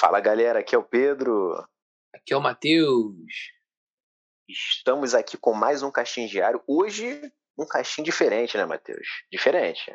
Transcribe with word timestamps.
Fala 0.00 0.18
galera, 0.18 0.60
aqui 0.60 0.74
é 0.74 0.78
o 0.78 0.82
Pedro. 0.82 1.52
Aqui 2.14 2.32
é 2.32 2.36
o 2.36 2.40
Matheus. 2.40 3.52
Estamos 4.48 5.14
aqui 5.14 5.36
com 5.36 5.52
mais 5.52 5.82
um 5.82 5.92
caixinho 5.92 6.26
diário. 6.26 6.64
Hoje, 6.66 7.20
um 7.58 7.66
caixinho 7.66 8.06
diferente, 8.06 8.56
né, 8.56 8.64
Matheus? 8.64 9.06
Diferente. 9.30 9.94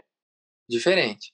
Diferente. 0.70 1.34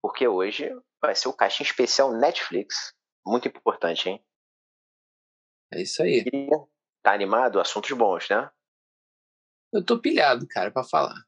Porque 0.00 0.28
hoje 0.28 0.70
vai 1.02 1.16
ser 1.16 1.26
o 1.26 1.32
caixinho 1.32 1.66
especial 1.66 2.12
Netflix. 2.12 2.94
Muito 3.26 3.48
importante, 3.48 4.08
hein? 4.08 4.24
É 5.74 5.82
isso 5.82 6.00
aí. 6.00 6.22
E 6.32 6.48
tá 7.02 7.12
animado? 7.12 7.58
Assuntos 7.58 7.90
bons, 7.90 8.28
né? 8.28 8.48
Eu 9.72 9.84
tô 9.84 10.00
pilhado, 10.00 10.46
cara, 10.46 10.70
para 10.70 10.84
falar. 10.84 11.20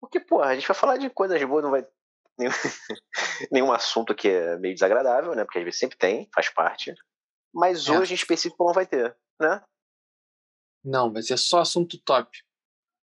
Porque, 0.00 0.20
porra, 0.20 0.50
a 0.50 0.54
gente 0.54 0.68
vai 0.68 0.76
falar 0.76 0.96
de 0.96 1.10
coisas 1.10 1.42
boas, 1.42 1.64
não 1.64 1.72
vai 1.72 1.84
nenhum, 2.38 2.52
nenhum 3.50 3.72
assunto 3.72 4.14
que 4.14 4.28
é 4.28 4.56
meio 4.58 4.74
desagradável, 4.74 5.34
né? 5.34 5.44
Porque 5.44 5.58
às 5.58 5.64
vezes 5.64 5.78
sempre 5.78 5.98
tem, 5.98 6.28
faz 6.34 6.48
parte. 6.48 6.94
Mas 7.54 7.88
é. 7.88 7.98
hoje 7.98 8.12
em 8.12 8.16
específico 8.16 8.64
não 8.64 8.72
vai 8.72 8.86
ter, 8.86 9.16
né? 9.40 9.62
Não, 10.84 11.12
vai 11.12 11.22
ser 11.22 11.36
só 11.36 11.60
assunto 11.60 11.98
top. 12.02 12.30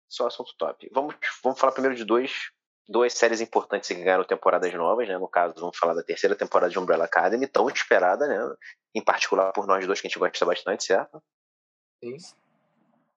Só 0.10 0.28
assunto 0.28 0.54
top. 0.58 0.90
Vamos, 0.92 1.16
vamos 1.44 1.60
falar 1.60 1.72
primeiro 1.72 1.96
de 1.96 2.04
dois, 2.04 2.52
duas 2.88 3.14
séries 3.14 3.42
importantes 3.42 3.88
que 3.88 3.96
ganharam 3.96 4.24
temporadas 4.24 4.74
novas, 4.74 5.08
né? 5.08 5.18
No 5.18 5.28
caso, 5.28 5.54
vamos 5.56 5.78
falar 5.78 5.94
da 5.94 6.04
terceira 6.04 6.36
temporada 6.36 6.72
de 6.72 6.80
Umbrella 6.80 7.06
Academy, 7.06 7.48
tão 7.48 7.70
esperada, 7.70 8.28
né? 8.28 8.56
Em 8.94 9.04
particular 9.04 9.54
por 9.54 9.68
nós 9.68 9.86
dois, 9.86 10.02
que 10.02 10.08
a 10.08 10.10
gente 10.10 10.20
gosta 10.20 10.46
bastante, 10.46 10.84
certo? 10.84 11.24
Sim. 12.04 12.18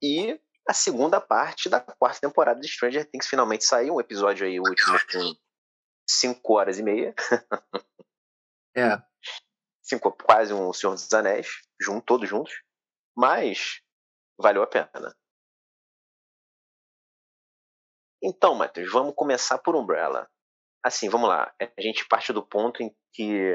E 0.03 0.41
a 0.69 0.75
segunda 0.75 1.21
parte 1.21 1.69
da 1.69 1.81
quarta 1.81 2.21
temporada 2.21 2.61
de 2.61 2.69
Stranger 2.69 3.09
Things 3.11 3.27
finalmente 3.27 3.65
saiu, 3.65 3.95
um 3.95 4.01
episódio 4.01 4.47
aí, 4.47 4.61
o 4.61 4.65
último, 4.65 4.99
com 5.11 5.35
cinco 6.19 6.55
horas 6.55 6.79
e 6.79 6.83
meia. 6.83 7.15
É. 8.75 8.97
Cinco, 9.83 10.11
quase 10.13 10.55
um 10.55 10.73
Senhor 10.73 10.95
dos 10.95 11.13
Anéis, 11.13 11.61
junto, 11.79 12.07
todos 12.07 12.27
juntos. 12.27 12.63
Mas 13.15 13.83
valeu 14.39 14.63
a 14.63 14.67
pena. 14.67 15.15
Então, 18.23 18.55
Matheus, 18.55 18.91
vamos 18.91 19.15
começar 19.15 19.59
por 19.59 19.77
Umbrella. 19.77 20.31
Assim, 20.83 21.09
vamos 21.09 21.29
lá. 21.29 21.55
A 21.61 21.81
gente 21.81 22.07
parte 22.09 22.33
do 22.33 22.43
ponto 22.43 22.83
em 22.83 22.97
que 23.13 23.53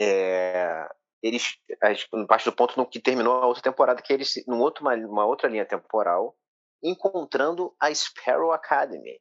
é, 0.00 0.88
eles 1.22 1.56
a 1.80 1.92
gente 1.92 2.08
parte 2.26 2.44
do 2.44 2.56
ponto 2.56 2.76
no 2.76 2.88
que 2.88 3.00
terminou 3.00 3.34
a 3.34 3.46
outra 3.46 3.62
temporada 3.62 4.02
que 4.02 4.12
eles 4.12 4.44
num 4.46 4.60
outro 4.60 4.82
uma, 4.82 4.94
uma 4.96 5.24
outra 5.24 5.48
linha 5.48 5.64
temporal 5.64 6.36
encontrando 6.82 7.74
a 7.80 7.94
Sparrow 7.94 8.50
Academy 8.52 9.20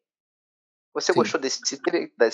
você 0.94 1.14
Sim. 1.14 1.20
gostou 1.20 1.40
desse, 1.40 1.62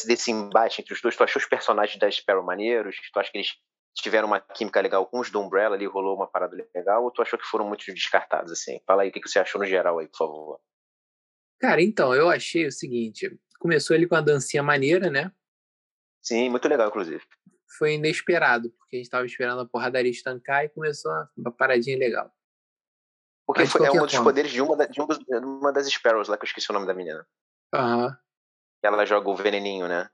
desse, 0.05 0.31
embate 0.31 0.81
entre 0.81 0.93
os 0.93 1.01
dois? 1.01 1.15
Tu 1.15 1.23
achou 1.23 1.39
os 1.39 1.47
personagens 1.47 1.99
da 1.99 2.09
Sparrow 2.09 2.43
maneiros? 2.43 2.95
Tu 3.13 3.19
acha 3.19 3.31
que 3.31 3.37
eles 3.37 3.51
tiveram 3.93 4.27
uma 4.27 4.39
química 4.39 4.81
legal 4.81 5.05
com 5.05 5.19
os 5.19 5.29
do 5.29 5.39
Umbrella 5.39 5.75
ali, 5.75 5.85
rolou 5.85 6.15
uma 6.15 6.27
parada 6.27 6.55
legal? 6.55 7.03
Ou 7.03 7.11
tu 7.11 7.21
achou 7.21 7.37
que 7.37 7.45
foram 7.45 7.67
muito 7.67 7.85
descartados, 7.93 8.51
assim? 8.51 8.79
Fala 8.85 9.03
aí 9.03 9.09
o 9.09 9.11
que 9.11 9.21
você 9.27 9.39
achou 9.39 9.61
no 9.61 9.67
geral 9.67 9.99
aí, 9.99 10.07
por 10.07 10.17
favor. 10.17 10.59
Cara, 11.59 11.81
então, 11.81 12.13
eu 12.15 12.29
achei 12.29 12.65
o 12.65 12.71
seguinte. 12.71 13.39
Começou 13.59 13.95
ele 13.95 14.07
com 14.07 14.15
a 14.15 14.21
dancinha 14.21 14.63
maneira, 14.63 15.09
né? 15.09 15.31
Sim, 16.21 16.49
muito 16.49 16.67
legal, 16.67 16.89
inclusive. 16.89 17.23
Foi 17.77 17.93
inesperado, 17.93 18.71
porque 18.71 18.95
a 18.95 18.99
gente 18.99 19.05
estava 19.05 19.25
esperando 19.25 19.61
a 19.61 19.67
porradaria 19.67 20.11
estancar 20.11 20.65
e 20.65 20.69
começou 20.69 21.11
uma 21.35 21.51
paradinha 21.51 21.97
legal. 21.97 22.31
Porque 23.45 23.65
foi, 23.65 23.85
é 23.85 23.91
um 23.91 24.05
dos 24.05 24.19
poderes 24.19 24.51
de 24.51 24.61
uma, 24.61 24.87
de 24.87 24.99
uma 24.99 25.71
das 25.71 25.87
Sparrows 25.87 26.27
lá, 26.27 26.37
que 26.37 26.43
eu 26.43 26.47
esqueci 26.47 26.69
o 26.69 26.73
nome 26.73 26.87
da 26.87 26.93
menina. 26.93 27.25
Aham. 27.73 28.07
Uhum 28.07 28.26
ela 28.81 29.05
joga 29.05 29.29
o 29.29 29.35
veneninho, 29.35 29.87
né? 29.87 30.09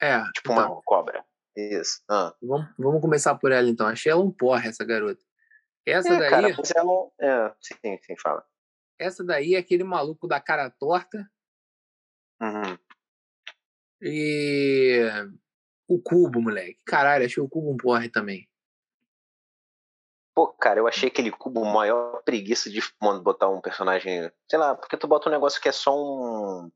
É. 0.00 0.22
Tipo 0.32 0.52
então, 0.52 0.72
uma 0.72 0.82
cobra. 0.84 1.24
Isso. 1.56 2.02
Ah. 2.08 2.34
Vamos, 2.42 2.68
vamos 2.78 3.00
começar 3.00 3.34
por 3.36 3.52
ela 3.52 3.68
então. 3.68 3.86
Achei 3.86 4.10
ela 4.10 4.22
um 4.22 4.30
porra, 4.30 4.68
essa 4.68 4.84
garota. 4.84 5.22
Essa 5.86 6.14
é, 6.14 6.18
daí. 6.18 6.30
Cara, 6.30 6.54
mas 6.56 6.70
ela. 6.74 7.10
É, 7.20 7.54
sim, 7.60 7.98
sim, 8.02 8.14
fala. 8.20 8.44
Essa 8.98 9.24
daí 9.24 9.54
é 9.54 9.58
aquele 9.58 9.84
maluco 9.84 10.26
da 10.26 10.40
cara 10.40 10.70
torta. 10.70 11.30
Uhum. 12.40 12.78
E. 14.02 15.00
O 15.86 16.00
cubo, 16.00 16.40
moleque. 16.40 16.80
Caralho, 16.86 17.26
achei 17.26 17.42
o 17.42 17.48
cubo 17.48 17.70
um 17.70 17.76
porre 17.76 18.08
também. 18.08 18.48
Pô, 20.34 20.48
cara, 20.48 20.80
eu 20.80 20.88
achei 20.88 21.08
aquele 21.08 21.30
cubo 21.30 21.64
maior 21.64 22.22
preguiça 22.24 22.68
de 22.68 22.80
botar 23.22 23.48
um 23.48 23.60
personagem. 23.60 24.32
Sei 24.50 24.58
lá, 24.58 24.74
porque 24.74 24.96
tu 24.96 25.06
bota 25.06 25.28
um 25.28 25.32
negócio 25.32 25.60
que 25.60 25.68
é 25.68 25.72
só 25.72 25.94
um 25.94 26.72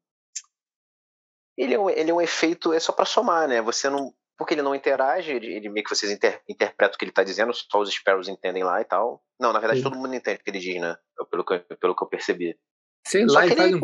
ele 1.58 1.74
é 1.74 1.78
um, 1.78 1.91
ele 1.91 2.10
é 2.10 2.14
um 2.14 2.20
efeito, 2.20 2.72
é 2.72 2.78
só 2.78 2.92
para 2.92 3.04
somar, 3.04 3.48
né? 3.48 3.60
Você 3.60 3.91
não. 3.91 4.14
Porque 4.36 4.54
ele 4.54 4.62
não 4.62 4.74
interage, 4.74 5.32
ele, 5.32 5.52
ele 5.52 5.69
meio 5.69 5.84
que 5.84 5.92
vocês 5.92 6.12
inter, 6.12 6.41
interpretam 6.48 6.94
o 6.94 6.98
que 6.98 7.04
ele 7.04 7.10
tá 7.10 7.24
dizendo, 7.24 7.52
só 7.52 7.80
os 7.80 7.91
Sparrows 7.91 8.28
entendem 8.28 8.62
lá 8.62 8.80
e 8.80 8.84
tal. 8.84 9.20
Não, 9.38 9.52
na 9.52 9.58
verdade 9.58 9.80
Sim. 9.80 9.84
todo 9.84 9.98
mundo 9.98 10.14
entende 10.14 10.41
o 10.41 10.44
que 10.44 10.50
ele 10.50 10.60
diz, 10.60 10.80
né? 10.80 10.96
Pelo 11.28 11.44
que, 11.44 11.58
pelo 11.58 11.96
que 11.96 12.04
eu 12.04 12.08
percebi. 12.08 12.56
Sei 13.04 13.28
só 13.28 13.34
lá, 13.34 13.46
ele 13.46 13.56
faz 13.56 13.74
um. 13.74 13.80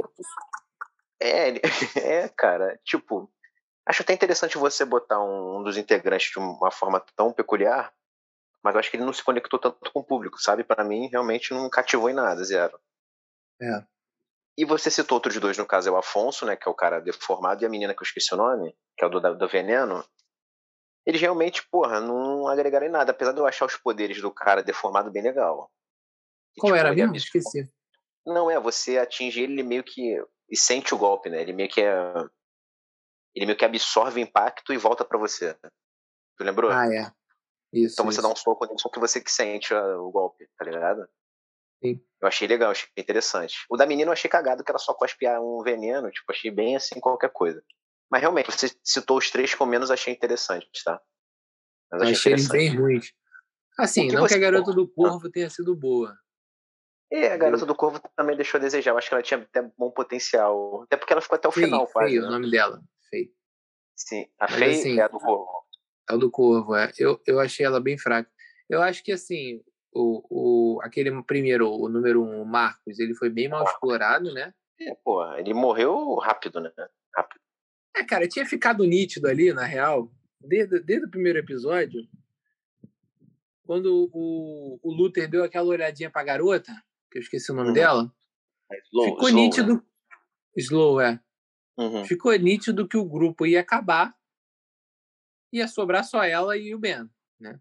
É, 1.21 1.49
ele, 1.49 1.61
é, 2.01 2.29
cara, 2.29 2.79
tipo. 2.85 3.29
Acho 3.87 4.03
até 4.03 4.15
interessante 4.15 4.57
você 4.57 4.85
botar 4.85 5.21
um, 5.23 5.59
um 5.59 5.63
dos 5.63 5.77
integrantes 5.77 6.31
de 6.31 6.39
uma 6.39 6.71
forma 6.71 7.05
tão 7.15 7.33
peculiar, 7.33 7.93
mas 8.63 8.75
eu 8.75 8.81
acho 8.81 8.91
que 8.91 8.97
ele 8.97 9.05
não 9.05 9.13
se 9.13 9.23
conectou 9.23 9.59
tanto 9.59 9.93
com 9.93 10.01
o 10.01 10.05
público, 10.05 10.41
sabe? 10.41 10.65
Para 10.65 10.85
mim, 10.85 11.09
realmente 11.09 11.53
não 11.53 11.69
cativou 11.69 12.09
em 12.09 12.15
nada, 12.15 12.43
zero. 12.45 12.79
É. 13.61 13.85
E 14.57 14.65
você 14.65 14.91
citou 14.91 15.17
outros 15.17 15.39
dois, 15.39 15.59
no 15.59 15.67
caso 15.67 15.89
é 15.89 15.93
o 15.93 15.97
Afonso, 15.97 16.47
né, 16.47 16.57
que 16.57 16.69
é 16.69 16.71
o 16.71 16.75
cara 16.75 17.01
deformado, 17.01 17.63
e 17.63 17.67
a 17.67 17.69
menina 17.69 17.93
que 17.93 18.03
eu 18.03 18.07
esqueci 18.07 18.33
o 18.35 18.37
nome, 18.37 18.77
que 18.97 19.05
é 19.05 19.07
o 19.07 19.11
do, 19.11 19.37
do 19.37 19.49
veneno. 19.49 20.05
Eles 21.05 21.21
realmente, 21.21 21.67
porra, 21.69 22.01
não 22.01 22.47
agregaram 22.47 22.87
em 22.87 22.91
nada, 22.91 23.11
apesar 23.11 23.33
de 23.33 23.41
eu 23.41 23.47
achar 23.47 23.67
os 23.67 23.77
poderes 23.77 24.21
do 24.23 24.31
cara 24.31 24.63
deformado 24.63 25.11
bem 25.11 25.23
legal. 25.23 25.71
E, 26.57 26.61
Qual 26.61 26.73
tipo, 26.73 26.87
era 26.87 26.95
mesmo? 26.95 27.17
Esqueci. 27.17 27.69
Não, 28.25 28.51
é, 28.51 28.59
você 28.59 28.97
atinge 28.97 29.43
ele 29.43 29.63
meio 29.63 29.83
que. 29.83 30.23
e 30.49 30.57
sente 30.57 30.95
o 30.95 30.99
golpe, 30.99 31.29
né? 31.29 31.43
Ele 31.43 31.53
meio 31.53 31.69
que 31.69 31.83
é. 31.83 31.95
Ele 33.35 33.47
meio 33.47 33.59
que 33.59 33.65
absorve 33.65 34.21
o 34.21 34.23
impacto 34.23 34.73
e 34.73 34.79
volta 34.79 35.05
para 35.05 35.19
você. 35.19 35.55
Tu 36.39 36.45
lembrou? 36.45 36.71
Ah, 36.71 36.87
é. 36.87 37.13
Isso. 37.73 37.95
Então 37.95 38.07
você 38.07 38.21
isso. 38.21 38.23
dá 38.23 38.29
um 38.29 38.37
soco, 38.37 38.67
só 38.79 38.89
que 38.89 39.01
você 39.01 39.21
que 39.21 39.31
sente 39.31 39.75
o 39.75 40.11
golpe, 40.11 40.49
tá 40.57 40.65
ligado? 40.65 41.07
Sim. 41.83 42.01
Eu 42.21 42.29
achei 42.29 42.49
legal, 42.49 42.71
achei 42.71 42.89
interessante. 42.97 43.57
O 43.71 43.77
da 43.77 43.87
menina 43.87 44.09
eu 44.09 44.13
achei 44.13 44.31
cagado, 44.31 44.65
que 44.65 44.71
ela 44.71 44.79
só 44.79 44.95
cospe 44.95 45.27
um 45.39 45.63
veneno, 45.63 46.11
tipo, 46.11 46.31
achei 46.31 46.51
bem 46.51 46.77
assim 46.77 47.01
qualquer 47.01 47.31
coisa. 47.31 47.63
Mas 48.11 48.21
realmente, 48.21 48.51
você 48.51 48.71
citou 48.83 49.19
os 49.19 49.31
três 49.31 49.55
com 49.55 49.67
menos, 49.67 49.91
achei 49.91 50.13
interessante, 50.13 50.69
tá? 50.85 51.01
Mas 51.91 52.03
achei, 52.03 52.15
achei 52.15 52.33
eles 52.33 52.49
bem 52.49 52.77
ruins. 52.77 53.13
Assim, 53.79 54.09
que 54.09 54.15
não 54.15 54.27
que 54.27 54.35
a 54.35 54.39
garota 54.39 54.73
do 54.73 54.87
Corvo 54.95 55.31
tenha 55.31 55.51
sido 55.51 55.75
boa. 55.75 56.17
É, 57.13 57.33
a 57.33 57.37
garota 57.37 57.67
do 57.67 57.75
Corvo 57.75 58.01
também 58.17 58.37
deixou 58.37 58.59
a 58.59 58.61
desejar. 58.61 58.93
Eu 58.93 58.99
acho 58.99 59.09
que 59.09 59.15
ela 59.15 59.23
tinha 59.23 59.41
até 59.41 59.63
bom 59.77 59.91
potencial. 59.91 60.83
Até 60.83 60.97
porque 60.97 61.13
ela 61.13 61.23
ficou 61.23 61.37
até 61.37 61.49
o 61.49 61.53
Fei, 61.53 61.65
final, 61.65 61.87
quase. 61.87 62.11
Feio, 62.11 62.23
né? 62.23 62.29
o 62.29 62.31
nome 62.31 62.51
dela. 62.51 62.81
Feio. 63.11 63.31
Sim, 63.97 64.27
a 64.39 64.49
Fei 64.49 64.71
assim, 64.71 64.99
é 64.99 65.03
a 65.03 65.09
do 65.09 65.19
Corvo. 65.19 65.65
É 66.09 66.15
o 66.15 66.19
do 66.19 66.31
Corvo, 66.31 66.75
é. 66.75 66.91
Eu, 66.99 67.21
eu 67.27 67.41
achei 67.41 67.65
ela 67.65 67.81
bem 67.81 67.99
fraca. 67.99 68.31
Eu 68.69 68.83
acho 68.83 69.03
que, 69.05 69.13
assim, 69.13 69.63
o, 69.95 70.77
o, 70.77 70.83
aquele 70.83 71.23
primeiro, 71.23 71.71
o 71.71 71.89
número 71.89 72.23
um, 72.23 72.43
o 72.43 72.45
Marcos, 72.45 72.99
ele 72.99 73.15
foi 73.15 73.31
bem 73.31 73.49
mal 73.49 73.65
explorado, 73.65 74.33
né? 74.33 74.53
É, 74.81 74.95
pô, 75.05 75.25
ele 75.35 75.55
morreu 75.55 76.17
rápido, 76.17 76.61
né? 76.61 76.73
Rápido. 77.15 77.41
É, 77.97 78.05
cara, 78.05 78.27
tinha 78.27 78.45
ficado 78.45 78.85
nítido 78.85 79.29
ali, 79.29 79.53
na 79.53 79.65
real, 79.65 80.11
desde, 80.41 80.81
desde 80.81 81.07
o 81.07 81.11
primeiro 81.11 81.39
episódio, 81.39 82.01
quando 83.65 84.11
o, 84.13 84.81
o 84.83 84.93
Luther 84.93 85.31
deu 85.31 85.45
aquela 85.45 85.69
olhadinha 85.69 86.11
pra 86.11 86.25
garota, 86.25 86.73
que 87.11 87.19
eu 87.19 87.23
esqueci 87.23 87.53
o 87.53 87.55
nome 87.55 87.69
uhum. 87.69 87.75
dela, 87.75 88.15
é 88.71 88.79
slow, 88.89 89.05
ficou 89.07 89.29
slow, 89.29 89.43
nítido. 89.43 89.75
Né? 89.75 89.83
Slow, 90.57 91.01
é. 91.01 91.21
Uhum. 91.79 92.05
Ficou 92.05 92.33
nítido 92.37 92.89
que 92.89 92.97
o 92.97 93.05
grupo 93.05 93.47
ia 93.47 93.61
acabar, 93.61 94.15
ia 95.53 95.69
sobrar 95.69 96.05
só 96.05 96.25
ela 96.25 96.57
e 96.57 96.75
o 96.75 96.79
Ben, 96.79 97.09
né? 97.41 97.61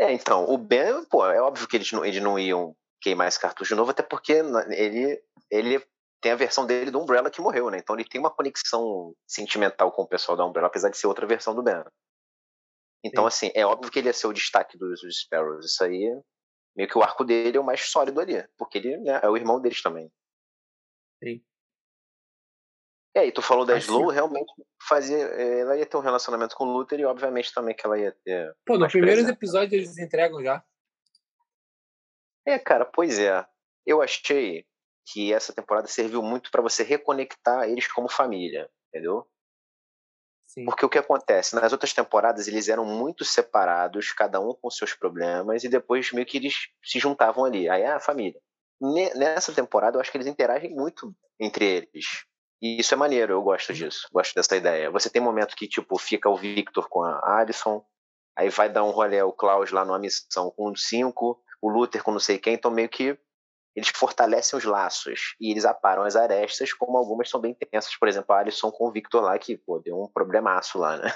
É, 0.00 0.10
então, 0.14 0.48
o 0.48 0.56
Ben, 0.56 1.04
pô, 1.04 1.26
é 1.26 1.42
óbvio 1.42 1.68
que 1.68 1.76
eles 1.76 1.92
não, 1.92 2.02
eles 2.02 2.22
não 2.22 2.38
iam 2.38 2.74
queimar 3.02 3.28
esse 3.28 3.38
cartucho 3.38 3.74
de 3.74 3.74
novo, 3.74 3.90
até 3.90 4.02
porque 4.02 4.32
ele, 4.32 5.22
ele 5.50 5.86
tem 6.22 6.32
a 6.32 6.36
versão 6.36 6.64
dele 6.64 6.90
do 6.90 6.98
Umbrella 6.98 7.30
que 7.30 7.42
morreu, 7.42 7.70
né? 7.70 7.76
Então 7.76 7.94
ele 7.94 8.08
tem 8.08 8.18
uma 8.18 8.34
conexão 8.34 9.14
sentimental 9.26 9.92
com 9.92 10.00
o 10.00 10.08
pessoal 10.08 10.38
da 10.38 10.46
Umbrella, 10.46 10.68
apesar 10.68 10.88
de 10.88 10.96
ser 10.96 11.06
outra 11.06 11.26
versão 11.26 11.54
do 11.54 11.62
Ben. 11.62 11.84
Então, 13.04 13.24
Sim. 13.24 13.28
assim, 13.28 13.52
é 13.54 13.66
óbvio 13.66 13.92
que 13.92 13.98
ele 13.98 14.08
ia 14.08 14.14
ser 14.14 14.26
o 14.26 14.32
destaque 14.32 14.78
dos, 14.78 15.02
dos 15.02 15.20
Sparrows. 15.20 15.66
Isso 15.66 15.84
aí, 15.84 16.18
meio 16.74 16.88
que 16.88 16.96
o 16.96 17.02
arco 17.02 17.22
dele 17.22 17.58
é 17.58 17.60
o 17.60 17.64
mais 17.64 17.82
sólido 17.82 18.20
ali, 18.20 18.42
porque 18.56 18.78
ele 18.78 18.96
né, 18.98 19.20
é 19.22 19.28
o 19.28 19.36
irmão 19.36 19.60
deles 19.60 19.82
também. 19.82 20.10
Sim. 21.22 21.42
É, 23.14 23.26
e 23.26 23.32
tu 23.32 23.42
falou 23.42 23.64
da 23.64 23.76
Slow, 23.76 24.08
realmente 24.08 24.52
fazia. 24.88 25.16
Eh, 25.16 25.60
ela 25.60 25.76
ia 25.76 25.86
ter 25.86 25.96
um 25.96 26.00
relacionamento 26.00 26.54
com 26.54 26.64
o 26.64 26.72
Luther 26.72 27.00
e, 27.00 27.04
obviamente, 27.04 27.52
também 27.52 27.74
que 27.74 27.84
ela 27.84 27.98
ia 27.98 28.16
ter. 28.24 28.54
Pô, 28.64 28.78
nos 28.78 28.92
primeiros 28.92 29.28
episódios 29.28 29.72
eles 29.72 29.98
entregam 29.98 30.42
já. 30.42 30.62
É, 32.46 32.58
cara, 32.58 32.84
pois 32.84 33.18
é. 33.18 33.44
Eu 33.84 34.00
achei 34.00 34.64
que 35.06 35.32
essa 35.32 35.52
temporada 35.52 35.88
serviu 35.88 36.22
muito 36.22 36.50
para 36.50 36.62
você 36.62 36.84
reconectar 36.84 37.68
eles 37.68 37.90
como 37.90 38.08
família, 38.08 38.70
entendeu? 38.88 39.26
Sim. 40.46 40.64
Porque 40.64 40.84
o 40.84 40.88
que 40.88 40.98
acontece? 40.98 41.54
Nas 41.54 41.72
outras 41.72 41.92
temporadas 41.92 42.46
eles 42.46 42.68
eram 42.68 42.84
muito 42.84 43.24
separados, 43.24 44.12
cada 44.12 44.40
um 44.40 44.54
com 44.54 44.70
seus 44.70 44.94
problemas, 44.94 45.64
e 45.64 45.68
depois 45.68 46.12
meio 46.12 46.26
que 46.26 46.36
eles 46.36 46.68
se 46.84 46.98
juntavam 46.98 47.44
ali. 47.44 47.68
Aí 47.68 47.82
é 47.82 47.92
a 47.92 48.00
família. 48.00 48.40
Nessa 49.14 49.52
temporada 49.52 49.96
eu 49.96 50.00
acho 50.00 50.10
que 50.10 50.16
eles 50.16 50.26
interagem 50.26 50.70
muito 50.74 51.14
entre 51.38 51.64
eles. 51.64 52.24
E 52.62 52.80
isso 52.80 52.92
é 52.92 52.96
maneiro, 52.96 53.32
eu 53.32 53.42
gosto 53.42 53.72
disso, 53.72 54.06
gosto 54.12 54.34
dessa 54.34 54.56
ideia. 54.56 54.90
Você 54.90 55.08
tem 55.08 55.22
um 55.22 55.24
momento 55.24 55.56
que, 55.56 55.66
tipo, 55.66 55.98
fica 55.98 56.28
o 56.28 56.36
Victor 56.36 56.88
com 56.88 57.02
a 57.02 57.38
Alison, 57.38 57.84
aí 58.36 58.50
vai 58.50 58.68
dar 58.68 58.84
um 58.84 58.90
rolê 58.90 59.22
o 59.22 59.32
Klaus 59.32 59.70
lá 59.70 59.84
numa 59.84 59.98
missão 59.98 60.50
com 60.50 60.74
cinco, 60.76 61.42
o 61.62 61.68
Luther 61.68 62.02
com 62.02 62.12
não 62.12 62.20
sei 62.20 62.38
quem, 62.38 62.54
então 62.54 62.70
meio 62.70 62.88
que 62.88 63.18
eles 63.74 63.88
fortalecem 63.90 64.58
os 64.58 64.64
laços 64.64 65.36
e 65.40 65.50
eles 65.50 65.64
aparam 65.64 66.02
as 66.02 66.16
arestas, 66.16 66.72
como 66.72 66.98
algumas 66.98 67.30
são 67.30 67.40
bem 67.40 67.54
tensas. 67.54 67.96
Por 67.96 68.08
exemplo, 68.08 68.34
a 68.34 68.40
Alisson 68.40 68.70
com 68.70 68.88
o 68.88 68.92
Victor 68.92 69.22
lá, 69.22 69.38
que 69.38 69.56
pô, 69.56 69.78
deu 69.78 70.00
um 70.00 70.08
problemaço 70.08 70.78
lá, 70.78 70.96
né? 70.96 71.10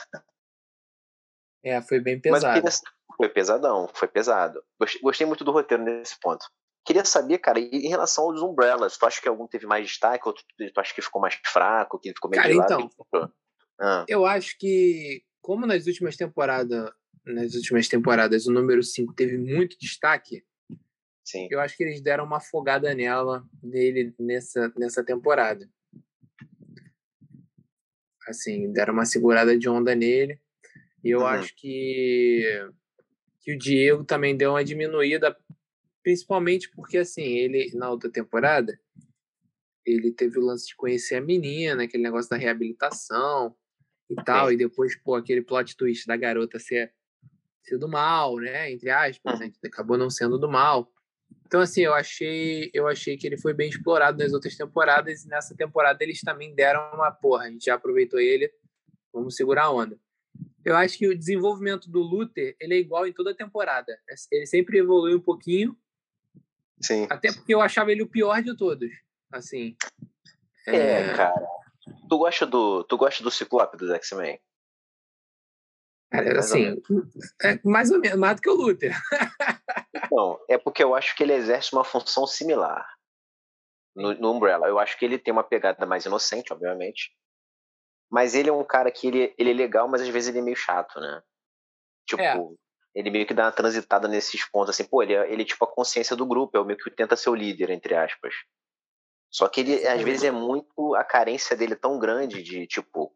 É, 1.64 1.80
foi 1.80 1.98
bem 1.98 2.20
pesado. 2.20 2.62
Mas 2.62 2.82
foi 3.16 3.28
pesadão, 3.28 3.88
foi 3.94 4.06
pesado. 4.06 4.62
Gostei, 5.02 5.26
muito 5.26 5.44
do 5.44 5.50
roteiro 5.50 5.82
nesse 5.82 6.18
ponto. 6.20 6.46
Queria 6.84 7.04
saber, 7.04 7.38
cara, 7.38 7.58
em 7.58 7.88
relação 7.88 8.24
aos 8.24 8.42
Umbrellas, 8.42 8.98
tu 8.98 9.06
acha 9.06 9.20
que 9.20 9.28
algum 9.28 9.46
teve 9.46 9.66
mais 9.66 9.86
destaque, 9.86 10.28
outro 10.28 10.44
tu 10.58 10.80
acha 10.80 10.94
que 10.94 11.00
ficou 11.00 11.20
mais 11.20 11.34
fraco, 11.46 11.98
que 11.98 12.10
ficou 12.10 12.30
meio 12.30 12.42
cara, 12.42 12.54
de 12.54 12.60
então, 12.60 12.90
ah. 13.80 14.04
eu 14.06 14.26
acho 14.26 14.58
que, 14.58 15.22
como 15.40 15.66
nas 15.66 15.86
últimas 15.86 16.16
temporadas, 16.16 16.90
nas 17.24 17.54
últimas 17.54 17.88
temporadas 17.88 18.46
o 18.46 18.52
número 18.52 18.82
5 18.82 19.14
teve 19.14 19.38
muito 19.38 19.78
destaque, 19.78 20.44
Sim. 21.24 21.48
Eu 21.50 21.58
acho 21.60 21.76
que 21.76 21.82
eles 21.82 22.02
deram 22.02 22.24
uma 22.24 22.36
afogada 22.36 22.94
nela, 22.94 23.48
nele, 23.62 24.14
nessa, 24.18 24.70
nessa 24.76 25.02
temporada. 25.02 25.68
Assim, 28.28 28.70
deram 28.72 28.92
uma 28.92 29.06
segurada 29.06 29.58
de 29.58 29.68
onda 29.68 29.94
nele. 29.94 30.38
E 31.02 31.10
eu 31.10 31.20
uhum. 31.20 31.26
acho 31.26 31.54
que, 31.56 32.68
que 33.40 33.54
o 33.54 33.58
Diego 33.58 34.04
também 34.04 34.36
deu 34.36 34.50
uma 34.50 34.64
diminuída, 34.64 35.34
principalmente 36.04 36.70
porque, 36.70 36.98
assim, 36.98 37.24
ele, 37.24 37.72
na 37.74 37.90
outra 37.90 38.10
temporada, 38.10 38.78
ele 39.84 40.12
teve 40.12 40.38
o 40.38 40.44
lance 40.44 40.68
de 40.68 40.76
conhecer 40.76 41.16
a 41.16 41.20
menina, 41.20 41.82
aquele 41.82 42.02
negócio 42.02 42.30
da 42.30 42.36
reabilitação 42.36 43.56
e 44.08 44.14
tal, 44.16 44.52
e 44.52 44.56
depois, 44.56 44.94
pô, 44.96 45.14
aquele 45.14 45.40
plot 45.42 45.74
twist 45.76 46.06
da 46.06 46.16
garota 46.16 46.58
ser, 46.58 46.92
ser 47.62 47.78
do 47.78 47.88
mal, 47.88 48.36
né? 48.36 48.70
Entre 48.70 48.90
aspas, 48.90 49.40
né? 49.40 49.50
acabou 49.64 49.96
não 49.96 50.10
sendo 50.10 50.38
do 50.38 50.48
mal. 50.48 50.92
Então, 51.46 51.60
assim, 51.60 51.82
eu 51.82 51.94
achei, 51.94 52.70
eu 52.74 52.86
achei 52.86 53.16
que 53.16 53.26
ele 53.26 53.38
foi 53.38 53.54
bem 53.54 53.68
explorado 53.70 54.18
nas 54.18 54.32
outras 54.32 54.56
temporadas 54.56 55.24
e 55.24 55.28
nessa 55.28 55.56
temporada 55.56 56.02
eles 56.04 56.20
também 56.20 56.54
deram 56.54 56.92
uma 56.92 57.10
porra. 57.10 57.44
A 57.44 57.50
gente 57.50 57.64
já 57.64 57.74
aproveitou 57.74 58.20
ele, 58.20 58.52
vamos 59.12 59.36
segurar 59.36 59.64
a 59.64 59.70
onda. 59.70 59.98
Eu 60.64 60.76
acho 60.76 60.98
que 60.98 61.06
o 61.06 61.16
desenvolvimento 61.16 61.90
do 61.90 62.00
Luther 62.00 62.56
ele 62.58 62.74
é 62.74 62.78
igual 62.78 63.06
em 63.06 63.12
toda 63.12 63.30
a 63.30 63.34
temporada. 63.34 63.98
Ele 64.30 64.46
sempre 64.46 64.78
evolui 64.78 65.14
um 65.14 65.20
pouquinho. 65.20 65.76
Sim. 66.82 67.06
Até 67.10 67.32
porque 67.32 67.54
eu 67.54 67.60
achava 67.60 67.92
ele 67.92 68.02
o 68.02 68.10
pior 68.10 68.42
de 68.42 68.56
todos. 68.56 68.90
Assim. 69.32 69.76
É, 70.66 70.76
é... 70.76 71.16
cara. 71.16 71.34
Tu 72.08 72.18
gosta 72.18 72.46
do, 72.46 72.84
tu 72.84 72.96
gosta 72.96 73.22
do 73.22 73.30
Ciclope 73.30 73.76
dos 73.76 73.90
X-Men? 73.90 74.40
Cara, 76.10 76.38
assim, 76.38 76.80
é 77.42 77.58
mais 77.64 77.90
ou 77.90 77.98
menos, 77.98 78.18
mais 78.18 78.36
do 78.36 78.42
que 78.42 78.48
o 78.48 78.54
Luther. 78.54 78.94
Então, 79.94 80.38
é 80.48 80.56
porque 80.56 80.82
eu 80.82 80.94
acho 80.94 81.16
que 81.16 81.24
ele 81.24 81.32
exerce 81.32 81.72
uma 81.72 81.84
função 81.84 82.26
similar 82.26 82.86
no, 83.96 84.14
no, 84.14 84.32
Umbrella. 84.32 84.68
Eu 84.68 84.78
acho 84.78 84.96
que 84.98 85.04
ele 85.04 85.18
tem 85.18 85.32
uma 85.32 85.42
pegada 85.42 85.84
mais 85.86 86.04
inocente, 86.04 86.52
obviamente. 86.52 87.10
Mas 88.10 88.34
ele 88.34 88.48
é 88.48 88.52
um 88.52 88.64
cara 88.64 88.92
que 88.92 89.08
ele, 89.08 89.34
ele 89.36 89.50
é 89.50 89.54
legal, 89.54 89.88
mas 89.88 90.02
às 90.02 90.08
vezes 90.08 90.28
ele 90.28 90.38
é 90.38 90.42
meio 90.42 90.56
chato, 90.56 91.00
né? 91.00 91.22
Tipo, 92.08 92.22
é. 92.22 92.36
Ele 92.94 93.10
meio 93.10 93.26
que 93.26 93.34
dá 93.34 93.44
uma 93.44 93.52
transitada 93.52 94.06
nesses 94.06 94.44
pontos, 94.48 94.70
assim, 94.70 94.84
pô, 94.84 95.02
ele 95.02 95.14
é, 95.14 95.32
ele 95.32 95.42
é 95.42 95.44
tipo 95.44 95.64
a 95.64 95.68
consciência 95.68 96.14
do 96.14 96.26
grupo, 96.26 96.56
é 96.56 96.60
o 96.60 96.64
meio 96.64 96.78
que 96.78 96.90
tenta 96.90 97.16
ser 97.16 97.30
o 97.30 97.34
líder, 97.34 97.70
entre 97.70 97.94
aspas. 97.94 98.34
Só 99.30 99.48
que 99.48 99.60
ele, 99.60 99.86
às 99.86 100.00
vezes, 100.00 100.22
é 100.22 100.30
muito. 100.30 100.94
A 100.94 101.02
carência 101.02 101.56
dele 101.56 101.72
é 101.72 101.76
tão 101.76 101.98
grande 101.98 102.40
de, 102.40 102.66
tipo, 102.68 103.12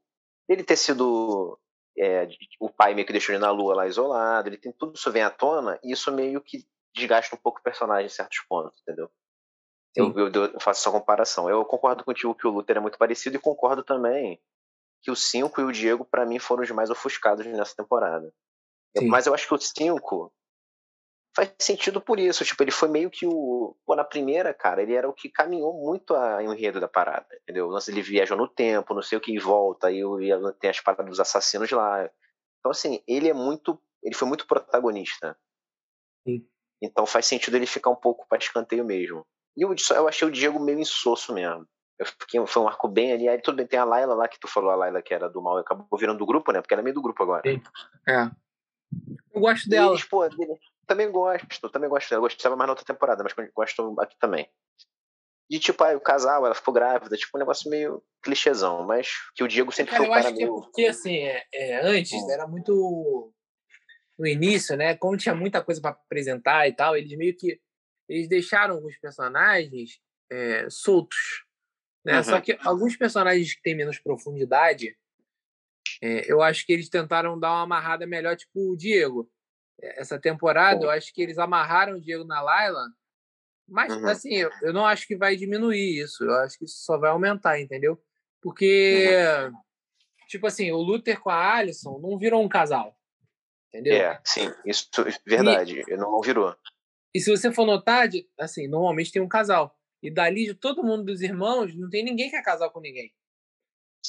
ele 0.48 0.64
ter 0.64 0.76
sido 0.76 1.56
é, 1.96 2.28
o 2.58 2.68
pai 2.68 2.94
meio 2.94 3.06
que 3.06 3.12
deixou 3.12 3.32
ele 3.32 3.42
na 3.42 3.50
lua 3.50 3.74
lá 3.74 3.86
isolado, 3.86 4.48
ele 4.48 4.56
tem 4.56 4.72
tudo 4.72 4.94
isso 4.96 5.12
vem 5.12 5.22
à 5.22 5.30
tona, 5.30 5.78
e 5.82 5.92
isso 5.92 6.10
meio 6.12 6.40
que 6.40 6.66
desgasta 6.94 7.36
um 7.36 7.38
pouco 7.38 7.60
o 7.60 7.62
personagem 7.62 8.06
em 8.06 8.08
certos 8.08 8.40
pontos, 8.48 8.80
entendeu? 8.82 9.08
Eu, 9.94 10.12
eu, 10.16 10.32
eu, 10.32 10.60
faço 10.60 10.80
essa 10.80 10.90
comparação. 10.90 11.48
Eu 11.48 11.64
concordo 11.64 12.04
contigo 12.04 12.34
que 12.34 12.46
o 12.46 12.50
Luther 12.50 12.76
é 12.76 12.80
muito 12.80 12.98
parecido 12.98 13.36
e 13.36 13.40
concordo 13.40 13.82
também 13.82 14.40
que 15.02 15.10
o 15.10 15.16
5 15.16 15.60
e 15.60 15.64
o 15.64 15.72
Diego, 15.72 16.04
para 16.04 16.26
mim, 16.26 16.38
foram 16.38 16.62
os 16.62 16.70
mais 16.70 16.90
ofuscados 16.90 17.46
nessa 17.46 17.74
temporada. 17.76 18.32
Mas 19.02 19.26
eu 19.26 19.34
acho 19.34 19.46
que 19.46 19.54
o 19.54 19.58
5 19.58 20.32
faz 21.34 21.54
sentido 21.60 22.00
por 22.00 22.18
isso. 22.18 22.44
Tipo, 22.44 22.62
ele 22.62 22.70
foi 22.70 22.88
meio 22.88 23.10
que 23.10 23.26
o. 23.26 23.76
Pô, 23.86 23.94
na 23.94 24.04
primeira, 24.04 24.52
cara, 24.52 24.82
ele 24.82 24.94
era 24.94 25.08
o 25.08 25.12
que 25.12 25.28
caminhou 25.28 25.72
muito 25.72 26.14
a 26.14 26.42
enredo 26.42 26.80
da 26.80 26.88
parada, 26.88 27.28
entendeu? 27.42 27.68
Nossa, 27.68 27.90
ele 27.90 28.02
viajou 28.02 28.36
no 28.36 28.48
tempo, 28.48 28.94
não 28.94 29.02
sei 29.02 29.18
o 29.18 29.20
que, 29.20 29.32
e 29.32 29.38
volta, 29.38 29.88
aí 29.88 30.00
tem 30.58 30.70
as 30.70 30.80
paradas 30.80 31.06
dos 31.06 31.20
assassinos 31.20 31.70
lá. 31.70 32.10
Então, 32.58 32.70
assim, 32.70 33.02
ele 33.06 33.28
é 33.28 33.34
muito. 33.34 33.80
Ele 34.02 34.14
foi 34.14 34.26
muito 34.26 34.46
protagonista. 34.46 35.36
Sim. 36.26 36.46
Então 36.80 37.06
faz 37.06 37.26
sentido 37.26 37.56
ele 37.56 37.66
ficar 37.66 37.90
um 37.90 37.96
pouco 37.96 38.26
para 38.28 38.38
escanteio 38.38 38.84
mesmo. 38.84 39.26
E 39.56 39.62
eu, 39.62 39.74
eu 39.90 40.08
achei 40.08 40.26
o 40.26 40.30
Diego 40.30 40.60
meio 40.60 40.78
insosso 40.78 41.34
mesmo. 41.34 41.66
Eu 41.98 42.06
fiquei, 42.06 42.44
foi 42.46 42.62
um 42.62 42.68
arco 42.68 42.86
bem 42.86 43.12
ali. 43.12 43.28
Aí 43.28 43.40
tudo 43.40 43.56
bem, 43.56 43.66
tem 43.66 43.78
a 43.78 43.84
Laila 43.84 44.14
lá 44.14 44.28
que 44.28 44.38
tu 44.38 44.46
falou, 44.46 44.70
a 44.70 44.76
Laila 44.76 45.02
que 45.02 45.12
era 45.12 45.28
do 45.28 45.42
mal, 45.42 45.58
acabou 45.58 45.98
virando 45.98 46.18
do 46.18 46.26
grupo, 46.26 46.52
né? 46.52 46.60
Porque 46.60 46.72
ela 46.72 46.80
é 46.80 46.84
meio 46.84 46.94
do 46.94 47.02
grupo 47.02 47.22
agora. 47.22 47.42
Sim. 47.44 47.60
É. 48.08 48.30
Eu 49.34 49.40
gosto 49.40 49.68
dela. 49.68 49.96
E, 49.96 50.04
pô, 50.04 50.28
também 50.86 51.10
gosto, 51.10 51.70
também 51.70 51.88
gosto 51.88 52.10
dela. 52.10 52.22
Gostava 52.22 52.56
mais 52.56 52.66
na 52.66 52.72
outra 52.72 52.84
temporada, 52.84 53.22
mas 53.22 53.34
gosto 53.54 54.00
aqui 54.00 54.16
também. 54.18 54.48
De 55.50 55.58
tipo, 55.58 55.82
aí 55.82 55.96
o 55.96 56.00
casal, 56.00 56.44
ela 56.44 56.54
ficou 56.54 56.74
grávida, 56.74 57.16
tipo 57.16 57.36
um 57.36 57.40
negócio 57.40 57.70
meio 57.70 58.02
clichêzão, 58.22 58.84
mas 58.84 59.08
que 59.34 59.42
o 59.42 59.48
Diego 59.48 59.72
sempre 59.72 59.92
cara, 59.92 60.04
foi 60.04 60.10
o 60.10 60.12
cara 60.12 60.24
eu 60.24 60.28
acho 60.28 60.36
que 60.36 60.44
é 60.44 60.46
porque, 60.46 60.86
assim, 60.86 61.16
é, 61.16 61.44
é 61.54 61.86
antes 61.86 62.12
hum. 62.12 62.30
era 62.30 62.46
muito 62.46 63.32
no 64.18 64.26
início, 64.26 64.76
né? 64.76 64.94
Como 64.96 65.16
tinha 65.16 65.34
muita 65.34 65.62
coisa 65.62 65.80
para 65.80 65.92
apresentar 65.92 66.68
e 66.68 66.74
tal, 66.74 66.96
eles 66.96 67.16
meio 67.16 67.34
que 67.36 67.58
eles 68.08 68.28
deixaram 68.28 68.74
alguns 68.74 68.98
personagens 68.98 70.00
é, 70.30 70.66
soltos, 70.68 71.44
né? 72.04 72.18
Uhum. 72.18 72.24
Só 72.24 72.40
que 72.40 72.58
alguns 72.64 72.96
personagens 72.96 73.54
que 73.54 73.62
têm 73.62 73.76
menos 73.76 73.98
profundidade, 73.98 74.96
é, 76.02 76.30
eu 76.30 76.42
acho 76.42 76.64
que 76.64 76.72
eles 76.72 76.88
tentaram 76.88 77.38
dar 77.38 77.50
uma 77.50 77.62
amarrada 77.62 78.06
melhor, 78.06 78.36
tipo 78.36 78.72
o 78.72 78.76
Diego. 78.76 79.30
Essa 79.80 80.18
temporada, 80.18 80.84
eu 80.84 80.90
acho 80.90 81.12
que 81.12 81.22
eles 81.22 81.38
amarraram 81.38 81.96
o 81.96 82.00
Diego 82.00 82.24
na 82.24 82.40
Laila, 82.40 82.84
mas 83.68 83.92
uhum. 83.92 84.08
assim, 84.08 84.34
eu, 84.34 84.50
eu, 84.62 84.72
não 84.72 84.86
acho 84.86 85.06
que 85.06 85.16
vai 85.16 85.36
diminuir 85.36 86.02
isso. 86.02 86.24
Eu 86.24 86.34
acho 86.36 86.58
que 86.58 86.64
isso 86.64 86.84
só 86.84 86.98
vai 86.98 87.10
aumentar, 87.10 87.60
entendeu? 87.60 88.00
Porque, 88.40 89.08
uhum. 89.44 89.52
tipo 90.28 90.46
assim, 90.46 90.70
o 90.72 90.78
Luther 90.78 91.20
com 91.20 91.30
a 91.30 91.56
Alison 91.56 91.98
não 91.98 92.18
virou 92.18 92.42
um 92.42 92.48
casal. 92.48 92.96
Entendeu? 93.68 93.94
É, 93.94 94.20
sim, 94.24 94.50
isso 94.64 94.88
é 95.06 95.12
verdade. 95.26 95.82
E, 95.86 95.96
não 95.96 96.20
virou. 96.22 96.56
E 97.14 97.20
se 97.20 97.30
você 97.30 97.52
for 97.52 97.66
notar, 97.66 98.08
assim, 98.40 98.66
normalmente 98.66 99.12
tem 99.12 99.20
um 99.20 99.28
casal. 99.28 99.76
E 100.02 100.10
dali 100.10 100.46
de 100.46 100.54
todo 100.54 100.82
mundo 100.82 101.04
dos 101.04 101.20
irmãos, 101.20 101.74
não 101.74 101.90
tem 101.90 102.04
ninguém 102.04 102.30
que 102.30 102.36
é 102.36 102.42
casal 102.42 102.70
com 102.70 102.80
ninguém. 102.80 103.12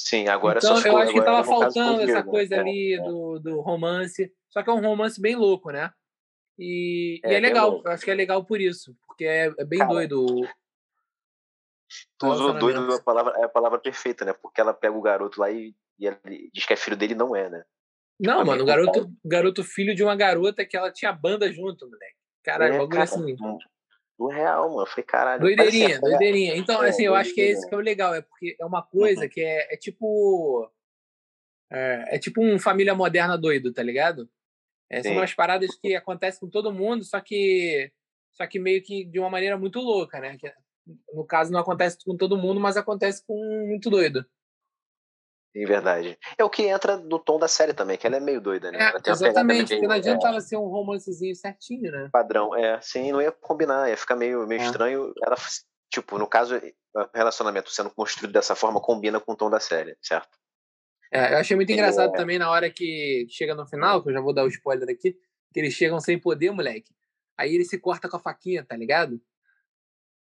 Sim, 0.04 0.28
agora 0.28 0.58
então, 0.58 0.80
eu 0.80 0.96
acho 0.96 1.12
que 1.12 1.22
tava 1.22 1.44
faltando 1.44 2.00
essa 2.00 2.22
coisa 2.22 2.56
é, 2.56 2.58
ali 2.58 2.94
é. 2.94 3.02
Do, 3.02 3.38
do 3.38 3.60
romance. 3.60 4.32
Só 4.48 4.62
que 4.62 4.70
é 4.70 4.72
um 4.72 4.80
romance 4.80 5.20
bem 5.20 5.36
louco, 5.36 5.70
né? 5.70 5.92
E 6.58 7.20
é, 7.22 7.32
e 7.32 7.34
é 7.34 7.40
legal. 7.40 7.82
Eu 7.84 7.90
acho 7.90 8.04
que 8.04 8.10
é 8.10 8.14
legal 8.14 8.44
por 8.44 8.60
isso. 8.60 8.96
Porque 9.06 9.24
é, 9.24 9.52
é 9.58 9.64
bem 9.64 9.78
Cara, 9.78 9.90
doido. 9.92 10.48
Tu 12.18 12.26
usou 12.26 12.58
doido 12.58 12.94
a 12.94 13.00
palavra, 13.00 13.34
é 13.38 13.44
a 13.44 13.48
palavra 13.48 13.78
perfeita, 13.78 14.24
né? 14.24 14.32
Porque 14.32 14.60
ela 14.60 14.72
pega 14.72 14.96
o 14.96 15.02
garoto 15.02 15.40
lá 15.40 15.50
e, 15.50 15.74
e 15.98 16.50
diz 16.52 16.64
que 16.64 16.72
é 16.72 16.76
filho 16.76 16.96
dele 16.96 17.14
não 17.14 17.36
é, 17.36 17.50
né? 17.50 17.62
Não, 18.18 18.44
mano, 18.44 18.62
o 18.62 18.66
garoto, 18.66 19.10
garoto 19.24 19.64
filho 19.64 19.94
de 19.94 20.02
uma 20.02 20.14
garota 20.14 20.64
que 20.64 20.76
ela 20.76 20.92
tinha 20.92 21.12
banda 21.12 21.50
junto, 21.52 21.88
moleque. 21.88 22.16
Caralho, 22.42 22.74
é, 22.74 22.78
bagulho 22.78 22.90
cara, 22.90 23.04
assim. 23.04 23.36
Real, 24.28 24.68
mano. 24.68 24.82
Eu 24.82 24.86
falei, 24.86 25.04
caralho. 25.04 25.40
Doideirinha, 25.40 26.00
doideirinha. 26.00 26.56
Então, 26.56 26.82
é, 26.82 26.90
assim, 26.90 27.04
eu 27.04 27.14
acho 27.14 27.34
que 27.34 27.40
é 27.40 27.50
esse 27.50 27.68
que 27.68 27.74
é 27.74 27.78
o 27.78 27.80
legal, 27.80 28.14
é 28.14 28.20
porque 28.20 28.56
é 28.58 28.64
uma 28.64 28.82
coisa 28.82 29.22
uhum. 29.22 29.28
que 29.28 29.40
é, 29.40 29.72
é 29.72 29.76
tipo. 29.76 30.70
É, 31.72 32.16
é, 32.16 32.18
tipo 32.18 32.42
um 32.42 32.58
família 32.58 32.94
moderna 32.94 33.38
doido, 33.38 33.72
tá 33.72 33.82
ligado? 33.82 34.28
É, 34.90 35.02
são 35.02 35.12
umas 35.12 35.32
paradas 35.32 35.70
que 35.76 35.94
acontecem 35.94 36.40
com 36.40 36.48
todo 36.48 36.72
mundo, 36.72 37.04
só 37.04 37.20
que. 37.20 37.90
Só 38.32 38.46
que 38.46 38.58
meio 38.58 38.82
que 38.82 39.04
de 39.04 39.18
uma 39.18 39.30
maneira 39.30 39.56
muito 39.56 39.80
louca, 39.80 40.20
né? 40.20 40.36
Que, 40.36 40.52
no 41.12 41.24
caso, 41.24 41.52
não 41.52 41.60
acontece 41.60 41.98
com 42.04 42.16
todo 42.16 42.38
mundo, 42.38 42.60
mas 42.60 42.76
acontece 42.76 43.24
com 43.26 43.36
muito 43.68 43.88
doido. 43.90 44.24
Sim, 45.52 45.64
verdade. 45.64 46.16
É 46.38 46.44
o 46.44 46.50
que 46.50 46.62
entra 46.62 46.96
no 46.96 47.18
tom 47.18 47.38
da 47.38 47.48
série 47.48 47.74
também, 47.74 47.98
que 47.98 48.06
ela 48.06 48.16
é 48.16 48.20
meio 48.20 48.40
doida, 48.40 48.70
né? 48.70 48.78
É, 48.78 49.10
exatamente, 49.10 49.74
porque 49.74 49.86
não 49.86 49.94
adianta 49.94 50.28
ela 50.28 50.40
ser 50.40 50.56
um 50.56 50.68
romancezinho 50.68 51.34
certinho, 51.34 51.90
né? 51.90 52.08
Padrão, 52.12 52.54
é. 52.54 52.80
Sim, 52.80 53.10
não 53.10 53.20
ia 53.20 53.32
combinar, 53.32 53.88
ia 53.88 53.96
ficar 53.96 54.14
meio, 54.14 54.46
meio 54.46 54.60
é. 54.60 54.64
estranho. 54.64 55.12
Ela, 55.24 55.36
tipo, 55.92 56.18
no 56.18 56.28
caso, 56.28 56.56
o 56.56 57.08
relacionamento 57.12 57.70
sendo 57.70 57.90
construído 57.90 58.32
dessa 58.32 58.54
forma 58.54 58.80
combina 58.80 59.18
com 59.18 59.32
o 59.32 59.36
tom 59.36 59.50
da 59.50 59.58
série, 59.58 59.96
certo? 60.00 60.38
É, 61.12 61.34
eu 61.34 61.38
achei 61.38 61.56
muito 61.56 61.72
engraçado 61.72 62.14
é... 62.14 62.16
também 62.16 62.38
na 62.38 62.48
hora 62.48 62.70
que 62.70 63.26
chega 63.28 63.54
no 63.54 63.66
final, 63.66 64.00
que 64.02 64.10
eu 64.10 64.14
já 64.14 64.20
vou 64.20 64.32
dar 64.32 64.44
o 64.44 64.48
spoiler 64.48 64.88
aqui, 64.88 65.16
que 65.52 65.58
eles 65.58 65.74
chegam 65.74 65.98
sem 65.98 66.16
poder, 66.16 66.52
moleque. 66.52 66.94
Aí 67.36 67.54
ele 67.54 67.64
se 67.64 67.78
corta 67.78 68.08
com 68.08 68.16
a 68.16 68.20
faquinha, 68.20 68.64
tá 68.64 68.76
ligado? 68.76 69.20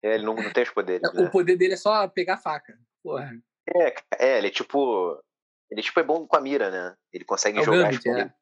É, 0.03 0.15
ele 0.15 0.25
não, 0.25 0.35
não 0.35 0.51
tem 0.51 0.63
os 0.63 0.71
poderes. 0.71 1.09
O 1.13 1.21
né? 1.23 1.29
poder 1.29 1.55
dele 1.55 1.75
é 1.75 1.77
só 1.77 2.05
pegar 2.09 2.33
a 2.33 2.37
faca. 2.37 2.77
Porra. 3.01 3.31
É, 3.67 3.95
é, 4.19 4.37
ele 4.37 4.47
é 4.47 4.51
tipo. 4.51 5.21
Ele 5.69 5.81
tipo 5.81 5.99
é 5.99 6.03
bom 6.03 6.27
com 6.27 6.37
a 6.37 6.41
mira, 6.41 6.69
né? 6.69 6.95
Ele 7.11 7.25
consegue 7.25 7.59
é 7.59 7.63
jogar. 7.63 7.91
Gambit, 7.91 8.07
é. 8.07 8.33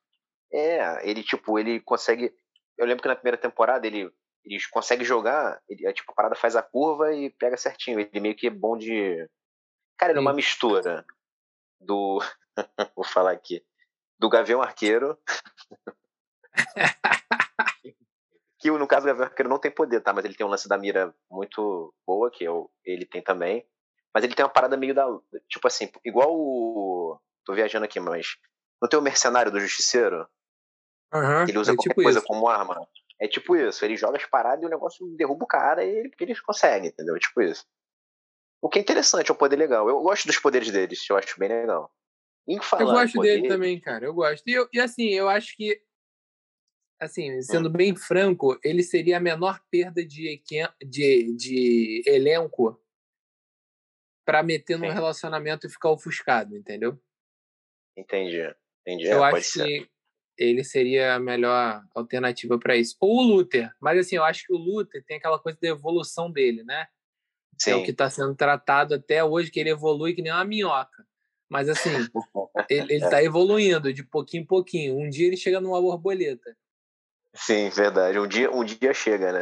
é, 0.52 1.10
ele 1.10 1.24
tipo, 1.24 1.58
ele 1.58 1.80
consegue. 1.80 2.34
Eu 2.78 2.86
lembro 2.86 3.02
que 3.02 3.08
na 3.08 3.16
primeira 3.16 3.38
temporada 3.38 3.88
ele, 3.88 4.12
ele 4.44 4.60
consegue 4.72 5.06
jogar, 5.06 5.62
ele, 5.70 5.86
é, 5.86 5.94
tipo, 5.94 6.12
a 6.12 6.16
parada 6.16 6.36
faz 6.36 6.56
a 6.56 6.62
curva 6.62 7.14
e 7.14 7.30
pega 7.30 7.56
certinho. 7.56 8.00
Ele 8.00 8.20
meio 8.20 8.36
que 8.36 8.48
é 8.48 8.50
bom 8.50 8.78
de. 8.78 9.30
Cara, 9.98 10.12
ele 10.12 10.20
é 10.20 10.22
uma 10.22 10.34
mistura 10.34 11.06
do. 11.80 12.20
Vou 12.96 13.06
falar 13.06 13.32
aqui. 13.32 13.64
Do 14.20 14.30
Gavião 14.30 14.62
Arqueiro. 14.62 15.18
que 18.60 18.72
no 18.72 18.88
caso 18.88 19.06
do 19.06 19.08
Gavião 19.08 19.26
Arqueiro 19.26 19.50
não 19.50 19.60
tem 19.60 19.72
poder, 19.72 20.02
tá? 20.02 20.14
Mas 20.14 20.26
ele 20.26 20.36
tem 20.36 20.46
um 20.46 20.50
lance 20.50 20.68
da 20.70 20.78
mira 20.78 21.14
muito 21.30 21.94
boa, 22.06 22.32
que 22.32 22.44
eu, 22.44 22.72
ele 22.84 23.06
tem 23.06 23.22
também. 23.22 23.66
Mas 24.14 24.24
ele 24.24 24.36
tem 24.36 24.46
uma 24.46 24.52
parada 24.52 24.78
meio 24.78 24.94
da. 24.94 25.06
Tipo 25.50 25.68
assim, 25.68 25.90
igual 26.06 26.30
o. 26.32 27.20
Tô 27.46 27.54
viajando 27.54 27.86
aqui, 27.86 28.00
mas. 28.00 28.38
Não 28.82 28.88
tem 28.90 29.00
o 29.00 29.04
mercenário 29.04 29.52
do 29.52 29.60
Justiceiro? 29.60 30.28
Uhum, 31.14 31.44
ele 31.48 31.58
usa 31.58 31.72
é 31.72 31.76
qualquer 31.76 31.90
tipo 31.90 32.04
coisa 32.04 32.20
isso. 32.20 32.28
como 32.28 32.48
arma. 32.48 32.76
É 33.22 33.28
tipo 33.28 33.56
isso, 33.56 33.86
ele 33.86 33.96
joga 33.96 34.18
as 34.18 34.26
paradas 34.26 34.64
e 34.64 34.66
o 34.66 34.70
negócio 34.70 35.08
derruba 35.16 35.46
o 35.46 35.48
cara 35.48 35.84
e 35.86 35.90
ele, 35.90 36.12
ele 36.20 36.36
consegue, 36.42 36.88
entendeu? 36.88 37.16
É 37.16 37.20
tipo 37.20 37.42
isso. 37.42 37.66
O 38.62 38.68
que 38.68 38.80
é 38.80 38.82
interessante, 38.82 39.30
é 39.30 39.34
um 39.34 39.38
poder 39.38 39.56
legal. 39.56 39.88
Eu 39.88 40.02
gosto 40.02 40.26
dos 40.26 40.40
poderes 40.40 40.72
deles, 40.72 41.06
eu 41.10 41.16
acho 41.16 41.40
bem 41.40 41.50
legal. 41.50 41.94
eu 42.48 42.86
gosto 42.88 43.14
poder, 43.14 43.36
dele 43.36 43.48
também, 43.48 43.80
cara, 43.80 44.06
eu 44.06 44.14
gosto. 44.14 44.44
E, 44.48 44.54
eu, 44.54 44.68
e 44.74 44.80
assim, 44.80 45.10
eu 45.10 45.30
acho 45.30 45.56
que, 45.56 45.82
assim, 47.00 47.42
sendo 47.42 47.70
hum. 47.70 47.72
bem 47.72 47.96
franco, 47.96 48.60
ele 48.64 48.84
seria 48.84 49.18
a 49.18 49.22
menor 49.22 49.62
perda 49.70 50.06
de, 50.06 50.42
de, 50.82 51.36
de 51.36 52.04
elenco 52.06 52.78
para 54.26 54.44
meter 54.44 54.78
Sim. 54.78 54.82
num 54.86 54.94
relacionamento 54.94 55.68
e 55.68 55.70
ficar 55.70 55.92
ofuscado, 55.92 56.56
entendeu? 56.56 57.00
Entendi. 57.98 58.42
Entendi. 58.82 59.06
Eu 59.06 59.24
é, 59.24 59.32
acho 59.32 59.54
que 59.54 59.90
ele 60.38 60.64
seria 60.64 61.16
a 61.16 61.20
melhor 61.20 61.84
alternativa 61.94 62.58
para 62.58 62.76
isso. 62.76 62.96
Ou 63.00 63.20
o 63.20 63.24
Luther, 63.24 63.72
mas 63.80 64.00
assim, 64.00 64.16
eu 64.16 64.24
acho 64.24 64.46
que 64.46 64.54
o 64.54 64.58
Luther 64.58 65.04
tem 65.06 65.18
aquela 65.18 65.40
coisa 65.40 65.58
da 65.62 65.68
evolução 65.68 66.32
dele, 66.32 66.64
né? 66.64 66.88
Sim. 67.60 67.72
é 67.72 67.76
o 67.76 67.84
que 67.84 67.92
está 67.92 68.10
sendo 68.10 68.36
tratado 68.36 68.96
até 68.96 69.24
hoje, 69.24 69.52
que 69.52 69.60
ele 69.60 69.70
evolui 69.70 70.14
que 70.14 70.22
nem 70.22 70.32
uma 70.32 70.44
minhoca. 70.44 71.06
Mas 71.50 71.70
assim, 71.70 71.90
ele 72.70 72.96
está 72.96 73.22
evoluindo 73.24 73.94
de 73.94 74.04
pouquinho 74.04 74.44
em 74.44 74.46
pouquinho. 74.46 74.98
Um 74.98 75.08
dia 75.08 75.28
ele 75.28 75.38
chega 75.38 75.62
numa 75.62 75.80
borboleta. 75.80 76.58
Sim, 77.36 77.70
verdade. 77.70 78.20
Um 78.20 78.28
dia, 78.28 78.52
um 78.52 78.64
dia 78.64 78.94
chega, 78.94 79.32
né? 79.32 79.42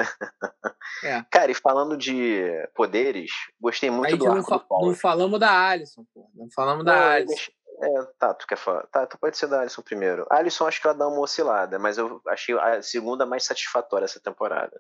É. 1.04 1.24
Cara, 1.32 1.52
e 1.52 1.56
falando 1.56 1.98
de 1.98 2.44
poderes, 2.74 3.32
gostei 3.60 3.90
muito 3.90 4.16
do 4.18 4.28
arco 4.28 4.38
não, 4.38 4.44
fa 4.44 4.66
não 4.70 4.94
falamos 4.94 5.40
da 5.40 5.70
Alison, 5.70 6.06
pô. 6.14 6.30
Não 6.34 6.48
falamos 6.54 6.86
da 6.86 6.96
não, 6.96 7.02
Alison. 7.02 7.52
É, 7.84 8.04
tá, 8.20 8.34
tu 8.34 8.46
quer 8.46 8.58
falar? 8.58 8.86
Tá, 8.88 9.08
tu 9.08 9.18
pode 9.18 9.36
ser 9.36 9.48
da 9.48 9.62
Alison 9.62 9.82
primeiro. 9.82 10.26
A 10.30 10.38
Alison 10.38 10.68
acho 10.68 10.80
que 10.80 10.88
ela 10.88 10.96
dá 10.96 11.08
uma 11.08 11.20
oscilada, 11.20 11.80
mas 11.80 11.98
eu 11.98 12.22
achei 12.28 12.58
a 12.58 12.82
segunda 12.82 13.26
mais 13.26 13.44
satisfatória 13.44 14.06
essa 14.06 14.22
temporada. 14.22 14.80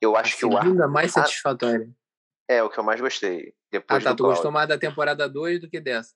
Eu 0.00 0.16
acho 0.16 0.36
a 0.36 0.38
que 0.38 0.46
o 0.46 0.56
arco. 0.56 0.64
Segunda 0.64 0.88
mais 0.88 1.12
satisfatória. 1.12 1.90
É, 2.48 2.62
o 2.62 2.68
que 2.68 2.78
eu 2.78 2.84
mais 2.84 3.00
gostei. 3.00 3.54
Depois 3.70 4.04
ah, 4.04 4.10
tá. 4.10 4.16
Tu 4.16 4.22
gostou 4.22 4.50
mais 4.50 4.68
da 4.68 4.78
temporada 4.78 5.28
2 5.28 5.60
do 5.60 5.70
que 5.70 5.80
dessa? 5.80 6.14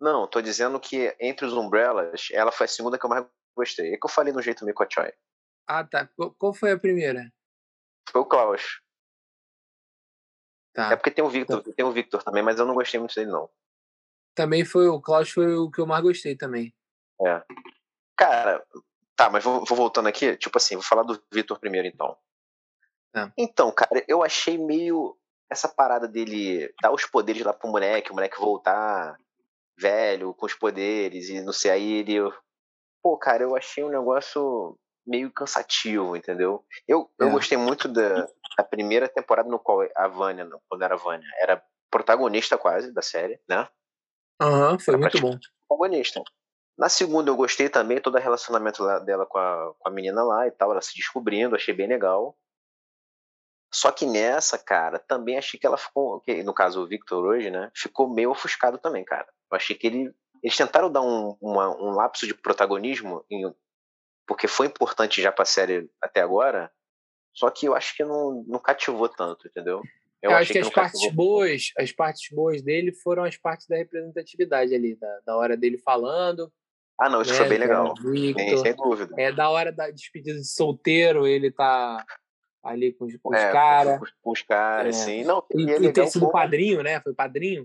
Não, 0.00 0.26
tô 0.26 0.40
dizendo 0.40 0.80
que 0.80 1.14
entre 1.20 1.44
os 1.44 1.52
Umbrellas, 1.52 2.28
ela 2.32 2.50
foi 2.50 2.64
a 2.64 2.68
segunda 2.68 2.98
que 2.98 3.04
eu 3.04 3.10
mais 3.10 3.26
gostei. 3.60 3.94
É 3.94 3.96
que 3.96 4.04
eu 4.04 4.10
falei 4.10 4.32
no 4.32 4.42
jeito 4.42 4.64
meio 4.64 4.76
Choi. 4.88 5.12
Ah, 5.66 5.84
tá. 5.84 6.08
Qual 6.38 6.52
foi 6.52 6.72
a 6.72 6.78
primeira? 6.78 7.32
Foi 8.10 8.20
o 8.20 8.26
Klaus. 8.26 8.80
Tá. 10.72 10.92
É 10.92 10.96
porque 10.96 11.10
tem 11.10 11.24
o 11.24 11.28
Victor, 11.28 11.62
tá. 11.62 11.72
tem 11.72 11.84
o 11.84 11.92
Victor 11.92 12.22
também, 12.22 12.42
mas 12.42 12.58
eu 12.58 12.66
não 12.66 12.74
gostei 12.74 12.98
muito 12.98 13.14
dele, 13.14 13.30
não. 13.30 13.48
Também 14.34 14.64
foi 14.64 14.88
o 14.88 15.00
Klaus 15.00 15.30
foi 15.30 15.54
o 15.54 15.70
que 15.70 15.80
eu 15.80 15.86
mais 15.86 16.02
gostei 16.02 16.36
também. 16.36 16.74
É. 17.20 17.42
Cara, 18.16 18.64
tá, 19.16 19.28
mas 19.30 19.44
vou, 19.44 19.64
vou 19.64 19.76
voltando 19.76 20.08
aqui, 20.08 20.36
tipo 20.36 20.56
assim, 20.58 20.74
vou 20.74 20.84
falar 20.84 21.02
do 21.02 21.22
Victor 21.32 21.58
primeiro 21.58 21.88
então. 21.88 22.16
É. 23.14 23.30
Então, 23.36 23.72
cara, 23.72 24.04
eu 24.06 24.22
achei 24.22 24.56
meio 24.56 25.16
essa 25.50 25.68
parada 25.68 26.06
dele 26.06 26.72
dar 26.80 26.92
os 26.92 27.04
poderes 27.04 27.42
lá 27.42 27.52
pro 27.52 27.68
moleque, 27.68 28.12
o 28.12 28.14
moleque 28.14 28.38
voltar 28.38 29.18
velho, 29.80 30.34
com 30.34 30.46
os 30.46 30.54
poderes, 30.54 31.30
e 31.30 31.40
não 31.40 31.52
sei, 31.52 31.70
aí 31.70 31.92
ele. 31.92 32.18
Pô, 33.02 33.16
cara, 33.16 33.42
eu 33.42 33.56
achei 33.56 33.82
um 33.82 33.88
negócio 33.88 34.78
meio 35.06 35.32
cansativo, 35.32 36.16
entendeu? 36.16 36.64
Eu, 36.86 37.10
é. 37.20 37.24
eu 37.24 37.30
gostei 37.30 37.56
muito 37.56 37.88
da, 37.88 38.26
da, 38.56 38.64
primeira 38.64 39.08
temporada 39.08 39.48
no 39.48 39.58
qual 39.58 39.80
a 39.96 40.08
Vânia, 40.08 40.48
quando 40.68 40.82
era 40.82 40.94
a 40.94 40.98
Vânia, 40.98 41.26
era 41.40 41.62
protagonista 41.90 42.56
quase 42.56 42.92
da 42.92 43.02
série, 43.02 43.40
né? 43.48 43.68
Aham, 44.40 44.72
uhum, 44.72 44.78
foi 44.78 44.94
era 44.94 45.00
muito 45.00 45.20
bom. 45.20 45.38
Protagonista. 45.68 46.22
Na 46.78 46.88
segunda 46.88 47.30
eu 47.30 47.36
gostei 47.36 47.68
também, 47.68 48.00
todo 48.00 48.14
o 48.14 48.20
relacionamento 48.20 48.82
dela 49.04 49.26
com 49.26 49.38
a, 49.38 49.74
com 49.78 49.88
a 49.88 49.92
menina 49.92 50.22
lá 50.22 50.46
e 50.46 50.50
tal, 50.50 50.70
ela 50.70 50.80
se 50.80 50.94
descobrindo, 50.96 51.56
achei 51.56 51.74
bem 51.74 51.86
legal. 51.86 52.36
Só 53.72 53.92
que 53.92 54.04
nessa, 54.04 54.58
cara, 54.58 54.98
também 54.98 55.38
achei 55.38 55.58
que 55.58 55.66
ela 55.66 55.76
ficou, 55.76 56.22
no 56.44 56.54
caso 56.54 56.82
o 56.82 56.88
Victor 56.88 57.24
hoje, 57.24 57.50
né, 57.50 57.70
ficou 57.74 58.12
meio 58.12 58.30
ofuscado 58.30 58.78
também, 58.78 59.04
cara. 59.04 59.28
Eu 59.50 59.56
achei 59.56 59.76
que 59.76 59.86
ele, 59.86 60.14
eles 60.42 60.56
tentaram 60.56 60.90
dar 60.90 61.02
um, 61.02 61.36
uma, 61.40 61.68
um 61.76 61.90
lapso 61.90 62.26
de 62.26 62.34
protagonismo, 62.34 63.24
em, 63.30 63.52
porque 64.26 64.46
foi 64.46 64.66
importante 64.66 65.20
já 65.20 65.32
pra 65.32 65.44
série 65.44 65.90
até 66.00 66.20
agora, 66.20 66.70
só 67.32 67.50
que 67.50 67.66
eu 67.66 67.74
acho 67.74 67.96
que 67.96 68.04
não, 68.04 68.44
não 68.46 68.58
cativou 68.58 69.08
tanto, 69.08 69.46
entendeu? 69.48 69.82
Eu, 70.22 70.30
eu 70.30 70.36
acho 70.36 70.52
que, 70.52 70.60
que 70.60 70.66
as 70.66 70.70
partes 70.70 71.00
cativou. 71.00 71.26
boas, 71.26 71.72
as 71.78 71.92
partes 71.92 72.30
boas 72.30 72.62
dele 72.62 72.92
foram 72.92 73.24
as 73.24 73.36
partes 73.36 73.66
da 73.66 73.76
representatividade 73.76 74.74
ali, 74.74 74.94
da, 74.96 75.20
da 75.26 75.36
hora 75.36 75.56
dele 75.56 75.78
falando. 75.78 76.52
Ah, 77.00 77.08
não, 77.08 77.22
isso 77.22 77.32
né, 77.32 77.38
foi 77.38 77.48
bem 77.48 77.58
legal. 77.58 77.94
Victor, 77.94 78.58
sem 78.58 78.76
dúvida. 78.76 79.14
É 79.18 79.32
da 79.32 79.48
hora 79.48 79.72
da 79.72 79.90
despedida 79.90 80.38
de 80.38 80.46
solteiro, 80.46 81.26
ele 81.26 81.50
tá 81.50 82.04
ali 82.62 82.92
com, 82.92 83.08
com 83.22 83.34
é, 83.34 83.46
os 83.46 83.52
caras. 83.52 83.98
Com, 83.98 84.06
com, 84.20 84.30
os 84.32 84.42
caras, 84.42 85.00
é. 85.00 85.04
sim. 85.04 85.24
Não, 85.24 85.42
e, 85.54 85.62
e, 85.62 85.86
e 85.86 85.92
ter 85.92 86.06
sido 86.08 86.30
padrinho, 86.30 86.82
né? 86.82 87.00
Foi 87.00 87.14
padrinho? 87.14 87.64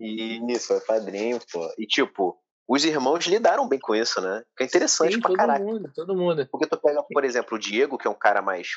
Isso, 0.49 0.67
foi 0.67 0.79
padrinho, 0.79 1.39
pô. 1.51 1.69
E 1.77 1.85
tipo, 1.85 2.39
os 2.67 2.83
irmãos 2.83 3.25
lidaram 3.25 3.67
bem 3.67 3.79
com 3.79 3.95
isso, 3.95 4.19
né? 4.21 4.43
Que 4.57 4.63
é 4.63 4.65
interessante 4.65 5.15
sim, 5.15 5.21
pra 5.21 5.29
todo 5.29 5.37
caraca. 5.37 5.59
Todo 5.59 5.73
mundo, 5.73 5.91
todo 5.93 6.15
mundo. 6.15 6.47
Porque 6.51 6.67
tu 6.67 6.77
pega, 6.77 7.03
por 7.03 7.23
exemplo, 7.23 7.55
o 7.55 7.59
Diego, 7.59 7.97
que 7.97 8.07
é 8.07 8.09
um 8.09 8.17
cara 8.17 8.41
mais 8.41 8.69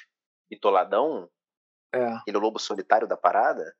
bitoladão, 0.50 1.28
é. 1.94 2.04
ele 2.26 2.36
é 2.36 2.38
o 2.38 2.42
lobo 2.42 2.58
solitário 2.58 3.08
da 3.08 3.16
parada. 3.16 3.74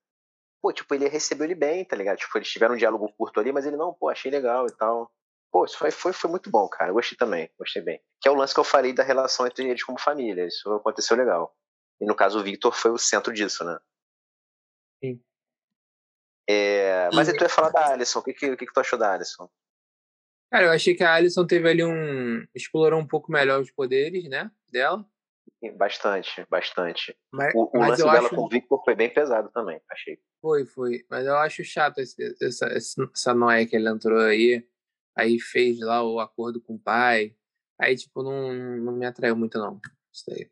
Pô, 0.62 0.72
tipo, 0.72 0.94
ele 0.94 1.08
recebeu 1.08 1.44
ele 1.44 1.54
bem, 1.54 1.84
tá 1.84 1.94
ligado? 1.94 2.16
Tipo, 2.16 2.38
eles 2.38 2.48
tiveram 2.48 2.74
um 2.74 2.78
diálogo 2.78 3.12
curto 3.16 3.38
ali, 3.38 3.52
mas 3.52 3.66
ele, 3.66 3.76
não, 3.76 3.94
pô, 3.94 4.08
achei 4.08 4.30
legal 4.30 4.66
e 4.66 4.72
tal. 4.76 5.10
Pô, 5.52 5.64
isso 5.64 5.78
foi, 5.78 5.90
foi, 5.90 6.12
foi 6.12 6.30
muito 6.30 6.50
bom, 6.50 6.68
cara. 6.68 6.90
Eu 6.90 6.94
gostei 6.94 7.16
também, 7.16 7.50
gostei 7.58 7.82
bem. 7.82 8.02
Que 8.20 8.28
é 8.28 8.32
o 8.32 8.34
lance 8.34 8.52
que 8.52 8.60
eu 8.60 8.64
falei 8.64 8.92
da 8.92 9.02
relação 9.02 9.46
entre 9.46 9.68
eles 9.68 9.84
como 9.84 10.00
família. 10.00 10.46
Isso 10.46 10.70
aconteceu 10.72 11.16
legal. 11.16 11.54
E 12.00 12.06
no 12.06 12.14
caso, 12.14 12.38
o 12.38 12.42
Victor 12.42 12.74
foi 12.74 12.90
o 12.90 12.98
centro 12.98 13.32
disso, 13.32 13.64
né? 13.64 13.78
Sim. 15.02 15.22
É, 16.48 17.10
mas 17.12 17.28
e 17.28 17.36
tu 17.36 17.44
ia 17.44 17.48
falar 17.48 17.70
da 17.70 17.92
Alison. 17.92 18.20
O 18.20 18.22
que, 18.22 18.32
que, 18.32 18.56
que, 18.56 18.66
que 18.66 18.72
tu 18.72 18.80
achou 18.80 18.98
da 18.98 19.12
Alison? 19.12 19.48
Cara, 20.50 20.66
eu 20.66 20.72
achei 20.72 20.94
que 20.94 21.04
a 21.04 21.14
Alison 21.14 21.46
teve 21.46 21.68
ali 21.68 21.84
um. 21.84 22.46
explorou 22.54 22.98
um 22.98 23.06
pouco 23.06 23.30
melhor 23.30 23.60
os 23.60 23.70
poderes, 23.70 24.24
né? 24.28 24.50
Dela. 24.70 25.04
Bastante, 25.76 26.46
bastante. 26.48 27.16
Mas, 27.32 27.52
o, 27.54 27.70
o 27.74 27.78
lance 27.80 28.02
dela 28.02 28.20
acho... 28.20 28.30
com 28.30 28.44
o 28.44 28.48
Victor 28.48 28.82
foi 28.84 28.94
bem 28.94 29.12
pesado 29.12 29.50
também, 29.50 29.80
achei. 29.90 30.18
Foi, 30.40 30.64
foi. 30.64 31.04
Mas 31.10 31.26
eu 31.26 31.36
acho 31.36 31.64
chato 31.64 31.98
esse, 31.98 32.36
essa, 32.40 32.66
essa 32.66 33.34
noia 33.34 33.66
que 33.66 33.74
ele 33.74 33.88
entrou 33.88 34.20
aí. 34.20 34.64
Aí 35.16 35.40
fez 35.40 35.80
lá 35.80 36.02
o 36.02 36.20
acordo 36.20 36.60
com 36.60 36.74
o 36.74 36.78
pai. 36.78 37.34
Aí, 37.80 37.96
tipo, 37.96 38.22
não, 38.22 38.52
não 38.52 38.92
me 38.92 39.04
atraiu 39.04 39.36
muito, 39.36 39.58
não. 39.58 39.80
Isso 40.12 40.30
aí. 40.30 40.48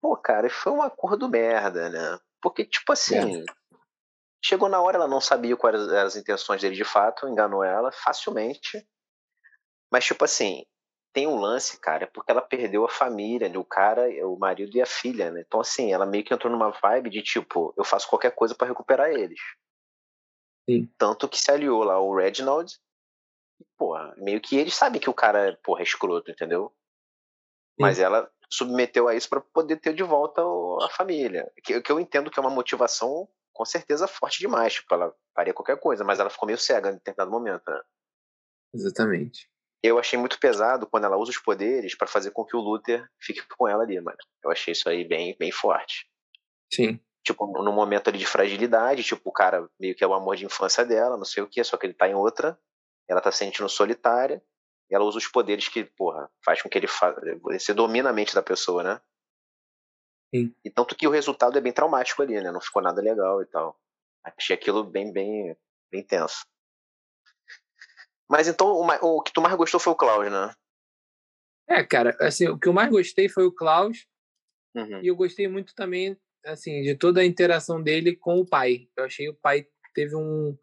Pô, 0.00 0.16
cara, 0.16 0.48
foi 0.48 0.72
um 0.72 0.82
acordo 0.82 1.28
merda, 1.28 1.90
né? 1.90 2.18
Porque, 2.40 2.64
tipo 2.64 2.92
assim, 2.92 3.42
é. 3.42 3.44
chegou 4.42 4.68
na 4.68 4.80
hora, 4.80 4.96
ela 4.96 5.08
não 5.08 5.20
sabia 5.20 5.56
quais 5.56 5.88
eram 5.88 6.06
as 6.06 6.16
intenções 6.16 6.62
dele 6.62 6.74
de 6.74 6.84
fato, 6.84 7.28
enganou 7.28 7.62
ela 7.62 7.92
facilmente. 7.92 8.86
Mas, 9.90 10.04
tipo 10.04 10.24
assim, 10.24 10.64
tem 11.12 11.26
um 11.26 11.38
lance, 11.38 11.78
cara, 11.80 12.06
porque 12.06 12.30
ela 12.30 12.42
perdeu 12.42 12.84
a 12.84 12.88
família, 12.88 13.48
né? 13.48 13.58
o 13.58 13.64
cara, 13.64 14.06
o 14.26 14.38
marido 14.38 14.76
e 14.76 14.80
a 14.80 14.86
filha, 14.86 15.30
né? 15.30 15.42
Então, 15.46 15.60
assim, 15.60 15.92
ela 15.92 16.06
meio 16.06 16.24
que 16.24 16.32
entrou 16.32 16.52
numa 16.52 16.70
vibe 16.70 17.10
de 17.10 17.22
tipo, 17.22 17.74
eu 17.76 17.84
faço 17.84 18.08
qualquer 18.08 18.34
coisa 18.34 18.54
para 18.54 18.68
recuperar 18.68 19.10
eles. 19.10 19.40
Sim. 20.68 20.88
Tanto 20.96 21.28
que 21.28 21.38
se 21.38 21.50
aliou 21.50 21.82
lá 21.82 22.00
o 22.00 22.14
Reginald, 22.14 22.72
porra, 23.76 24.14
meio 24.18 24.40
que 24.40 24.56
eles 24.56 24.74
sabem 24.74 25.00
que 25.00 25.10
o 25.10 25.14
cara, 25.14 25.58
porra, 25.64 25.80
é 25.80 25.84
escroto, 25.84 26.30
entendeu? 26.30 26.72
Sim. 27.70 27.80
Mas 27.80 27.98
ela 27.98 28.30
submeteu 28.48 29.08
a 29.08 29.14
isso 29.14 29.28
para 29.28 29.40
poder 29.40 29.78
ter 29.78 29.94
de 29.94 30.02
volta 30.02 30.42
a 30.42 30.88
família. 30.90 31.50
Que, 31.62 31.80
que 31.80 31.90
eu 31.90 31.98
entendo 31.98 32.30
que 32.30 32.38
é 32.38 32.42
uma 32.42 32.50
motivação 32.50 33.28
com 33.52 33.64
certeza 33.64 34.06
forte 34.06 34.38
demais. 34.38 34.74
Tipo, 34.74 34.94
ela 34.94 35.14
faria 35.34 35.54
qualquer 35.54 35.78
coisa, 35.78 36.04
mas 36.04 36.20
ela 36.20 36.30
ficou 36.30 36.46
meio 36.46 36.58
cega 36.58 36.90
em 36.90 36.94
determinado 36.94 37.30
momento, 37.30 37.68
né? 37.68 37.80
Exatamente. 38.74 39.50
Eu 39.82 39.98
achei 39.98 40.18
muito 40.18 40.38
pesado 40.38 40.86
quando 40.86 41.04
ela 41.04 41.16
usa 41.16 41.30
os 41.30 41.38
poderes 41.38 41.94
para 41.96 42.06
fazer 42.06 42.32
com 42.32 42.44
que 42.44 42.56
o 42.56 42.60
Luther 42.60 43.08
fique 43.18 43.42
com 43.56 43.66
ela 43.66 43.82
ali, 43.82 43.98
mano. 44.00 44.18
Eu 44.44 44.50
achei 44.50 44.72
isso 44.72 44.88
aí 44.88 45.04
bem, 45.04 45.34
bem 45.38 45.50
forte. 45.50 46.06
Sim. 46.72 47.00
Tipo, 47.24 47.46
no 47.62 47.72
momento 47.72 48.08
ali 48.08 48.18
de 48.18 48.26
fragilidade, 48.26 49.02
tipo, 49.02 49.28
o 49.28 49.32
cara 49.32 49.68
meio 49.78 49.94
que 49.94 50.04
é 50.04 50.06
o 50.06 50.14
amor 50.14 50.36
de 50.36 50.44
infância 50.44 50.84
dela, 50.84 51.16
não 51.16 51.24
sei 51.24 51.42
o 51.42 51.48
que, 51.48 51.62
só 51.64 51.76
que 51.76 51.86
ele 51.86 51.94
tá 51.94 52.08
em 52.08 52.14
outra, 52.14 52.58
ela 53.08 53.20
tá 53.20 53.30
se 53.30 53.38
sentindo 53.38 53.68
solitária, 53.68 54.42
e 54.90 54.94
ela 54.94 55.04
usa 55.04 55.18
os 55.18 55.28
poderes 55.28 55.68
que, 55.68 55.84
porra, 55.84 56.30
faz 56.44 56.62
com 56.62 56.68
que 56.68 56.78
ele 56.78 56.86
fa... 56.86 57.14
você 57.42 57.72
domina 57.72 58.10
a 58.10 58.12
mente 58.12 58.34
da 58.34 58.42
pessoa, 58.42 58.82
né? 58.82 59.00
Sim. 60.34 60.54
E 60.64 60.70
tanto 60.70 60.96
que 60.96 61.06
o 61.06 61.10
resultado 61.10 61.56
é 61.58 61.60
bem 61.60 61.72
traumático 61.72 62.22
ali, 62.22 62.40
né? 62.40 62.50
Não 62.50 62.60
ficou 62.60 62.82
nada 62.82 63.00
legal 63.00 63.42
e 63.42 63.46
tal. 63.46 63.78
Achei 64.24 64.54
aquilo 64.54 64.84
bem, 64.84 65.12
bem, 65.12 65.56
bem 65.90 66.04
tenso. 66.04 66.46
Mas 68.30 68.46
então 68.46 68.68
o, 68.68 68.86
o 68.86 69.22
que 69.22 69.32
tu 69.32 69.40
mais 69.40 69.56
gostou 69.56 69.80
foi 69.80 69.92
o 69.92 69.96
Klaus, 69.96 70.30
né? 70.30 70.54
É, 71.68 71.82
cara, 71.82 72.16
assim, 72.20 72.46
o 72.46 72.56
que 72.56 72.68
eu 72.68 72.72
mais 72.72 72.88
gostei 72.88 73.28
foi 73.28 73.44
o 73.44 73.52
Klaus. 73.52 74.06
Uhum. 74.72 75.02
E 75.02 75.08
eu 75.08 75.16
gostei 75.16 75.48
muito 75.48 75.74
também, 75.74 76.16
assim, 76.46 76.82
de 76.82 76.94
toda 76.94 77.20
a 77.20 77.24
interação 77.24 77.82
dele 77.82 78.14
com 78.14 78.38
o 78.38 78.46
pai. 78.46 78.88
Eu 78.96 79.04
achei 79.04 79.28
o 79.28 79.34
pai 79.34 79.66
teve 79.92 80.14
um, 80.14 80.56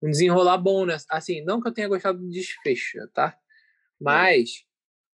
um 0.00 0.08
desenrolar 0.08 0.58
bom, 0.58 0.86
né? 0.86 0.96
Assim, 1.10 1.42
não 1.42 1.60
que 1.60 1.66
eu 1.66 1.74
tenha 1.74 1.88
gostado 1.88 2.18
do 2.18 2.30
desfecho, 2.30 2.98
tá? 3.12 3.36
Mas 4.00 4.64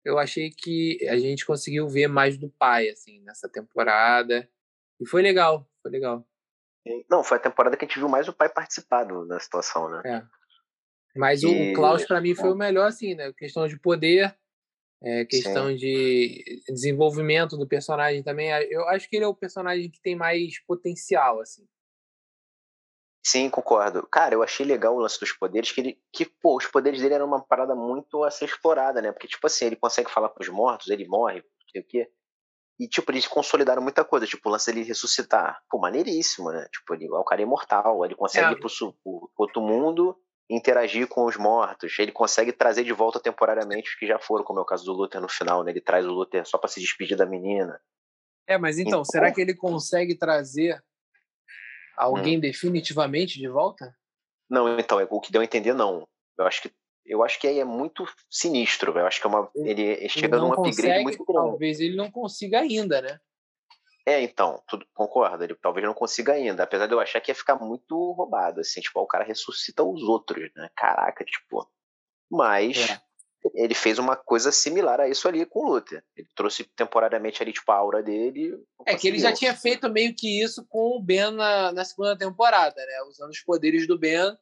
eu 0.05 0.19
achei 0.19 0.51
que 0.51 0.99
a 1.09 1.17
gente 1.17 1.47
conseguiu 1.47 1.89
ver 1.89 2.09
mais 2.09 2.37
do 2.37 2.51
pai, 2.51 2.91
assim, 2.91 3.23
nessa 3.23 3.49
temporada. 3.49 4.47
E 5.01 5.07
foi 5.09 5.23
legal, 5.23 5.67
foi 5.81 5.91
legal. 5.91 6.29
Não, 7.11 7.25
foi 7.25 7.39
a 7.39 7.41
temporada 7.41 7.75
que 7.75 7.87
a 7.87 7.89
gente 7.89 7.99
viu 7.99 8.09
mais 8.09 8.29
o 8.29 8.35
pai 8.35 8.51
participado 8.51 9.27
da 9.27 9.41
situação, 9.41 9.89
né? 9.89 10.03
É. 11.17 11.19
Mas 11.19 11.43
e... 11.43 11.47
o 11.47 11.73
Klaus, 11.75 12.05
para 12.05 12.21
mim, 12.21 12.35
foi 12.35 12.53
o 12.53 12.57
melhor, 12.57 12.89
assim, 12.89 13.15
né? 13.15 13.33
Questão 13.37 13.67
de 13.67 13.79
poder, 13.79 14.37
é, 15.03 15.25
questão 15.25 15.69
Sim. 15.69 15.77
de 15.77 16.63
desenvolvimento 16.69 17.57
do 17.57 17.67
personagem 17.67 18.23
também. 18.23 18.51
Eu 18.71 18.89
acho 18.89 19.09
que 19.09 19.17
ele 19.17 19.25
é 19.25 19.29
o 19.29 19.35
personagem 19.35 19.91
que 19.91 20.01
tem 20.01 20.15
mais 20.15 20.63
potencial, 20.67 21.41
assim. 21.41 21.67
Sim, 23.25 23.51
concordo. 23.51 24.07
Cara, 24.07 24.35
eu 24.35 24.43
achei 24.43 24.65
legal 24.65 24.95
o 24.95 25.01
lance 25.01 25.19
dos 25.19 25.33
poderes, 25.33 25.73
que 25.73 25.81
ele. 25.81 26.01
Que, 26.13 26.25
pô, 26.25 26.57
os 26.57 26.67
poderes 26.67 27.01
dele 27.01 27.15
eram 27.15 27.27
uma 27.27 27.43
parada 27.45 27.75
muito 27.75 28.23
a 28.23 28.31
ser 28.31 28.45
explorada, 28.45 29.03
né? 29.03 29.11
Porque, 29.11 29.27
tipo 29.27 29.45
assim, 29.47 29.67
ele 29.67 29.77
consegue 29.77 30.11
falar 30.11 30.29
com 30.29 30.41
os 30.41 30.49
mortos, 30.49 30.89
ele 30.89 31.07
morre, 31.09 31.41
não 31.41 31.69
sei 31.73 31.81
o 31.81 31.87
quê. 31.87 32.11
E, 32.79 32.87
tipo, 32.87 33.11
eles 33.11 33.27
consolidaram 33.27 33.83
muita 33.83 34.05
coisa, 34.05 34.27
tipo, 34.27 34.49
o 34.49 34.53
lance 34.53 34.73
dele 34.73 34.87
ressuscitar. 34.87 35.61
Pô, 35.69 35.79
maneiríssimo, 35.79 36.53
né? 36.53 36.69
Tipo, 36.71 36.95
ele, 36.95 37.11
o 37.11 37.25
cara 37.25 37.41
é 37.41 37.45
imortal, 37.45 38.05
ele 38.05 38.15
consegue 38.15 38.47
é. 38.47 38.53
ir 38.53 38.61
pro, 38.61 38.69
pro 39.03 39.31
outro 39.37 39.61
mundo 39.63 40.17
interagir 40.49 41.09
com 41.09 41.25
os 41.25 41.37
mortos. 41.37 41.99
Ele 41.99 42.13
consegue 42.13 42.53
trazer 42.53 42.85
de 42.85 42.93
volta 42.93 43.21
temporariamente 43.21 43.91
os 43.91 43.95
que 43.97 44.07
já 44.07 44.19
foram, 44.19 44.45
como 44.45 44.59
é 44.59 44.63
o 44.63 44.67
caso 44.67 44.85
do 44.85 44.93
Luther 44.93 45.21
no 45.21 45.29
final, 45.29 45.65
né? 45.65 45.71
Ele 45.71 45.81
traz 45.81 46.07
o 46.07 46.13
Luther 46.13 46.47
só 46.47 46.59
para 46.59 46.69
se 46.69 46.81
despedir 46.81 47.17
da 47.17 47.27
menina. 47.27 47.81
É, 48.47 48.57
mas 48.57 48.79
então, 48.79 49.01
então, 49.01 49.05
será 49.05 49.33
que 49.33 49.41
ele 49.41 49.55
consegue 49.55 50.17
trazer 50.17 50.81
alguém 51.97 52.37
hum. 52.37 52.41
definitivamente 52.41 53.39
de 53.39 53.49
volta? 53.49 53.93
Não, 54.49 54.79
então, 54.79 55.05
o 55.11 55.21
que 55.21 55.33
deu 55.33 55.41
a 55.41 55.45
entender, 55.45 55.75
não. 55.75 56.07
Eu 56.39 56.47
acho 56.47 56.63
que 56.63 56.73
eu 57.09 57.23
acho 57.23 57.39
que 57.41 57.47
aí 57.47 57.61
é 57.61 57.65
muito 57.65 58.05
sinistro. 58.29 58.99
Eu 58.99 59.07
acho 59.07 59.21
que 59.21 59.27
é 59.27 59.31
uma, 59.31 59.49
ele 59.55 60.09
chega 60.09 60.39
num 60.39 60.49
upgrade 60.49 60.77
consegue, 60.77 61.05
muito 61.05 61.25
grande. 61.25 61.49
Talvez 61.49 61.81
ele 61.81 61.97
não 61.97 62.11
consiga 62.11 62.61
ainda, 62.61 63.01
né? 63.01 63.21
É, 64.07 64.23
então, 64.23 64.63
tudo 64.69 64.87
concorda. 64.95 65.45
Ele 65.45 65.57
talvez 65.57 65.85
não 65.85 65.93
consiga 65.93 66.33
ainda, 66.33 66.63
apesar 66.63 66.87
de 66.87 66.95
eu 66.95 67.01
achar 67.01 67.21
que 67.21 67.33
ia 67.33 67.35
ficar 67.35 67.57
muito 67.57 68.13
roubado, 68.13 68.61
assim, 68.61 68.81
tipo, 68.81 69.01
o 69.01 69.07
cara 69.07 69.25
ressuscita 69.25 69.83
os 69.83 70.01
outros, 70.03 70.49
né? 70.55 70.71
Caraca, 70.77 71.25
tipo. 71.25 71.69
Mas 72.31 72.89
é. 72.89 73.01
ele 73.55 73.75
fez 73.75 73.99
uma 73.99 74.15
coisa 74.15 74.53
similar 74.53 75.01
a 75.01 75.09
isso 75.09 75.27
ali 75.27 75.45
com 75.45 75.65
o 75.65 75.69
Luther. 75.69 76.05
Ele 76.17 76.29
trouxe 76.37 76.63
temporariamente 76.63 77.43
ali, 77.43 77.53
tipo, 77.53 77.73
a 77.73 77.75
aura 77.75 78.01
dele. 78.01 78.57
É 78.87 78.95
que 78.95 79.09
ele 79.09 79.19
já 79.19 79.33
tinha 79.33 79.57
feito 79.57 79.91
meio 79.91 80.15
que 80.15 80.41
isso 80.41 80.65
com 80.69 80.97
o 80.97 81.03
Ben 81.03 81.33
na, 81.33 81.73
na 81.73 81.85
segunda 81.85 82.17
temporada, 82.17 82.77
né? 82.77 83.03
Usando 83.09 83.31
os 83.31 83.41
poderes 83.41 83.89
do 83.89 83.99
Ben 83.99 84.37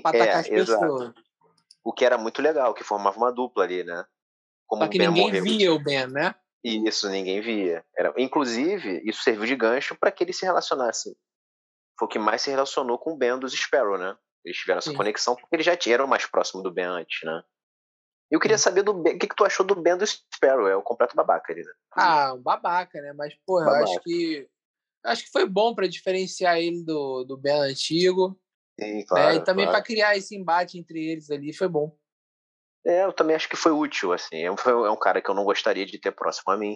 pra 0.00 0.10
atacar 0.10 0.28
é, 0.28 0.34
as 0.34 0.48
pessoas. 0.48 1.02
Exato. 1.02 1.14
O 1.82 1.92
que 1.92 2.04
era 2.04 2.16
muito 2.16 2.40
legal, 2.40 2.72
que 2.72 2.84
formava 2.84 3.16
uma 3.16 3.32
dupla 3.32 3.64
ali, 3.64 3.82
né? 3.82 4.06
Como 4.64 4.84
Só 4.84 4.88
que 4.88 4.98
ninguém 4.98 5.24
morreu, 5.24 5.42
via 5.42 5.74
o 5.74 5.82
Ben, 5.82 6.06
né? 6.06 6.36
Isso, 6.64 7.08
ninguém 7.08 7.40
via. 7.40 7.84
Era, 7.96 8.14
inclusive, 8.16 9.02
isso 9.04 9.22
serviu 9.22 9.46
de 9.46 9.56
gancho 9.56 9.96
para 9.98 10.12
que 10.12 10.22
ele 10.22 10.32
se 10.32 10.44
relacionasse. 10.44 11.16
Foi 11.98 12.06
o 12.06 12.08
que 12.08 12.18
mais 12.18 12.42
se 12.42 12.50
relacionou 12.50 12.98
com 12.98 13.12
o 13.12 13.16
Ben 13.16 13.38
dos 13.38 13.52
Sparrow, 13.52 13.98
né? 13.98 14.16
Eles 14.44 14.58
tiveram 14.58 14.78
essa 14.78 14.90
Sim. 14.90 14.96
conexão 14.96 15.36
porque 15.36 15.54
eles 15.56 15.66
já 15.66 15.76
eram 15.88 16.06
mais 16.06 16.26
próximos 16.26 16.62
do 16.62 16.72
Ben 16.72 16.84
antes, 16.84 17.20
né? 17.24 17.42
Eu 18.30 18.40
queria 18.40 18.56
saber 18.56 18.82
do 18.82 18.94
Ben, 18.94 19.14
o 19.14 19.18
que, 19.18 19.28
que 19.28 19.36
tu 19.36 19.44
achou 19.44 19.64
do 19.64 19.74
Ben 19.74 19.96
do 19.96 20.06
Sparrow? 20.06 20.66
É 20.66 20.74
o 20.74 20.82
completo 20.82 21.14
babaca 21.14 21.52
ali, 21.52 21.62
né? 21.62 21.72
Ah, 21.92 22.32
um 22.32 22.40
babaca, 22.40 23.00
né? 23.00 23.12
Mas, 23.12 23.34
pô, 23.46 23.60
eu 23.60 23.68
acho 23.68 24.00
que. 24.00 24.48
Acho 25.04 25.24
que 25.24 25.30
foi 25.30 25.46
bom 25.46 25.74
para 25.74 25.88
diferenciar 25.88 26.58
ele 26.58 26.82
do, 26.84 27.24
do 27.24 27.36
Ben 27.36 27.60
antigo. 27.60 28.40
Sim, 28.80 29.04
claro. 29.04 29.34
Né? 29.34 29.36
E 29.36 29.44
também 29.44 29.66
claro. 29.66 29.78
para 29.78 29.84
criar 29.84 30.16
esse 30.16 30.34
embate 30.36 30.78
entre 30.78 30.98
eles 31.10 31.30
ali, 31.30 31.52
foi 31.52 31.68
bom. 31.68 31.94
É, 32.84 33.04
eu 33.04 33.12
também 33.12 33.36
acho 33.36 33.48
que 33.48 33.56
foi 33.56 33.72
útil, 33.72 34.12
assim. 34.12 34.42
É 34.42 34.50
um, 34.50 34.56
é 34.86 34.90
um 34.90 34.98
cara 34.98 35.22
que 35.22 35.30
eu 35.30 35.34
não 35.34 35.44
gostaria 35.44 35.86
de 35.86 35.98
ter 35.98 36.12
próximo 36.12 36.52
a 36.52 36.56
mim. 36.56 36.74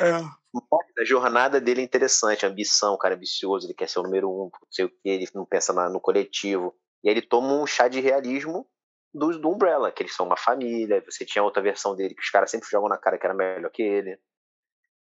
É. 0.00 0.20
A 0.98 1.04
jornada 1.04 1.60
dele 1.60 1.80
é 1.80 1.84
interessante, 1.84 2.44
a 2.44 2.48
ambição, 2.48 2.94
o 2.94 2.98
cara 2.98 3.14
é 3.14 3.16
ambicioso, 3.16 3.66
ele 3.66 3.72
quer 3.72 3.88
ser 3.88 4.00
o 4.00 4.02
número 4.02 4.28
um, 4.28 4.50
não 4.52 4.68
sei 4.68 4.84
o 4.84 4.88
que, 4.88 5.08
ele 5.08 5.26
não 5.32 5.46
pensa 5.46 5.72
na, 5.72 5.88
no 5.88 6.00
coletivo. 6.00 6.74
E 7.04 7.08
aí 7.08 7.14
ele 7.14 7.22
toma 7.22 7.54
um 7.54 7.66
chá 7.66 7.86
de 7.86 8.00
realismo 8.00 8.66
do, 9.14 9.38
do 9.38 9.48
Umbrella, 9.48 9.92
que 9.92 10.02
eles 10.02 10.14
são 10.14 10.26
uma 10.26 10.36
família, 10.36 11.02
você 11.08 11.24
tinha 11.24 11.42
outra 11.42 11.62
versão 11.62 11.94
dele 11.94 12.14
que 12.14 12.20
os 12.20 12.30
caras 12.30 12.50
sempre 12.50 12.68
jogam 12.68 12.88
na 12.88 12.98
cara 12.98 13.16
que 13.16 13.24
era 13.24 13.34
melhor 13.34 13.70
que 13.70 13.82
ele. 13.82 14.18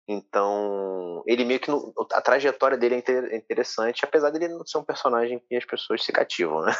Então, 0.08 1.24
ele 1.26 1.44
meio 1.44 1.60
que. 1.60 1.72
A 2.14 2.22
trajetória 2.22 2.78
dele 2.78 3.04
é 3.08 3.36
interessante, 3.38 4.06
apesar 4.06 4.30
dele 4.30 4.50
não 4.50 4.66
ser 4.66 4.78
um 4.78 4.86
personagem 4.86 5.40
que 5.40 5.56
as 5.56 5.66
pessoas 5.66 6.04
se 6.04 6.12
cativam, 6.12 6.62
né? 6.62 6.74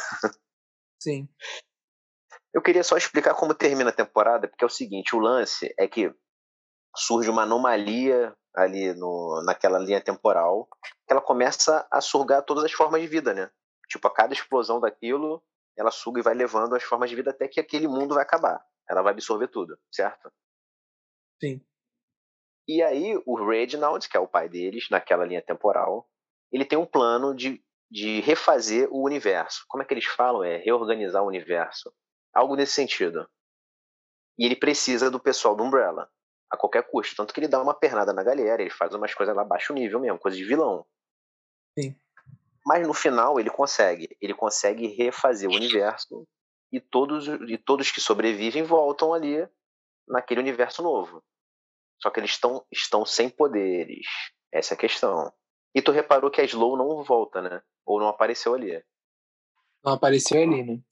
Sim. 1.02 1.28
Eu 2.56 2.62
queria 2.62 2.82
só 2.82 2.96
explicar 2.96 3.34
como 3.34 3.52
termina 3.52 3.90
a 3.90 3.92
temporada, 3.92 4.48
porque 4.48 4.64
é 4.64 4.66
o 4.66 4.70
seguinte: 4.70 5.14
o 5.14 5.18
lance 5.18 5.74
é 5.78 5.86
que 5.86 6.10
surge 6.96 7.28
uma 7.28 7.42
anomalia 7.42 8.34
ali 8.54 8.94
no, 8.94 9.42
naquela 9.44 9.78
linha 9.78 10.00
temporal, 10.00 10.66
que 11.06 11.12
ela 11.12 11.20
começa 11.20 11.86
a 11.90 12.00
surgar 12.00 12.40
todas 12.40 12.64
as 12.64 12.72
formas 12.72 13.02
de 13.02 13.08
vida, 13.08 13.34
né? 13.34 13.50
Tipo, 13.90 14.08
a 14.08 14.10
cada 14.10 14.32
explosão 14.32 14.80
daquilo, 14.80 15.44
ela 15.76 15.90
suga 15.90 16.20
e 16.20 16.22
vai 16.22 16.32
levando 16.32 16.74
as 16.74 16.82
formas 16.82 17.10
de 17.10 17.16
vida 17.16 17.30
até 17.30 17.46
que 17.46 17.60
aquele 17.60 17.86
mundo 17.86 18.14
vai 18.14 18.22
acabar. 18.22 18.64
Ela 18.88 19.02
vai 19.02 19.12
absorver 19.12 19.48
tudo, 19.48 19.78
certo? 19.92 20.32
Sim. 21.38 21.60
E 22.66 22.82
aí, 22.82 23.22
o 23.26 23.34
Reginald, 23.34 24.08
que 24.08 24.16
é 24.16 24.20
o 24.20 24.26
pai 24.26 24.48
deles, 24.48 24.88
naquela 24.90 25.26
linha 25.26 25.42
temporal, 25.42 26.08
ele 26.50 26.64
tem 26.64 26.78
um 26.78 26.86
plano 26.86 27.34
de, 27.34 27.62
de 27.90 28.20
refazer 28.22 28.88
o 28.90 29.04
universo. 29.04 29.66
Como 29.68 29.82
é 29.82 29.86
que 29.86 29.92
eles 29.92 30.06
falam? 30.06 30.42
É 30.42 30.56
reorganizar 30.56 31.22
o 31.22 31.28
universo. 31.28 31.92
Algo 32.36 32.54
nesse 32.54 32.74
sentido. 32.74 33.26
E 34.38 34.44
ele 34.44 34.54
precisa 34.54 35.10
do 35.10 35.18
pessoal 35.18 35.56
do 35.56 35.64
Umbrella, 35.64 36.06
a 36.50 36.56
qualquer 36.56 36.82
custo. 36.82 37.16
Tanto 37.16 37.32
que 37.32 37.40
ele 37.40 37.48
dá 37.48 37.62
uma 37.62 37.72
pernada 37.72 38.12
na 38.12 38.22
galera, 38.22 38.60
ele 38.60 38.70
faz 38.70 38.92
umas 38.92 39.14
coisas 39.14 39.34
lá 39.34 39.42
baixo 39.42 39.72
nível 39.72 39.98
mesmo, 39.98 40.18
coisa 40.18 40.36
de 40.36 40.44
vilão. 40.44 40.84
Sim. 41.78 41.96
Mas 42.66 42.86
no 42.86 42.92
final 42.92 43.40
ele 43.40 43.48
consegue. 43.48 44.14
Ele 44.20 44.34
consegue 44.34 44.86
refazer 44.88 45.48
o 45.48 45.54
universo 45.54 46.28
e 46.70 46.78
todos, 46.78 47.26
e 47.26 47.56
todos 47.56 47.90
que 47.90 48.02
sobrevivem 48.02 48.64
voltam 48.64 49.14
ali 49.14 49.48
naquele 50.06 50.40
universo 50.40 50.82
novo. 50.82 51.24
Só 52.02 52.10
que 52.10 52.20
eles 52.20 52.32
estão, 52.32 52.66
estão 52.70 53.06
sem 53.06 53.30
poderes. 53.30 54.06
Essa 54.52 54.74
é 54.74 54.76
a 54.76 54.78
questão. 54.78 55.32
E 55.74 55.80
tu 55.80 55.90
reparou 55.90 56.30
que 56.30 56.42
a 56.42 56.44
Slow 56.44 56.76
não 56.76 57.02
volta, 57.02 57.40
né? 57.40 57.62
Ou 57.86 57.98
não 57.98 58.08
apareceu 58.08 58.52
ali. 58.52 58.84
Não 59.82 59.94
apareceu 59.94 60.42
ali, 60.42 60.62
né? 60.62 60.82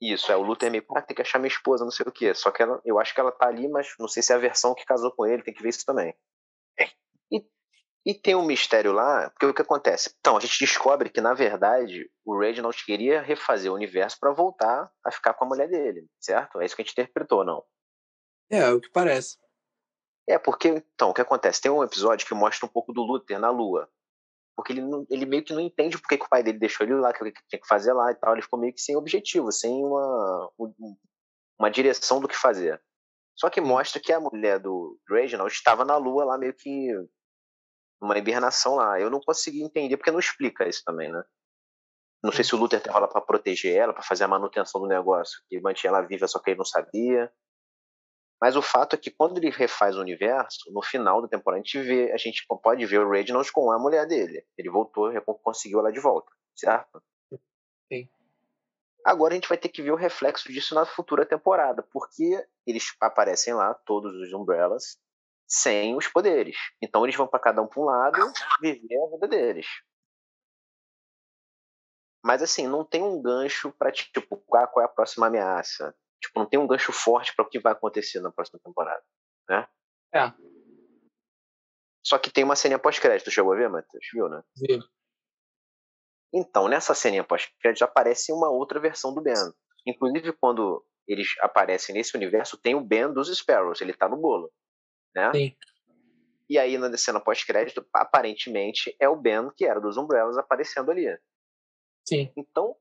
Isso, 0.00 0.30
é, 0.30 0.36
o 0.36 0.42
Luther 0.42 0.68
é 0.68 0.70
meio, 0.70 0.84
ah, 0.94 1.00
tem 1.00 1.14
que 1.14 1.22
achar 1.22 1.38
minha 1.38 1.48
esposa, 1.48 1.84
não 1.84 1.90
sei 1.90 2.04
o 2.06 2.12
quê. 2.12 2.34
Só 2.34 2.50
que 2.50 2.62
ela, 2.62 2.80
eu 2.84 2.98
acho 2.98 3.14
que 3.14 3.20
ela 3.20 3.32
tá 3.32 3.46
ali, 3.46 3.66
mas 3.68 3.94
não 3.98 4.08
sei 4.08 4.22
se 4.22 4.32
é 4.32 4.36
a 4.36 4.38
versão 4.38 4.74
que 4.74 4.84
casou 4.84 5.10
com 5.10 5.26
ele, 5.26 5.42
tem 5.42 5.54
que 5.54 5.62
ver 5.62 5.70
isso 5.70 5.86
também. 5.86 6.14
E, 7.32 7.44
e 8.04 8.14
tem 8.14 8.34
um 8.34 8.44
mistério 8.44 8.92
lá, 8.92 9.30
porque 9.30 9.46
o 9.46 9.54
que 9.54 9.62
acontece? 9.62 10.14
Então, 10.20 10.36
a 10.36 10.40
gente 10.40 10.58
descobre 10.58 11.08
que, 11.08 11.20
na 11.20 11.32
verdade, 11.32 12.10
o 12.24 12.38
Reginald 12.38 12.76
queria 12.84 13.22
refazer 13.22 13.72
o 13.72 13.74
universo 13.74 14.18
para 14.20 14.32
voltar 14.32 14.90
a 15.02 15.10
ficar 15.10 15.32
com 15.34 15.46
a 15.46 15.48
mulher 15.48 15.68
dele, 15.68 16.06
certo? 16.20 16.60
É 16.60 16.66
isso 16.66 16.76
que 16.76 16.82
a 16.82 16.84
gente 16.84 16.92
interpretou, 16.92 17.42
não? 17.42 17.64
É, 18.50 18.58
é 18.58 18.70
o 18.70 18.80
que 18.80 18.90
parece. 18.90 19.38
É, 20.28 20.38
porque, 20.38 20.68
então, 20.68 21.10
o 21.10 21.14
que 21.14 21.22
acontece? 21.22 21.60
Tem 21.62 21.70
um 21.70 21.82
episódio 21.82 22.26
que 22.26 22.34
mostra 22.34 22.66
um 22.66 22.68
pouco 22.68 22.92
do 22.92 23.02
Luther 23.02 23.38
na 23.38 23.48
Lua 23.48 23.88
porque 24.56 24.72
ele, 24.72 24.80
não, 24.80 25.06
ele 25.10 25.26
meio 25.26 25.44
que 25.44 25.52
não 25.52 25.60
entende 25.60 25.98
porque 25.98 26.16
que 26.16 26.24
o 26.24 26.28
pai 26.28 26.42
dele 26.42 26.58
deixou 26.58 26.86
ele 26.86 26.94
lá, 26.94 27.12
que 27.12 27.22
ele 27.22 27.32
tinha 27.48 27.60
que 27.60 27.68
fazer 27.68 27.92
lá 27.92 28.10
e 28.10 28.14
tal. 28.14 28.32
Ele 28.32 28.42
ficou 28.42 28.58
meio 28.58 28.72
que 28.72 28.80
sem 28.80 28.96
objetivo, 28.96 29.52
sem 29.52 29.84
uma, 29.84 30.50
uma 31.58 31.70
direção 31.70 32.20
do 32.20 32.26
que 32.26 32.34
fazer. 32.34 32.82
Só 33.36 33.50
que 33.50 33.60
mostra 33.60 34.00
que 34.00 34.12
a 34.12 34.18
mulher 34.18 34.58
do 34.58 34.98
Reginald 35.08 35.52
estava 35.52 35.84
na 35.84 35.98
lua 35.98 36.24
lá 36.24 36.38
meio 36.38 36.54
que 36.54 36.88
uma 38.00 38.16
hibernação 38.16 38.76
lá. 38.76 38.98
Eu 38.98 39.10
não 39.10 39.20
consegui 39.20 39.62
entender 39.62 39.98
porque 39.98 40.10
não 40.10 40.18
explica 40.18 40.66
isso 40.66 40.82
também, 40.84 41.12
né? 41.12 41.22
Não 42.24 42.32
sei 42.32 42.42
se 42.42 42.54
o 42.54 42.58
Luther 42.58 42.78
estava 42.78 43.00
lá 43.00 43.08
para 43.08 43.20
proteger 43.20 43.76
ela, 43.76 43.92
para 43.92 44.02
fazer 44.02 44.24
a 44.24 44.28
manutenção 44.28 44.80
do 44.80 44.88
negócio, 44.88 45.38
que 45.48 45.60
mantinha 45.60 45.90
ela 45.90 46.00
viva, 46.00 46.26
só 46.26 46.40
que 46.40 46.50
ele 46.50 46.58
não 46.58 46.64
sabia. 46.64 47.30
Mas 48.40 48.54
o 48.54 48.62
fato 48.62 48.94
é 48.94 48.98
que 48.98 49.10
quando 49.10 49.38
ele 49.38 49.50
refaz 49.50 49.96
o 49.96 50.00
universo, 50.00 50.70
no 50.72 50.82
final 50.82 51.22
da 51.22 51.28
temporada, 51.28 51.60
a 51.60 51.64
gente 51.64 51.80
vê, 51.80 52.12
a 52.12 52.16
gente 52.16 52.44
pode 52.62 52.84
ver 52.84 53.00
o 53.00 53.10
Reginald 53.10 53.50
com 53.50 53.70
a 53.70 53.78
mulher 53.78 54.06
dele. 54.06 54.44
Ele 54.58 54.70
voltou, 54.70 55.10
conseguiu 55.42 55.78
ela 55.80 55.90
de 55.90 56.00
volta, 56.00 56.30
certo? 56.54 57.02
Sim. 57.90 58.08
Agora 59.04 59.32
a 59.32 59.36
gente 59.36 59.48
vai 59.48 59.56
ter 59.56 59.68
que 59.68 59.82
ver 59.82 59.92
o 59.92 59.96
reflexo 59.96 60.52
disso 60.52 60.74
na 60.74 60.84
futura 60.84 61.24
temporada, 61.24 61.82
porque 61.92 62.46
eles 62.66 62.94
aparecem 63.00 63.54
lá, 63.54 63.72
todos 63.72 64.12
os 64.14 64.32
Umbrellas, 64.32 64.98
sem 65.46 65.96
os 65.96 66.08
poderes. 66.08 66.56
Então 66.82 67.04
eles 67.04 67.16
vão 67.16 67.26
para 67.26 67.40
cada 67.40 67.62
um 67.62 67.66
para 67.66 67.80
um 67.80 67.84
lado 67.84 68.32
viver 68.60 68.98
a 69.02 69.10
vida 69.12 69.28
deles. 69.28 69.66
Mas 72.22 72.42
assim, 72.42 72.66
não 72.66 72.84
tem 72.84 73.02
um 73.02 73.22
gancho 73.22 73.70
para 73.70 73.92
tipo, 73.92 74.36
qual 74.38 74.80
é 74.80 74.84
a 74.84 74.88
próxima 74.88 75.28
ameaça. 75.28 75.94
Tipo, 76.26 76.40
não 76.40 76.46
tem 76.46 76.58
um 76.58 76.66
gancho 76.66 76.92
forte 76.92 77.34
para 77.34 77.44
o 77.44 77.48
que 77.48 77.60
vai 77.60 77.72
acontecer 77.72 78.20
na 78.20 78.32
próxima 78.32 78.58
temporada, 78.62 79.02
né? 79.48 79.68
É. 80.12 80.32
Só 82.04 82.18
que 82.18 82.30
tem 82.30 82.44
uma 82.44 82.56
cena 82.56 82.78
pós-crédito, 82.78 83.30
chegou 83.30 83.52
a 83.52 83.56
ver, 83.56 83.68
Matheus? 83.68 84.04
Viu, 84.12 84.28
né? 84.28 84.42
Viu. 84.56 84.80
Então, 86.32 86.68
nessa 86.68 86.94
cena 86.94 87.24
pós-crédito 87.24 87.82
aparece 87.82 88.32
uma 88.32 88.50
outra 88.50 88.80
versão 88.80 89.14
do 89.14 89.22
Ben. 89.22 89.34
Inclusive, 89.86 90.32
quando 90.32 90.84
eles 91.06 91.28
aparecem 91.40 91.94
nesse 91.94 92.16
universo, 92.16 92.60
tem 92.60 92.74
o 92.74 92.80
Ben 92.80 93.12
dos 93.12 93.28
Sparrows, 93.36 93.80
ele 93.80 93.94
tá 93.94 94.08
no 94.08 94.16
bolo, 94.16 94.52
né? 95.14 95.32
Sim. 95.32 95.56
E 96.48 96.58
aí, 96.58 96.76
na 96.78 96.94
cena 96.96 97.20
pós-crédito, 97.20 97.84
aparentemente 97.92 98.94
é 99.00 99.08
o 99.08 99.16
Ben 99.16 99.50
que 99.56 99.64
era 99.64 99.80
dos 99.80 99.96
Umbrellas 99.96 100.36
aparecendo 100.36 100.90
ali. 100.90 101.06
Sim. 102.08 102.32
Então, 102.36 102.76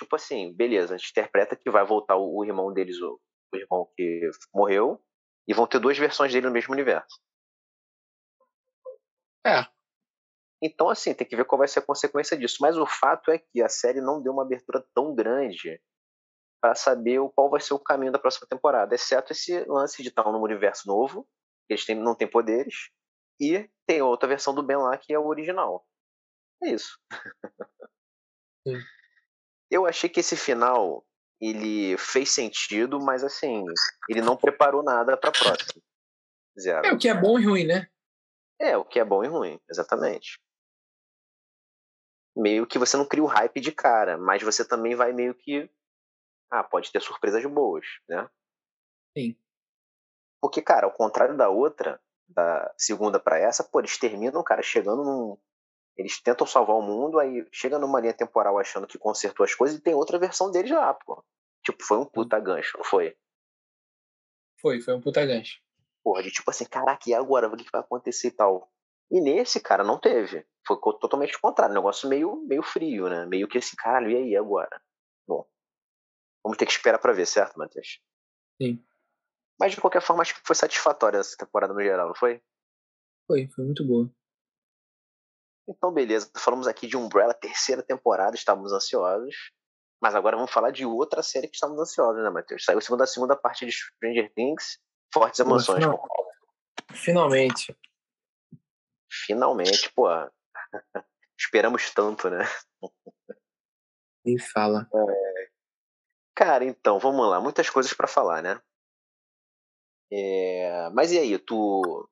tipo 0.00 0.16
assim, 0.16 0.54
beleza, 0.54 0.94
a 0.94 0.98
gente 0.98 1.10
interpreta 1.10 1.56
que 1.56 1.70
vai 1.70 1.84
voltar 1.84 2.16
o, 2.16 2.38
o 2.38 2.44
irmão 2.44 2.72
deles, 2.72 3.00
o, 3.00 3.20
o, 3.52 3.56
irmão 3.56 3.90
que 3.96 4.30
morreu, 4.54 5.02
e 5.46 5.54
vão 5.54 5.66
ter 5.66 5.78
duas 5.78 5.98
versões 5.98 6.32
dele 6.32 6.46
no 6.46 6.52
mesmo 6.52 6.72
universo. 6.72 7.20
É. 9.46 9.66
Então, 10.62 10.90
assim, 10.90 11.14
tem 11.14 11.26
que 11.26 11.36
ver 11.36 11.46
qual 11.46 11.58
vai 11.58 11.68
ser 11.68 11.78
a 11.78 11.86
consequência 11.86 12.36
disso. 12.36 12.58
Mas 12.60 12.76
o 12.76 12.84
fato 12.84 13.30
é 13.30 13.38
que 13.38 13.62
a 13.62 13.68
série 13.68 14.00
não 14.00 14.22
deu 14.22 14.32
uma 14.32 14.42
abertura 14.42 14.84
tão 14.94 15.14
grande 15.14 15.80
para 16.60 16.74
saber 16.74 17.18
qual 17.34 17.48
vai 17.48 17.60
ser 17.60 17.72
o 17.72 17.78
caminho 17.78 18.12
da 18.12 18.18
próxima 18.18 18.46
temporada, 18.46 18.94
exceto 18.94 19.32
esse 19.32 19.64
lance 19.66 20.02
de 20.02 20.10
estar 20.10 20.24
num 20.24 20.42
universo 20.42 20.86
novo, 20.86 21.26
eles 21.70 21.86
têm, 21.86 21.96
não 21.96 22.14
têm 22.14 22.28
poderes, 22.28 22.90
e 23.40 23.66
tem 23.86 24.02
outra 24.02 24.28
versão 24.28 24.54
do 24.54 24.62
Ben 24.62 24.76
lá 24.76 24.98
que 24.98 25.14
é 25.14 25.18
o 25.18 25.26
original. 25.26 25.86
É 26.62 26.68
isso. 26.68 26.98
Sim. 28.68 28.76
Eu 29.70 29.86
achei 29.86 30.10
que 30.10 30.20
esse 30.20 30.36
final 30.36 31.04
ele 31.40 31.96
fez 31.96 32.30
sentido, 32.30 33.00
mas 33.00 33.24
assim, 33.24 33.64
ele 34.08 34.20
não 34.20 34.36
preparou 34.36 34.82
nada 34.82 35.16
para 35.16 35.32
próxima. 35.32 35.82
Zero. 36.58 36.86
É 36.86 36.92
o 36.92 36.98
que 36.98 37.08
é 37.08 37.14
bom 37.14 37.38
e 37.38 37.44
ruim, 37.46 37.64
né? 37.64 37.88
É, 38.60 38.76
o 38.76 38.84
que 38.84 39.00
é 39.00 39.04
bom 39.04 39.24
e 39.24 39.28
ruim, 39.28 39.58
exatamente. 39.70 40.38
Meio 42.36 42.66
que 42.66 42.78
você 42.78 42.96
não 42.96 43.06
cria 43.06 43.22
o 43.22 43.26
hype 43.26 43.60
de 43.60 43.72
cara, 43.72 44.18
mas 44.18 44.42
você 44.42 44.64
também 44.64 44.94
vai 44.94 45.12
meio 45.12 45.34
que. 45.34 45.70
Ah, 46.50 46.62
pode 46.62 46.92
ter 46.92 47.00
surpresas 47.00 47.44
boas, 47.46 47.86
né? 48.08 48.28
Sim. 49.16 49.36
Porque, 50.42 50.60
cara, 50.60 50.86
ao 50.86 50.92
contrário 50.92 51.36
da 51.36 51.48
outra, 51.48 52.00
da 52.28 52.72
segunda 52.76 53.18
para 53.18 53.38
essa, 53.38 53.64
pô, 53.64 53.80
eles 53.80 53.98
terminam, 53.98 54.42
cara, 54.42 54.62
chegando 54.62 55.04
num, 55.04 55.38
eles 56.00 56.20
tentam 56.20 56.46
salvar 56.46 56.76
o 56.76 56.82
mundo, 56.82 57.18
aí 57.18 57.46
chega 57.52 57.78
numa 57.78 58.00
linha 58.00 58.14
temporal 58.14 58.58
achando 58.58 58.86
que 58.86 58.98
consertou 58.98 59.44
as 59.44 59.54
coisas 59.54 59.76
e 59.76 59.82
tem 59.82 59.94
outra 59.94 60.18
versão 60.18 60.50
deles 60.50 60.70
lá, 60.70 60.94
pô. 60.94 61.22
Tipo, 61.62 61.84
foi 61.84 61.98
um 61.98 62.06
puta 62.06 62.40
gancho, 62.40 62.78
não 62.78 62.84
foi? 62.84 63.14
Foi, 64.62 64.80
foi 64.80 64.94
um 64.94 65.00
puta 65.00 65.24
gancho. 65.26 65.60
Porra, 66.02 66.22
de 66.22 66.30
tipo 66.30 66.50
assim, 66.50 66.64
caraca, 66.64 67.08
e 67.08 67.12
agora? 67.12 67.48
O 67.48 67.56
que 67.56 67.70
vai 67.70 67.82
acontecer 67.82 68.28
e 68.28 68.30
tal? 68.30 68.72
E 69.10 69.20
nesse, 69.20 69.60
cara, 69.60 69.84
não 69.84 70.00
teve. 70.00 70.46
Foi 70.66 70.78
totalmente 70.98 71.36
o 71.36 71.40
contrário. 71.40 71.74
negócio 71.74 72.08
meio, 72.08 72.36
meio 72.46 72.62
frio, 72.62 73.10
né? 73.10 73.26
Meio 73.26 73.46
que 73.46 73.58
assim, 73.58 73.76
caralho, 73.76 74.10
e 74.10 74.16
aí 74.16 74.36
agora? 74.36 74.80
Bom, 75.28 75.46
vamos 76.42 76.56
ter 76.56 76.64
que 76.64 76.72
esperar 76.72 76.98
pra 76.98 77.12
ver, 77.12 77.26
certo, 77.26 77.58
Matheus? 77.58 78.00
Sim. 78.60 78.82
Mas 79.58 79.72
de 79.72 79.80
qualquer 79.82 80.00
forma, 80.00 80.22
acho 80.22 80.34
que 80.34 80.46
foi 80.46 80.56
satisfatória 80.56 81.18
essa 81.18 81.36
temporada 81.36 81.74
no 81.74 81.82
geral, 81.82 82.08
não 82.08 82.14
foi? 82.14 82.42
Foi, 83.26 83.46
foi 83.48 83.64
muito 83.66 83.86
boa. 83.86 84.10
Então, 85.68 85.92
beleza. 85.92 86.30
Falamos 86.36 86.66
aqui 86.66 86.86
de 86.86 86.96
Umbrella, 86.96 87.34
terceira 87.34 87.82
temporada, 87.82 88.34
estávamos 88.34 88.72
ansiosos. 88.72 89.34
Mas 90.00 90.14
agora 90.14 90.36
vamos 90.36 90.50
falar 90.50 90.70
de 90.70 90.86
outra 90.86 91.22
série 91.22 91.46
que 91.46 91.54
estamos 91.54 91.78
ansiosos, 91.78 92.22
né, 92.22 92.30
Matheus? 92.30 92.64
Saiu 92.64 92.78
a 92.78 92.80
segunda, 92.80 93.06
segunda 93.06 93.36
parte 93.36 93.66
de 93.66 93.72
Stranger 93.72 94.32
Things. 94.34 94.78
Fortes 95.12 95.40
emoções. 95.40 95.84
Final... 95.84 96.08
Finalmente. 96.92 97.76
Finalmente, 99.10 99.92
pô. 99.92 100.06
Esperamos 101.38 101.92
tanto, 101.92 102.30
né? 102.30 102.44
Nem 104.24 104.38
fala. 104.38 104.88
É... 104.94 105.50
Cara, 106.34 106.64
então, 106.64 106.98
vamos 106.98 107.28
lá. 107.28 107.40
Muitas 107.40 107.68
coisas 107.68 107.92
para 107.92 108.08
falar, 108.08 108.42
né? 108.42 108.60
É... 110.10 110.88
Mas 110.90 111.12
e 111.12 111.18
aí, 111.18 111.38
tu 111.38 112.08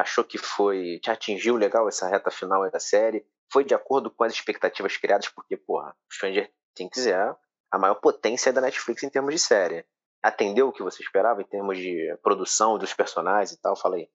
achou 0.00 0.24
que 0.24 0.38
foi. 0.38 0.98
te 1.00 1.10
atingiu 1.10 1.56
legal 1.56 1.88
essa 1.88 2.08
reta 2.08 2.30
final 2.30 2.68
da 2.70 2.80
série? 2.80 3.26
Foi 3.52 3.64
de 3.64 3.74
acordo 3.74 4.10
com 4.10 4.24
as 4.24 4.32
expectativas 4.32 4.96
criadas? 4.96 5.28
Porque, 5.28 5.56
porra, 5.56 5.96
Stranger 6.12 6.52
Things 6.74 7.06
é 7.06 7.34
a 7.70 7.78
maior 7.78 7.96
potência 7.96 8.52
da 8.52 8.60
Netflix 8.60 9.02
em 9.02 9.10
termos 9.10 9.34
de 9.34 9.40
série. 9.40 9.84
Atendeu 10.22 10.68
o 10.68 10.72
que 10.72 10.82
você 10.82 11.02
esperava 11.02 11.40
em 11.40 11.46
termos 11.46 11.78
de 11.78 12.16
produção 12.22 12.78
dos 12.78 12.92
personagens 12.92 13.52
e 13.52 13.60
tal? 13.60 13.76
Fala 13.76 13.96
aí. 13.96 14.08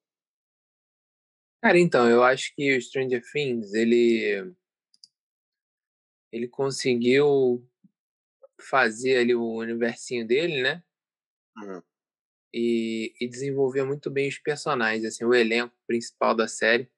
Cara, 1.62 1.80
então, 1.80 2.10
eu 2.10 2.24
acho 2.24 2.54
que 2.56 2.76
o 2.76 2.82
Stranger 2.82 3.22
Things, 3.32 3.74
ele. 3.74 4.54
Ele 6.32 6.48
conseguiu 6.48 7.64
fazer 8.60 9.18
ali 9.18 9.36
o 9.36 9.56
universinho 9.56 10.26
dele, 10.26 10.62
né? 10.62 10.84
Uhum 11.58 11.82
e, 12.54 13.14
e 13.20 13.28
desenvolvia 13.28 13.86
muito 13.86 14.12
bem 14.12 14.30
os 14.30 14.38
personagens, 14.38 15.04
assim, 15.06 15.26
o 15.26 15.34
elenco 15.34 15.76
principal 15.88 16.36
da 16.36 16.48
série. 16.48 16.90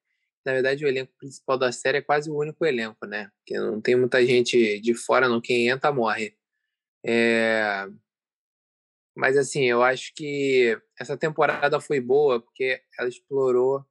Na 0.44 0.52
verdade, 0.52 0.84
o 0.84 0.88
elenco 0.88 1.12
principal 1.18 1.58
da 1.58 1.72
série 1.72 1.98
é 1.98 2.02
quase 2.02 2.30
o 2.30 2.36
único 2.36 2.64
elenco, 2.64 3.06
né? 3.06 3.30
Porque 3.38 3.58
não 3.58 3.80
tem 3.80 3.96
muita 3.96 4.24
gente 4.24 4.78
de 4.80 4.94
fora, 4.94 5.28
não. 5.28 5.40
Quem 5.40 5.68
entra, 5.68 5.90
morre. 5.90 6.36
É... 7.04 7.88
Mas, 9.16 9.36
assim, 9.36 9.64
eu 9.64 9.82
acho 9.82 10.12
que 10.14 10.78
essa 11.00 11.16
temporada 11.16 11.80
foi 11.80 12.00
boa 12.00 12.40
porque 12.40 12.82
ela 12.98 13.08
explorou 13.08 13.84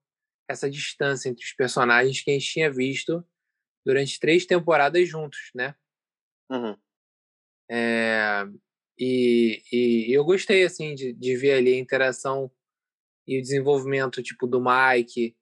essa 0.48 0.70
distância 0.70 1.28
entre 1.30 1.44
os 1.44 1.52
personagens 1.54 2.22
que 2.22 2.30
a 2.30 2.34
gente 2.34 2.46
tinha 2.46 2.72
visto 2.72 3.26
durante 3.86 4.20
três 4.20 4.46
temporadas 4.46 5.08
juntos, 5.10 5.52
né? 5.56 5.76
Uhum. 6.50 6.78
É... 7.70 8.46
E, 8.98 9.62
e 9.72 10.14
eu 10.14 10.24
gostei, 10.24 10.64
assim, 10.64 10.96
de, 10.96 11.14
de 11.14 11.36
ver 11.36 11.54
ali 11.54 11.74
a 11.74 11.80
interação 11.80 12.50
e 13.28 13.38
o 13.38 13.42
desenvolvimento, 13.42 14.24
tipo, 14.24 14.48
do 14.48 14.62
Mike, 14.62 15.36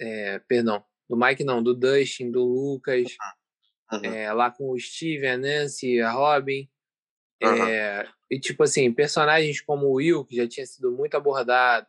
é, 0.00 0.38
perdão, 0.40 0.84
do 1.08 1.16
Mike 1.16 1.44
não, 1.44 1.62
do 1.62 1.74
Dustin, 1.74 2.30
do 2.30 2.42
Lucas, 2.42 3.16
uhum. 3.92 4.04
é, 4.04 4.32
lá 4.32 4.50
com 4.50 4.70
o 4.70 4.78
Steven, 4.78 5.30
a 5.30 5.36
Nancy, 5.36 6.00
a 6.00 6.10
Robin. 6.10 6.68
Uhum. 7.42 7.66
É, 7.66 8.08
e, 8.30 8.40
tipo 8.40 8.62
assim, 8.62 8.92
personagens 8.92 9.60
como 9.60 9.86
o 9.86 9.94
Will, 9.94 10.24
que 10.24 10.36
já 10.36 10.48
tinha 10.48 10.66
sido 10.66 10.90
muito 10.90 11.16
abordado, 11.16 11.86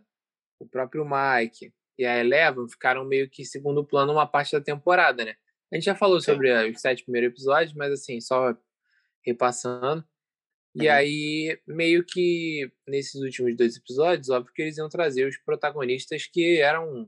o 0.60 0.68
próprio 0.68 1.06
Mike 1.06 1.74
e 1.98 2.06
a 2.06 2.20
Eleven 2.20 2.68
ficaram 2.68 3.06
meio 3.06 3.30
que 3.30 3.46
segundo 3.46 3.86
plano 3.86 4.14
uma 4.14 4.28
parte 4.28 4.52
da 4.52 4.62
temporada, 4.62 5.24
né? 5.24 5.36
A 5.72 5.76
gente 5.76 5.86
já 5.86 5.96
falou 5.96 6.22
sobre 6.22 6.52
os 6.70 6.82
sete 6.82 7.04
primeiros 7.04 7.32
episódios, 7.32 7.74
mas 7.74 7.92
assim, 7.92 8.20
só 8.22 8.56
repassando. 9.26 10.06
E 10.76 10.90
aí, 10.90 11.60
meio 11.68 12.04
que 12.04 12.72
nesses 12.88 13.22
últimos 13.22 13.56
dois 13.56 13.78
episódios, 13.78 14.30
óbvio 14.30 14.54
que 14.54 14.62
eles 14.62 14.78
iam 14.78 14.90
trazer 14.90 15.28
os 15.28 15.38
protagonistas 15.38 16.26
que 16.26 16.60
eram 16.60 17.08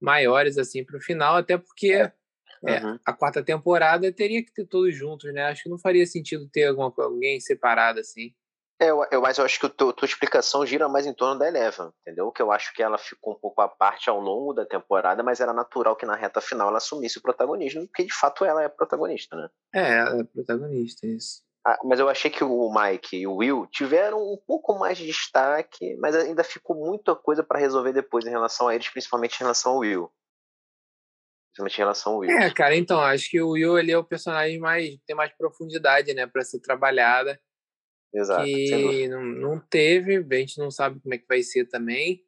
maiores, 0.00 0.58
assim, 0.58 0.84
pro 0.84 1.00
final, 1.00 1.36
até 1.36 1.56
porque 1.56 1.92
é, 1.92 2.12
é 2.66 2.84
uhum. 2.84 2.98
a 3.04 3.12
quarta 3.12 3.42
temporada 3.42 4.12
teria 4.12 4.44
que 4.44 4.52
ter 4.52 4.66
todos 4.66 4.94
juntos, 4.94 5.32
né? 5.32 5.44
Acho 5.44 5.62
que 5.62 5.70
não 5.70 5.78
faria 5.78 6.04
sentido 6.06 6.48
ter 6.50 6.66
alguma, 6.66 6.92
alguém 6.98 7.40
separado, 7.40 8.00
assim. 8.00 8.34
É, 8.82 8.90
eu, 8.90 9.06
eu, 9.12 9.22
mas 9.22 9.38
eu 9.38 9.44
acho 9.44 9.60
que 9.60 9.66
a 9.66 9.68
tua, 9.68 9.92
tua, 9.92 10.06
explicação 10.06 10.66
gira 10.66 10.88
mais 10.88 11.06
em 11.06 11.14
torno 11.14 11.38
da 11.38 11.46
Eleven, 11.46 11.92
entendeu? 12.00 12.32
Que 12.32 12.42
eu 12.42 12.50
acho 12.50 12.74
que 12.74 12.82
ela 12.82 12.98
ficou 12.98 13.34
um 13.34 13.38
pouco 13.38 13.62
à 13.62 13.68
parte 13.68 14.10
ao 14.10 14.18
longo 14.18 14.52
da 14.52 14.66
temporada, 14.66 15.22
mas 15.22 15.40
era 15.40 15.52
natural 15.52 15.94
que 15.94 16.04
na 16.04 16.16
reta 16.16 16.40
final 16.40 16.68
ela 16.68 16.78
assumisse 16.78 17.16
o 17.16 17.22
protagonismo, 17.22 17.86
porque 17.86 18.04
de 18.04 18.12
fato 18.12 18.44
ela 18.44 18.62
é 18.64 18.68
protagonista, 18.68 19.36
né? 19.36 19.48
É, 19.72 19.98
ela 19.98 20.20
é 20.20 20.24
protagonista, 20.24 21.06
isso. 21.06 21.42
Ah, 21.64 21.78
mas 21.84 22.00
eu 22.00 22.08
achei 22.08 22.28
que 22.28 22.42
o 22.42 22.74
Mike 22.74 23.16
e 23.16 23.26
o 23.26 23.36
Will 23.36 23.68
tiveram 23.68 24.18
um 24.18 24.36
pouco 24.36 24.76
mais 24.76 24.98
de 24.98 25.06
destaque, 25.06 25.96
mas 25.98 26.14
ainda 26.16 26.42
ficou 26.42 26.74
muita 26.74 27.14
coisa 27.14 27.44
para 27.44 27.60
resolver 27.60 27.92
depois 27.92 28.26
em 28.26 28.30
relação 28.30 28.66
a 28.66 28.74
eles, 28.74 28.88
principalmente 28.88 29.36
em 29.36 29.44
relação 29.44 29.72
ao 29.72 29.78
Will. 29.78 30.12
Principalmente 31.46 31.74
em 31.74 31.82
relação 31.82 32.12
ao 32.14 32.18
Will. 32.18 32.30
É, 32.30 32.52
cara, 32.52 32.74
então, 32.74 33.00
acho 33.00 33.30
que 33.30 33.40
o 33.40 33.50
Will 33.50 33.78
ele 33.78 33.92
é 33.92 33.98
o 33.98 34.02
personagem 34.02 34.58
mais 34.58 34.98
tem 35.06 35.14
mais 35.14 35.32
profundidade, 35.36 36.12
né, 36.14 36.26
para 36.26 36.42
ser 36.42 36.60
trabalhada. 36.60 37.40
Exato. 38.12 38.44
Que 38.44 39.08
não, 39.08 39.22
não 39.22 39.60
teve, 39.60 40.16
a 40.16 40.38
gente 40.38 40.58
não 40.58 40.70
sabe 40.70 41.00
como 41.00 41.14
é 41.14 41.18
que 41.18 41.26
vai 41.28 41.42
ser 41.42 41.66
também, 41.66 42.24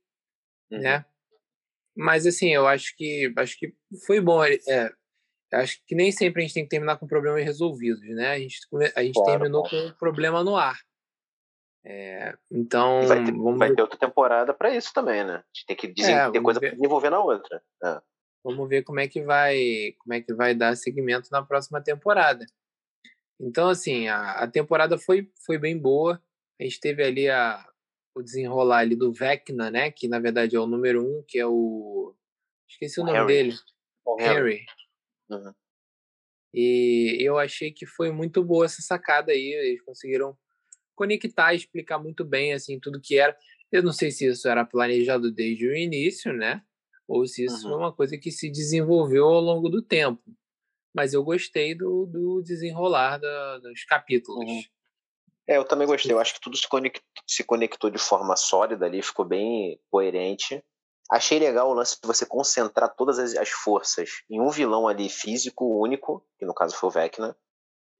uhum. 0.70 0.79
né? 0.79 1.05
Mas 1.97 2.27
assim, 2.27 2.55
eu 2.55 2.66
acho 2.66 2.97
que 2.97 3.33
acho 3.37 3.59
que 3.59 3.75
foi 4.07 4.20
bom. 4.20 4.44
É, 4.44 4.92
acho 5.55 5.81
que 5.87 5.95
nem 5.95 6.12
sempre 6.12 6.43
a 6.43 6.45
gente 6.45 6.55
tem 6.55 6.64
que 6.64 6.71
terminar 6.71 6.97
com 6.99 7.07
problemas 7.07 7.45
resolvidos, 7.45 8.01
né? 8.14 8.33
A 8.33 8.38
gente, 8.38 8.59
a 8.95 9.03
gente 9.03 9.14
claro, 9.14 9.31
terminou 9.31 9.69
com 9.69 9.77
um 9.77 9.93
problema 9.93 10.43
no 10.43 10.57
ar. 10.57 10.79
É, 11.87 12.35
então. 12.51 13.07
vai 13.07 13.23
ter, 13.25 13.33
vamos... 13.33 13.59
vai 13.59 13.75
ter 13.75 13.83
outra 13.83 13.99
temporada 13.99 14.55
para 14.55 14.75
isso 14.75 14.93
também, 14.95 15.23
né? 15.23 15.35
A 15.35 15.45
gente 15.55 15.67
tem 15.67 15.77
que 15.77 15.88
dizer, 15.88 16.12
é, 16.12 16.31
ter 16.31 16.40
coisa 16.40 16.61
desenvolver 16.61 17.11
na 17.11 17.23
outra. 17.23 17.62
É. 17.83 18.01
Vamos 18.43 18.69
ver 18.69 18.83
como 18.83 19.01
é 19.01 19.09
que 19.09 19.23
vai 19.23 19.95
como 19.99 20.14
é 20.14 20.21
que 20.21 20.35
vai 20.35 20.55
dar 20.55 20.77
seguimento 20.77 21.29
na 21.31 21.43
próxima 21.43 21.83
temporada. 21.83 22.45
Então, 23.40 23.69
assim, 23.69 24.09
a, 24.09 24.33
a 24.33 24.47
temporada 24.47 24.97
foi, 24.97 25.31
foi 25.45 25.59
bem 25.59 25.79
boa. 25.79 26.23
A 26.61 26.64
gente 26.64 26.81
teve 26.81 27.03
ali 27.03 27.29
a, 27.29 27.67
o 28.14 28.23
desenrolar 28.23 28.79
ali 28.79 28.97
do 28.97 29.12
Vecna, 29.12 29.71
né? 29.71 29.90
Que 29.90 30.09
na 30.09 30.19
verdade 30.19 30.57
é 30.57 30.61
o 30.61 30.67
número 30.67 31.03
um, 31.03 31.23
que 31.27 31.38
é 31.38 31.47
o. 31.47 32.14
Esqueci 32.69 33.01
o, 33.01 33.03
o 33.03 33.07
nome 33.07 33.19
Harry. 33.19 33.29
dele. 33.29 33.55
O 34.05 34.17
Harry. 34.17 34.35
Harry. 34.35 34.67
Uhum. 35.30 35.52
E 36.52 37.16
eu 37.20 37.38
achei 37.38 37.72
que 37.72 37.84
foi 37.84 38.12
muito 38.12 38.42
boa 38.44 38.64
essa 38.64 38.80
sacada 38.80 39.32
aí. 39.32 39.52
Eles 39.52 39.82
conseguiram 39.82 40.37
conectar, 40.94 41.52
explicar 41.52 41.98
muito 41.98 42.24
bem 42.24 42.52
assim 42.52 42.78
tudo 42.78 43.00
que 43.00 43.18
era. 43.18 43.37
Eu 43.72 43.82
não 43.82 43.92
sei 43.92 44.10
se 44.10 44.26
isso 44.26 44.48
era 44.48 44.64
planejado 44.64 45.32
desde 45.32 45.66
o 45.66 45.76
início, 45.76 46.32
né? 46.32 46.62
Ou 47.08 47.26
se 47.26 47.44
isso 47.44 47.56
uhum. 47.56 47.62
foi 47.62 47.78
uma 47.78 47.92
coisa 47.92 48.16
que 48.16 48.30
se 48.30 48.48
desenvolveu 48.48 49.24
ao 49.24 49.40
longo 49.40 49.68
do 49.68 49.82
tempo. 49.82 50.22
Mas 50.94 51.12
eu 51.12 51.24
gostei 51.24 51.74
do, 51.74 52.06
do 52.06 52.40
desenrolar 52.40 53.18
da, 53.18 53.58
dos 53.58 53.84
capítulos. 53.84 54.48
Uhum. 54.48 54.62
É, 55.46 55.56
eu 55.56 55.64
também 55.64 55.87
gostei. 55.87 56.12
Eu 56.12 56.20
acho 56.20 56.34
que 56.34 56.40
tudo 56.40 56.56
se 56.56 56.68
conectou, 56.68 57.02
se 57.26 57.42
conectou 57.42 57.90
de 57.90 57.98
forma 57.98 58.37
sólida 58.37 58.87
ali, 58.87 59.02
ficou 59.02 59.24
bem 59.24 59.78
coerente. 59.90 60.62
Achei 61.11 61.38
legal 61.38 61.69
o 61.69 61.75
lance 61.75 62.01
de 62.01 62.07
você 62.07 62.25
concentrar 62.25 62.95
todas 62.95 63.19
as, 63.19 63.35
as 63.37 63.51
forças 63.51 64.11
em 64.31 64.40
um 64.40 64.49
vilão 64.49 64.88
ali 64.88 65.09
físico 65.09 65.81
único, 65.81 66.27
que 66.38 66.47
no 66.47 66.55
caso 66.55 66.77
foi 66.77 66.88
o 66.88 66.93
Vecna. 66.93 67.37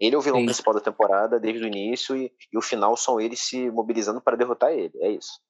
Ele 0.01 0.15
é 0.15 0.19
o 0.19 0.23
vilão 0.23 0.41
Sim. 0.41 0.47
principal 0.47 0.75
da 0.75 0.81
temporada 0.81 1.39
desde 1.39 1.65
o 1.65 1.67
início 1.67 2.17
e, 2.17 2.33
e 2.53 2.59
o 2.59 2.63
final 2.63 2.97
são 2.97 3.21
eles 3.21 3.41
se 3.41 3.71
mobilizando 3.71 4.21
para 4.21 4.37
derrotar 4.37 4.73
ele. 4.73 4.93
É 5.01 5.11
isso. 5.11 5.41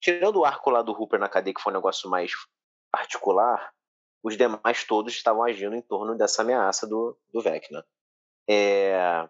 Tirando 0.00 0.40
o 0.40 0.44
arco 0.44 0.68
lá 0.68 0.82
do 0.82 0.92
Hooper 0.92 1.18
na 1.18 1.28
cadeia, 1.28 1.54
que 1.54 1.62
foi 1.62 1.72
um 1.72 1.76
negócio 1.76 2.10
mais 2.10 2.32
particular, 2.92 3.72
os 4.22 4.36
demais 4.36 4.84
todos 4.84 5.14
estavam 5.14 5.42
agindo 5.42 5.74
em 5.74 5.82
torno 5.82 6.16
dessa 6.16 6.42
ameaça 6.42 6.86
do, 6.86 7.18
do 7.32 7.40
Vecna. 7.40 7.84
É, 8.48 9.28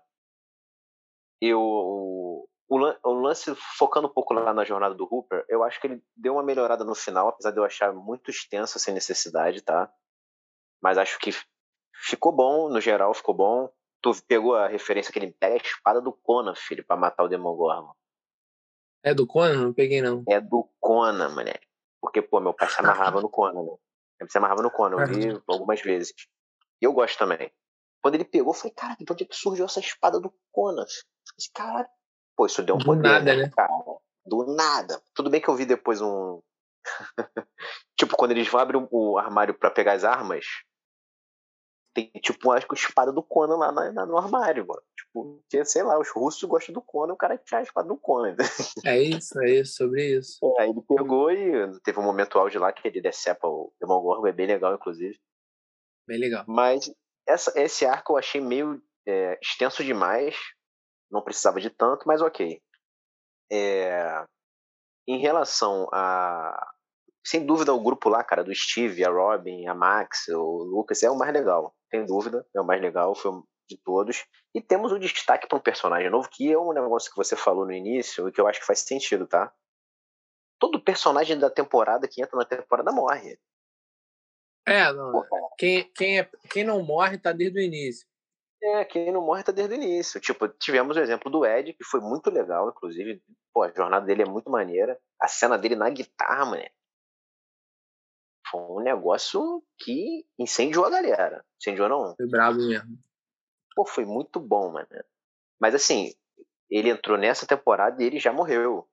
eu, 1.40 2.48
o, 2.68 3.12
lance, 3.12 3.54
focando 3.78 4.08
um 4.08 4.12
pouco 4.12 4.32
lá 4.34 4.52
na 4.52 4.64
jornada 4.64 4.94
do 4.94 5.04
Hooper, 5.04 5.44
eu 5.48 5.62
acho 5.62 5.80
que 5.80 5.86
ele 5.86 6.02
deu 6.16 6.34
uma 6.34 6.42
melhorada 6.42 6.84
no 6.84 6.94
final, 6.94 7.28
apesar 7.28 7.50
de 7.50 7.58
eu 7.58 7.64
achar 7.64 7.92
muito 7.92 8.30
extensa 8.30 8.78
sem 8.78 8.94
necessidade, 8.94 9.62
tá? 9.62 9.92
Mas 10.82 10.98
acho 10.98 11.18
que 11.18 11.30
ficou 11.94 12.32
bom, 12.32 12.68
no 12.68 12.80
geral 12.80 13.12
ficou 13.14 13.34
bom. 13.34 13.70
Tu 14.02 14.12
pegou 14.26 14.54
a 14.54 14.68
referência 14.68 15.12
que 15.12 15.18
ele 15.18 15.32
pega 15.32 15.54
a 15.54 15.56
espada 15.56 16.00
do 16.00 16.12
Conan, 16.12 16.54
filho, 16.54 16.84
pra 16.84 16.96
matar 16.96 17.24
o 17.24 17.28
Demogorgon. 17.28 17.94
É 19.02 19.14
do 19.14 19.26
Conan? 19.26 19.66
Não 19.66 19.72
peguei, 19.72 20.02
não. 20.02 20.22
É 20.28 20.40
do 20.40 20.68
Conan, 20.80 21.30
mané. 21.30 21.54
Porque, 22.00 22.20
pô, 22.20 22.40
meu 22.40 22.52
pai 22.52 22.68
se 22.68 22.80
amarrava 22.80 23.20
no 23.20 23.30
Conan, 23.30 23.62
né? 23.62 23.76
Ele 24.20 24.30
se 24.30 24.38
amarrava 24.38 24.62
no 24.62 24.70
Conan, 24.70 25.00
eu 25.00 25.06
vi 25.06 25.42
algumas 25.46 25.80
vezes. 25.80 26.14
E 26.80 26.84
eu 26.84 26.92
gosto 26.92 27.18
também. 27.18 27.50
Quando 28.02 28.16
ele 28.16 28.24
pegou, 28.24 28.52
eu 28.52 28.58
falei, 28.58 28.74
cara, 28.74 28.94
de 28.94 29.10
onde 29.10 29.24
é 29.24 29.26
que 29.26 29.34
surgiu 29.36 29.64
essa 29.64 29.80
espada 29.80 30.20
do 30.20 30.34
Conan? 30.52 30.84
Esse 31.38 31.50
cara. 31.52 31.88
Pô, 32.36 32.46
isso 32.46 32.62
deu 32.62 32.74
um 32.74 32.78
do 32.78 32.84
poder, 32.84 33.02
nada, 33.02 33.36
né? 33.36 33.50
Cara. 33.54 33.72
Do 34.26 34.54
nada. 34.54 35.00
Tudo 35.14 35.30
bem 35.30 35.40
que 35.40 35.48
eu 35.48 35.54
vi 35.54 35.64
depois 35.64 36.00
um. 36.00 36.40
tipo, 37.98 38.16
quando 38.16 38.32
eles 38.32 38.48
vão 38.48 38.60
abrir 38.60 38.86
o 38.90 39.18
armário 39.18 39.54
para 39.54 39.70
pegar 39.70 39.92
as 39.92 40.04
armas, 40.04 40.44
tem, 41.94 42.10
tipo, 42.20 42.50
acho 42.50 42.66
que 42.66 42.74
a 42.74 42.78
espada 42.78 43.12
do 43.12 43.22
Conan 43.22 43.56
lá 43.56 43.70
na, 43.70 44.04
no 44.04 44.18
armário, 44.18 44.66
mano. 44.66 44.82
Tipo, 44.96 45.40
que, 45.48 45.64
sei 45.64 45.84
lá, 45.84 45.98
os 45.98 46.10
russos 46.10 46.42
gostam 46.42 46.72
do 46.74 46.82
Conan, 46.82 47.12
o 47.12 47.16
cara 47.16 47.38
tinha 47.38 47.60
a 47.60 47.62
espada 47.62 47.86
do 47.86 47.96
Conan. 47.96 48.34
É 48.84 49.00
isso, 49.00 49.40
é 49.40 49.50
isso, 49.50 49.76
sobre 49.76 50.16
isso. 50.16 50.38
É, 50.58 50.62
aí 50.62 50.70
ele 50.70 50.82
pegou 50.82 51.30
e 51.30 51.80
teve 51.80 52.00
um 52.00 52.02
momento 52.02 52.38
auge 52.38 52.58
lá 52.58 52.72
que 52.72 52.88
ele 52.88 53.00
decepa 53.00 53.46
o 53.46 53.72
Demogorgon, 53.80 54.26
é 54.26 54.32
bem 54.32 54.46
legal, 54.46 54.74
inclusive. 54.74 55.16
Bem 56.06 56.18
legal. 56.18 56.44
Mas 56.48 56.92
essa, 57.26 57.52
esse 57.58 57.86
arco 57.86 58.14
eu 58.14 58.16
achei 58.16 58.40
meio 58.40 58.82
é, 59.06 59.38
extenso 59.40 59.84
demais, 59.84 60.36
não 61.10 61.22
precisava 61.22 61.60
de 61.60 61.70
tanto, 61.70 62.06
mas 62.06 62.20
ok. 62.20 62.60
É, 63.50 64.24
em 65.06 65.18
relação 65.18 65.88
a. 65.92 66.72
Sem 67.26 67.46
dúvida, 67.46 67.72
o 67.72 67.82
grupo 67.82 68.10
lá, 68.10 68.22
cara, 68.22 68.44
do 68.44 68.54
Steve, 68.54 69.02
a 69.04 69.10
Robin, 69.10 69.66
a 69.66 69.74
Max, 69.74 70.28
o 70.28 70.62
Lucas, 70.64 71.02
é 71.02 71.10
o 71.10 71.16
mais 71.16 71.32
legal 71.32 71.74
sem 71.94 72.04
dúvida, 72.04 72.44
é 72.54 72.60
o 72.60 72.64
mais 72.64 72.80
legal, 72.82 73.14
foi 73.14 73.30
de 73.68 73.78
todos. 73.78 74.26
E 74.52 74.60
temos 74.60 74.90
o 74.90 74.96
um 74.96 74.98
destaque 74.98 75.46
para 75.46 75.56
um 75.56 75.62
personagem 75.62 76.10
novo, 76.10 76.28
que 76.28 76.52
é 76.52 76.58
um 76.58 76.72
negócio 76.72 77.10
que 77.10 77.16
você 77.16 77.36
falou 77.36 77.64
no 77.64 77.72
início 77.72 78.28
e 78.28 78.32
que 78.32 78.40
eu 78.40 78.48
acho 78.48 78.60
que 78.60 78.66
faz 78.66 78.80
sentido, 78.80 79.26
tá? 79.26 79.52
Todo 80.58 80.82
personagem 80.82 81.38
da 81.38 81.48
temporada 81.48 82.08
que 82.08 82.20
entra 82.20 82.36
na 82.36 82.44
temporada 82.44 82.90
morre. 82.90 83.38
É, 84.66 84.92
não, 84.92 85.24
quem, 85.56 85.92
quem, 85.92 86.20
é, 86.20 86.30
quem 86.50 86.64
não 86.64 86.82
morre 86.82 87.18
tá 87.18 87.32
desde 87.32 87.60
o 87.60 87.62
início. 87.62 88.06
É, 88.66 88.84
quem 88.86 89.12
não 89.12 89.20
morre 89.20 89.42
tá 89.42 89.52
desde 89.52 89.74
o 89.74 89.76
início. 89.76 90.18
Tipo, 90.18 90.48
tivemos 90.48 90.96
o 90.96 91.00
exemplo 91.00 91.30
do 91.30 91.44
Ed, 91.44 91.74
que 91.74 91.84
foi 91.84 92.00
muito 92.00 92.30
legal, 92.30 92.70
inclusive. 92.70 93.22
Pô, 93.52 93.62
a 93.62 93.70
jornada 93.70 94.06
dele 94.06 94.22
é 94.22 94.26
muito 94.26 94.50
maneira. 94.50 94.98
A 95.20 95.28
cena 95.28 95.58
dele 95.58 95.76
na 95.76 95.90
guitarra, 95.90 96.46
mano, 96.46 96.64
foi 98.50 98.60
um 98.60 98.80
negócio 98.80 99.62
que 99.78 100.26
incendiou 100.38 100.86
a 100.86 100.90
galera. 100.90 101.44
Incendiou 101.60 101.90
não? 101.90 102.14
Foi 102.16 102.26
brabo 102.26 102.56
mesmo. 102.56 102.98
Pô, 103.74 103.84
foi 103.84 104.06
muito 104.06 104.40
bom, 104.40 104.72
mano. 104.72 104.88
Mas 105.60 105.74
assim, 105.74 106.14
ele 106.70 106.88
entrou 106.88 107.18
nessa 107.18 107.46
temporada 107.46 108.02
e 108.02 108.06
ele 108.06 108.18
já 108.18 108.32
morreu. 108.32 108.88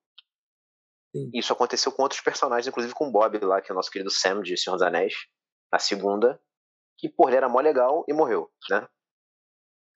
Sim. 1.15 1.29
Isso 1.33 1.53
aconteceu 1.53 1.93
com 1.93 2.03
outros 2.03 2.21
personagens, 2.21 2.67
inclusive 2.67 2.93
com 2.93 3.07
o 3.07 3.11
Bob 3.11 3.37
lá, 3.39 3.61
que 3.61 3.71
é 3.71 3.73
o 3.73 3.75
nosso 3.75 3.91
querido 3.91 4.09
Sam 4.09 4.41
de 4.41 4.57
Senhor 4.57 4.75
dos 4.75 4.85
Anéis, 4.85 5.13
na 5.71 5.79
segunda, 5.79 6.41
que, 6.97 7.07
pô, 7.07 7.29
ele 7.29 7.37
era 7.37 7.49
mó 7.49 7.59
legal 7.59 8.03
e 8.07 8.13
morreu, 8.13 8.51
né? 8.69 8.87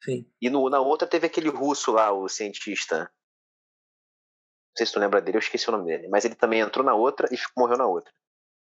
Sim. 0.06 0.32
E 0.39 0.52
no, 0.52 0.70
na 0.70 0.80
outra 0.80 1.08
teve 1.08 1.26
aquele 1.26 1.50
russo 1.50 1.91
lá, 1.91 2.12
o 2.12 2.30
cientista. 2.30 3.00
Não 3.00 4.78
sei 4.78 4.86
se 4.86 4.94
tu 4.94 5.00
lembra 5.00 5.20
dele, 5.20 5.38
eu 5.38 5.39
esqueci 5.39 5.68
o 5.68 5.72
nome 5.72 5.86
dele. 5.86 6.08
Mas 6.08 6.24
ele 6.26 6.36
também 6.36 6.60
entrou 6.60 6.86
na 6.86 6.94
outra 6.94 7.28
e 7.34 7.38
morreu 7.58 7.76
na 7.76 7.88
outra. 7.88 8.13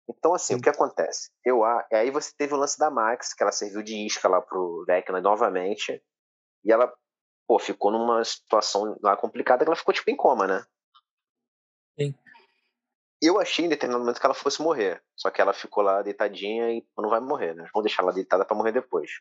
Então, 0.09 0.33
assim, 0.33 0.55
Sim. 0.55 0.59
o 0.59 0.63
que 0.63 0.69
acontece? 0.69 1.29
Eu, 1.45 1.63
aí 1.63 2.09
você 2.09 2.33
teve 2.35 2.55
o 2.55 2.57
lance 2.57 2.79
da 2.79 2.89
Max, 2.89 3.31
que 3.31 3.43
ela 3.43 3.51
serviu 3.51 3.83
de 3.83 3.95
isca 4.07 4.27
lá 4.27 4.41
pro 4.41 4.83
Vecna 4.87 5.21
novamente, 5.21 6.03
e 6.65 6.71
ela, 6.71 6.91
pô, 7.47 7.59
ficou 7.59 7.91
numa 7.91 8.23
situação 8.25 8.97
lá 9.03 9.15
complicada 9.15 9.63
que 9.63 9.69
ela 9.69 9.75
ficou 9.75 9.93
tipo 9.93 10.09
em 10.09 10.15
coma, 10.15 10.47
né? 10.47 10.65
Sim. 11.99 12.15
Eu 13.21 13.39
achei 13.39 13.65
em 13.65 13.69
determinado 13.69 14.03
momento 14.03 14.19
que 14.19 14.25
ela 14.25 14.33
fosse 14.33 14.63
morrer, 14.63 15.03
só 15.15 15.29
que 15.29 15.41
ela 15.41 15.53
ficou 15.53 15.83
lá 15.83 16.01
deitadinha 16.01 16.71
e 16.71 16.83
não 16.97 17.09
vai 17.09 17.19
morrer, 17.19 17.53
né? 17.53 17.69
Vamos 17.71 17.83
deixar 17.83 18.01
ela 18.01 18.13
deitada 18.13 18.43
para 18.43 18.57
morrer 18.57 18.71
depois. 18.71 19.11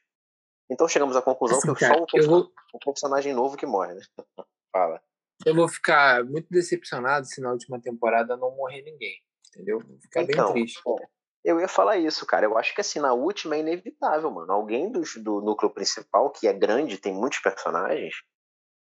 Então 0.71 0.89
chegamos 0.89 1.17
à 1.17 1.23
conclusão 1.23 1.59
assim, 1.59 1.75
que 1.75 1.81
cara, 1.81 1.99
só 1.99 2.07
person 2.07 2.31
vou... 2.31 2.53
o 2.75 2.79
personagem 2.79 3.33
novo 3.33 3.57
que 3.57 3.67
morre, 3.67 3.95
né? 3.95 4.03
Fala. 4.73 5.01
Eu 5.47 5.55
vou 5.55 5.69
ficar 5.69 6.25
muito 6.25 6.49
decepcionado 6.51 7.27
se 7.27 7.41
na 7.41 7.53
última 7.53 7.81
temporada 7.81 8.37
não 8.37 8.55
morrer 8.55 8.83
ninguém 8.83 9.23
entendeu? 9.59 9.81
Fica 10.01 10.23
então, 10.23 10.53
bem 10.53 10.65
triste. 10.65 10.81
É, 10.87 11.51
eu 11.51 11.61
ia 11.61 11.69
falar 11.69 11.97
isso, 11.97 12.25
cara. 12.27 12.47
Eu 12.47 12.57
acho 12.57 12.75
que 12.75 12.81
assim, 12.81 13.01
na 13.01 13.13
última 13.13 13.57
é 13.57 13.61
inevitável, 13.61 14.31
mano. 14.31 14.53
Alguém 14.53 14.91
do, 14.91 15.03
do 15.19 15.41
núcleo 15.41 15.71
principal, 15.71 16.31
que 16.31 16.47
é 16.47 16.53
grande, 16.53 16.99
tem 16.99 17.13
muitos 17.13 17.41
personagens, 17.41 18.15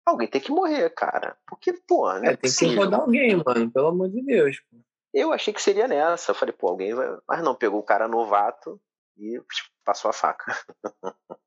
alguém 0.07 0.29
tem 0.29 0.41
que 0.41 0.51
morrer, 0.51 0.91
cara. 0.91 1.37
Porque, 1.47 1.73
pô, 1.73 2.13
né? 2.15 2.33
É, 2.33 2.37
tem 2.37 2.51
que 2.51 2.75
rodar 2.75 3.01
alguém, 3.01 3.37
mano, 3.37 3.71
pelo 3.71 3.89
amor 3.89 4.09
de 4.09 4.23
Deus. 4.23 4.63
Eu 5.13 5.33
achei 5.33 5.53
que 5.53 5.63
seria 5.63 5.87
nessa. 5.87 6.31
Eu 6.31 6.35
falei, 6.35 6.55
pô, 6.55 6.69
alguém 6.69 6.95
vai. 6.95 7.07
Mas 7.29 7.43
não, 7.43 7.55
pegou 7.55 7.81
o 7.81 7.85
cara 7.85 8.09
novato 8.09 8.81
e 9.17 9.41
passou 9.85 10.11
a 10.11 10.15
faca. 10.15 10.57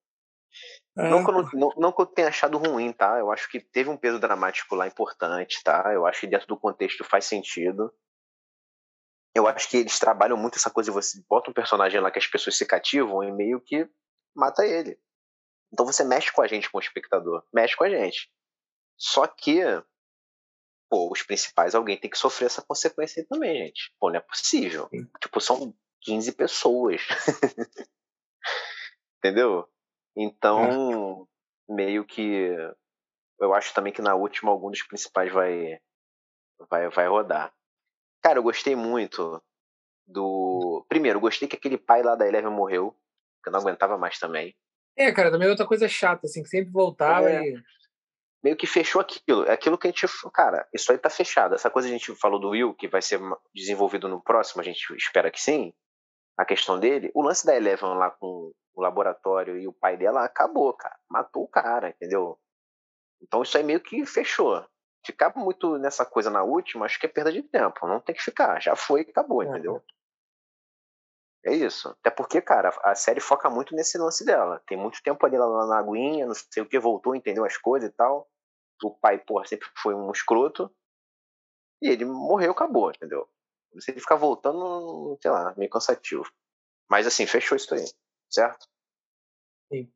É. 0.97 1.09
Não, 1.09 1.23
que 1.23 1.31
eu 1.31 1.43
não, 1.53 1.73
não, 1.77 1.91
que 1.91 2.01
eu 2.01 2.05
tenha 2.05 2.29
achado 2.29 2.57
ruim, 2.57 2.91
tá? 2.91 3.19
Eu 3.19 3.31
acho 3.31 3.49
que 3.49 3.59
teve 3.59 3.89
um 3.89 3.97
peso 3.97 4.19
dramático 4.19 4.75
lá 4.75 4.87
importante, 4.87 5.61
tá? 5.63 5.91
Eu 5.93 6.05
acho 6.05 6.21
que 6.21 6.27
dentro 6.27 6.47
do 6.47 6.57
contexto 6.57 7.03
faz 7.03 7.25
sentido 7.25 7.93
eu 9.35 9.45
acho 9.47 9.69
que 9.69 9.77
eles 9.77 9.99
trabalham 9.99 10.37
muito 10.37 10.55
essa 10.55 10.71
coisa 10.71 10.89
de 10.89 10.93
você 10.93 11.21
bota 11.29 11.51
um 11.51 11.53
personagem 11.53 11.99
lá 11.99 12.09
que 12.09 12.17
as 12.17 12.25
pessoas 12.25 12.57
se 12.57 12.65
cativam 12.65 13.21
e 13.21 13.31
meio 13.33 13.59
que 13.59 13.87
mata 14.33 14.65
ele. 14.65 14.97
Então 15.73 15.85
você 15.85 16.05
mexe 16.05 16.31
com 16.31 16.41
a 16.41 16.47
gente, 16.47 16.71
com 16.71 16.77
o 16.77 16.81
espectador. 16.81 17.43
Mexe 17.53 17.75
com 17.75 17.83
a 17.83 17.89
gente. 17.89 18.31
Só 18.97 19.27
que, 19.27 19.61
pô, 20.89 21.11
os 21.11 21.21
principais, 21.21 21.75
alguém 21.75 21.99
tem 21.99 22.09
que 22.09 22.17
sofrer 22.17 22.45
essa 22.45 22.61
consequência 22.61 23.21
aí 23.21 23.27
também, 23.27 23.65
gente. 23.65 23.93
Pô, 23.99 24.09
não 24.09 24.17
é 24.17 24.21
possível. 24.21 24.87
Sim. 24.89 25.05
Tipo, 25.19 25.41
são 25.41 25.75
15 26.03 26.31
pessoas. 26.31 27.01
Entendeu? 29.19 29.67
Então, 30.15 31.27
é. 31.69 31.73
meio 31.73 32.05
que. 32.05 32.55
Eu 33.39 33.53
acho 33.53 33.73
também 33.73 33.91
que 33.91 34.01
na 34.01 34.15
última 34.15 34.51
algum 34.51 34.71
dos 34.71 34.83
principais 34.83 35.31
vai, 35.31 35.77
vai, 36.69 36.89
vai 36.89 37.07
rodar. 37.07 37.53
Cara, 38.21 38.39
eu 38.39 38.43
gostei 38.43 38.75
muito 38.75 39.41
do. 40.07 40.85
Primeiro, 40.87 41.19
gostei 41.19 41.47
que 41.47 41.55
aquele 41.55 41.77
pai 41.77 42.01
lá 42.01 42.15
da 42.15 42.27
Eleven 42.27 42.51
morreu, 42.51 42.95
que 43.43 43.49
eu 43.49 43.53
não 43.53 43.59
aguentava 43.59 43.97
mais 43.97 44.17
também. 44.17 44.55
É, 44.97 45.11
cara, 45.11 45.29
também 45.29 45.47
é 45.47 45.51
outra 45.51 45.67
coisa 45.67 45.89
chata, 45.89 46.25
assim, 46.25 46.41
que 46.41 46.49
sempre 46.49 46.71
voltava 46.71 47.29
é. 47.29 47.41
e. 47.41 47.63
Meio 48.41 48.55
que 48.55 48.67
fechou 48.67 49.01
aquilo. 49.01 49.43
É 49.45 49.53
aquilo 49.53 49.77
que 49.77 49.87
a 49.87 49.91
gente. 49.91 50.05
Cara, 50.31 50.67
isso 50.71 50.91
aí 50.91 50.97
tá 50.97 51.09
fechado. 51.09 51.55
Essa 51.55 51.69
coisa 51.69 51.87
que 51.87 51.95
a 51.95 51.97
gente 51.97 52.15
falou 52.15 52.39
do 52.39 52.49
Will, 52.49 52.75
que 52.75 52.87
vai 52.87 53.01
ser 53.01 53.19
desenvolvido 53.53 54.07
no 54.07 54.21
próximo, 54.21 54.61
a 54.61 54.63
gente 54.63 54.95
espera 54.95 55.31
que 55.31 55.41
sim. 55.41 55.73
A 56.37 56.45
questão 56.45 56.79
dele. 56.79 57.11
O 57.13 57.21
lance 57.21 57.45
da 57.45 57.55
Eleven 57.55 57.95
lá 57.95 58.11
com 58.11 58.51
o 58.73 58.81
laboratório 58.81 59.57
e 59.57 59.67
o 59.67 59.73
pai 59.73 59.97
dela 59.97 60.23
acabou, 60.23 60.73
cara. 60.73 60.97
Matou 61.09 61.43
o 61.43 61.47
cara, 61.47 61.89
entendeu? 61.89 62.37
Então 63.21 63.41
isso 63.41 63.57
aí 63.57 63.63
meio 63.63 63.79
que 63.79 64.05
fechou. 64.05 64.65
Ficar 65.05 65.33
muito 65.35 65.77
nessa 65.77 66.05
coisa 66.05 66.29
na 66.29 66.43
última, 66.43 66.85
acho 66.85 66.99
que 66.99 67.05
é 67.05 67.09
perda 67.09 67.31
de 67.31 67.43
tempo. 67.43 67.87
Não 67.87 67.99
tem 67.99 68.15
que 68.15 68.23
ficar. 68.23 68.61
Já 68.61 68.75
foi 68.75 69.01
e 69.01 69.09
acabou, 69.09 69.43
é. 69.43 69.47
entendeu? 69.47 69.83
É 71.45 71.53
isso. 71.53 71.89
Até 71.89 72.09
porque, 72.09 72.41
cara, 72.41 72.75
a 72.83 72.95
série 72.95 73.19
foca 73.19 73.49
muito 73.49 73.75
nesse 73.75 73.97
lance 73.99 74.25
dela. 74.25 74.61
Tem 74.67 74.75
muito 74.75 75.01
tempo 75.03 75.23
ali 75.25 75.37
lá 75.37 75.67
na 75.67 75.77
aguinha, 75.77 76.25
não 76.25 76.33
sei 76.33 76.63
o 76.63 76.65
que, 76.65 76.79
voltou, 76.79 77.15
entendeu 77.15 77.45
as 77.45 77.55
coisas 77.55 77.89
e 77.89 77.93
tal. 77.93 78.27
O 78.83 78.91
pai, 78.91 79.19
porra, 79.19 79.45
sempre 79.45 79.67
foi 79.77 79.93
um 79.93 80.11
escroto. 80.11 80.73
E 81.81 81.87
ele 81.87 82.03
morreu, 82.03 82.51
acabou, 82.51 82.89
entendeu? 82.89 83.29
Se 83.79 83.91
ele 83.91 83.99
ficar 83.99 84.15
voltando, 84.15 85.17
sei 85.21 85.31
lá, 85.31 85.53
meio 85.57 85.69
cansativo. 85.69 86.25
Mas 86.89 87.05
assim, 87.05 87.25
fechou 87.25 87.55
isso 87.55 87.73
aí, 87.73 87.85
certo? 88.29 88.67
Sim. 89.71 89.91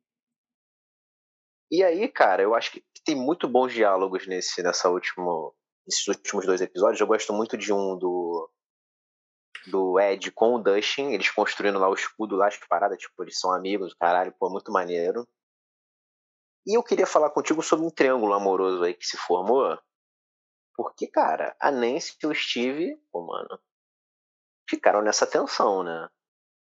E 1.70 1.84
aí, 1.84 2.08
cara, 2.08 2.42
eu 2.42 2.54
acho 2.54 2.72
que 2.72 2.84
tem 3.04 3.14
muito 3.14 3.48
bons 3.48 3.72
diálogos 3.72 4.26
nesse, 4.26 4.62
nessa 4.62 4.90
último, 4.90 5.54
nesses 5.86 6.06
últimos 6.08 6.44
dois 6.44 6.60
episódios. 6.60 7.00
Eu 7.00 7.06
gosto 7.06 7.32
muito 7.32 7.56
de 7.56 7.72
um 7.72 7.96
do 7.96 8.50
do 9.66 10.00
Ed 10.00 10.30
com 10.32 10.54
o 10.54 10.58
Dustin, 10.58 11.12
eles 11.12 11.30
construindo 11.30 11.78
lá 11.78 11.88
o 11.88 11.94
escudo 11.94 12.34
lá, 12.34 12.48
as 12.48 12.56
paradas, 12.56 12.98
tipo, 12.98 13.22
eles 13.22 13.38
são 13.38 13.52
amigos, 13.52 13.92
caralho, 13.94 14.34
pô, 14.38 14.48
muito 14.48 14.72
maneiro. 14.72 15.28
E 16.66 16.76
eu 16.76 16.82
queria 16.82 17.06
falar 17.06 17.30
contigo 17.30 17.62
sobre 17.62 17.84
um 17.84 17.90
triângulo 17.90 18.32
amoroso 18.32 18.82
aí 18.82 18.94
que 18.94 19.06
se 19.06 19.16
formou. 19.16 19.78
Porque, 20.82 21.06
cara, 21.06 21.54
a 21.60 21.70
Nancy 21.70 22.16
e 22.22 22.26
o 22.26 22.34
Steve, 22.34 22.96
pô, 23.12 23.26
mano, 23.26 23.60
ficaram 24.66 25.02
nessa 25.02 25.26
tensão, 25.26 25.82
né? 25.82 26.08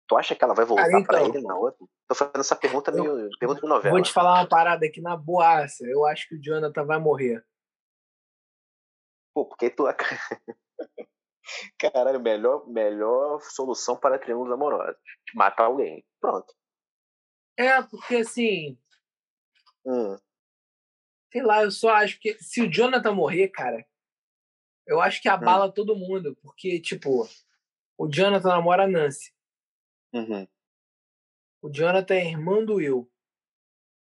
Tu 0.09 0.17
acha 0.17 0.35
que 0.35 0.43
ela 0.43 0.53
vai 0.53 0.65
voltar 0.65 0.89
então, 0.89 1.05
pra 1.05 1.23
ele 1.23 1.41
na 1.43 1.57
outra? 1.57 1.87
Tô 2.09 2.15
fazendo 2.17 2.41
essa 2.41 2.57
pergunta 2.57 2.91
meio 2.91 3.21
eu, 3.21 3.31
pergunta 3.39 3.61
de 3.61 3.69
novela. 3.69 3.95
Vou 3.95 4.03
te 4.03 4.13
falar 4.13 4.41
uma 4.41 4.49
parada 4.49 4.85
aqui 4.85 5.01
na 5.01 5.17
boaça. 5.17 5.87
Eu 5.87 6.05
acho 6.05 6.27
que 6.29 6.35
o 6.35 6.43
Jonathan 6.43 6.85
vai 6.85 6.99
morrer. 6.99 7.47
Pô, 9.33 9.47
porque 9.47 9.71
tu. 9.71 9.85
Caralho, 11.79 12.19
melhor, 12.19 12.67
melhor 12.67 13.41
solução 13.43 13.97
para 13.97 14.19
triângulos 14.19 14.53
amorosos. 14.53 15.01
Matar 15.37 15.67
alguém. 15.67 16.05
Pronto. 16.21 16.53
É, 17.57 17.81
porque 17.81 18.17
assim. 18.17 18.77
Hum. 19.87 20.19
Sei 21.31 21.43
lá, 21.43 21.63
eu 21.63 21.71
só 21.71 21.91
acho 21.91 22.19
que 22.19 22.37
se 22.43 22.61
o 22.61 22.69
Jonathan 22.69 23.13
morrer, 23.13 23.47
cara, 23.51 23.87
eu 24.91 25.01
acho 25.01 25.23
que 25.23 25.29
abala 25.29 25.67
hum. 25.67 25.73
todo 25.73 25.97
mundo. 25.97 26.37
Porque, 26.43 26.81
tipo, 26.81 27.29
o 27.97 28.09
Jonathan 28.09 28.49
namora 28.49 28.85
a 28.85 28.89
Nancy. 28.89 29.33
Uhum. 30.13 30.47
O 31.63 31.71
Jonathan 31.71 32.15
é 32.15 32.27
irmão 32.27 32.67
do 32.67 32.75
Will. 32.75 33.11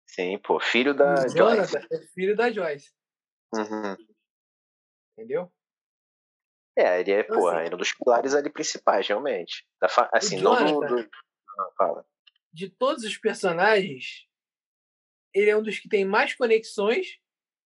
Sim, 0.06 0.38
pô, 0.40 0.60
filho 0.60 0.94
da 0.94 1.14
o 1.14 1.30
Jonathan 1.30 1.80
Joyce. 1.80 1.88
é 1.94 2.08
filho 2.08 2.36
da 2.36 2.52
Joyce. 2.52 2.94
Uhum. 3.54 3.96
Entendeu? 5.14 5.52
É, 6.78 7.00
ele 7.00 7.12
é, 7.12 7.22
então, 7.22 7.38
porra, 7.38 7.62
assim, 7.62 7.74
um 7.74 7.78
dos 7.78 7.94
pilares 7.94 8.34
ali 8.34 8.50
principais, 8.50 9.08
realmente. 9.08 9.66
Da 9.80 9.88
fa... 9.88 10.10
Assim, 10.14 10.42
não 10.42 10.56
do, 10.58 10.88
do... 10.88 10.96
Não, 10.98 11.72
fala. 11.78 12.06
De 12.52 12.70
todos 12.70 13.06
os 13.06 13.18
personagens, 13.18 14.28
ele 15.34 15.50
é 15.50 15.56
um 15.56 15.64
dos 15.64 15.80
que 15.80 15.88
tem 15.88 16.04
mais 16.04 16.34
conexões 16.36 17.18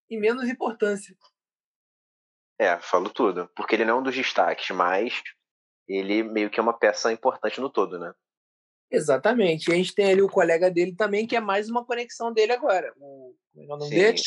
e 0.08 0.16
menos 0.16 0.48
importância. 0.48 1.16
É, 2.60 2.78
falo 2.78 3.08
tudo. 3.08 3.48
Porque 3.56 3.74
ele 3.74 3.86
não 3.86 3.96
é 3.96 4.00
um 4.00 4.02
dos 4.02 4.14
destaques, 4.14 4.68
mas 4.76 5.22
ele 5.88 6.22
meio 6.22 6.50
que 6.50 6.60
é 6.60 6.62
uma 6.62 6.78
peça 6.78 7.10
importante 7.10 7.58
no 7.58 7.70
todo, 7.70 7.98
né? 7.98 8.12
Exatamente. 8.90 9.70
E 9.70 9.72
a 9.72 9.76
gente 9.76 9.94
tem 9.94 10.12
ali 10.12 10.20
o 10.20 10.28
colega 10.28 10.70
dele 10.70 10.94
também, 10.94 11.26
que 11.26 11.34
é 11.34 11.40
mais 11.40 11.70
uma 11.70 11.86
conexão 11.86 12.30
dele 12.30 12.52
agora. 12.52 12.92
O, 12.98 13.34
como 13.54 13.72
é 13.72 13.74
o 13.74 13.78
nome 13.78 13.90
Sim. 13.90 13.96
dele? 13.96 14.20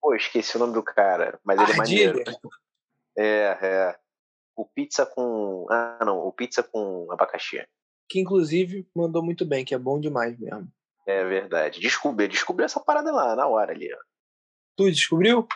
Pô, 0.00 0.14
esqueci 0.14 0.56
o 0.56 0.60
nome 0.60 0.72
do 0.72 0.82
cara, 0.82 1.38
mas 1.44 1.60
ele 1.60 1.72
é 1.72 1.76
maneiro. 1.76 2.24
É, 3.18 3.58
é. 3.60 3.98
O 4.56 4.64
pizza 4.64 5.04
com. 5.04 5.66
Ah, 5.70 6.02
não, 6.06 6.18
o 6.18 6.32
pizza 6.32 6.62
com 6.62 7.12
abacaxi. 7.12 7.62
Que 8.08 8.20
inclusive 8.20 8.88
mandou 8.96 9.22
muito 9.22 9.44
bem, 9.44 9.66
que 9.66 9.74
é 9.74 9.78
bom 9.78 10.00
demais 10.00 10.38
mesmo. 10.38 10.66
É 11.06 11.24
verdade. 11.24 11.78
Descobri, 11.78 12.26
descobri 12.26 12.64
essa 12.64 12.80
parada 12.80 13.12
lá, 13.12 13.36
na 13.36 13.46
hora 13.46 13.72
ali. 13.72 13.90
Tu 14.76 14.90
descobriu? 14.90 15.46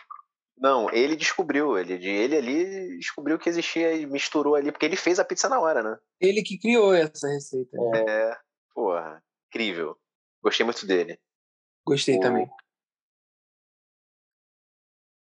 Não, 0.57 0.89
ele 0.91 1.15
descobriu. 1.15 1.77
Ele, 1.77 1.93
ele 1.93 2.37
ali 2.37 2.97
descobriu 2.97 3.37
que 3.37 3.49
existia 3.49 3.93
e 3.93 4.05
misturou 4.05 4.55
ali, 4.55 4.71
porque 4.71 4.85
ele 4.85 4.95
fez 4.95 5.19
a 5.19 5.25
pizza 5.25 5.49
na 5.49 5.59
hora, 5.59 5.83
né? 5.83 5.97
Ele 6.19 6.41
que 6.41 6.57
criou 6.57 6.93
essa 6.93 7.27
receita. 7.27 7.77
Né? 7.77 8.03
É, 8.07 8.37
porra, 8.73 9.23
incrível. 9.47 9.97
Gostei 10.41 10.65
muito 10.65 10.85
dele. 10.85 11.19
Gostei 11.85 12.17
o... 12.17 12.19
também. 12.19 12.49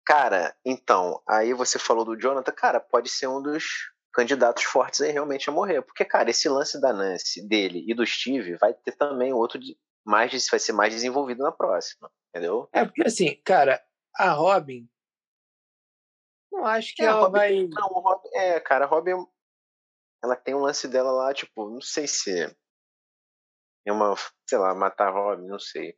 Cara, 0.06 0.56
então, 0.64 1.22
aí 1.28 1.52
você 1.52 1.78
falou 1.78 2.04
do 2.04 2.18
Jonathan, 2.18 2.52
cara, 2.52 2.80
pode 2.80 3.08
ser 3.08 3.28
um 3.28 3.40
dos 3.40 3.92
candidatos 4.12 4.64
fortes 4.64 5.00
aí 5.00 5.12
realmente 5.12 5.48
a 5.48 5.52
morrer. 5.52 5.82
Porque, 5.82 6.04
cara, 6.04 6.30
esse 6.30 6.48
lance 6.48 6.80
da 6.80 6.92
Nancy, 6.92 7.46
dele 7.46 7.84
e 7.86 7.94
do 7.94 8.04
Steve 8.04 8.56
vai 8.56 8.74
ter 8.74 8.92
também 8.92 9.32
outro 9.32 9.58
de, 9.58 9.78
mais 10.04 10.48
vai 10.48 10.58
ser 10.58 10.72
mais 10.72 10.92
desenvolvido 10.92 11.42
na 11.42 11.52
próxima, 11.52 12.10
entendeu? 12.30 12.68
É 12.72 12.84
porque 12.84 13.06
assim, 13.06 13.40
cara, 13.44 13.80
a 14.16 14.32
Robin 14.32 14.88
não 16.50 16.66
acho 16.66 16.94
que 16.94 17.02
é, 17.02 17.06
ela 17.06 17.20
Robin, 17.20 17.32
vai 17.32 17.66
não, 17.66 17.88
Robin, 17.88 18.28
é, 18.34 18.60
cara, 18.60 18.84
a 18.84 18.88
Robin 18.88 19.26
ela 20.22 20.36
tem 20.36 20.54
um 20.54 20.60
lance 20.60 20.86
dela 20.86 21.10
lá, 21.10 21.32
tipo, 21.32 21.70
não 21.70 21.80
sei 21.80 22.06
se 22.06 22.54
é 23.86 23.92
uma, 23.92 24.14
sei 24.48 24.58
lá, 24.58 24.74
matar 24.74 25.08
a 25.08 25.10
Robin, 25.10 25.46
não 25.46 25.58
sei. 25.58 25.96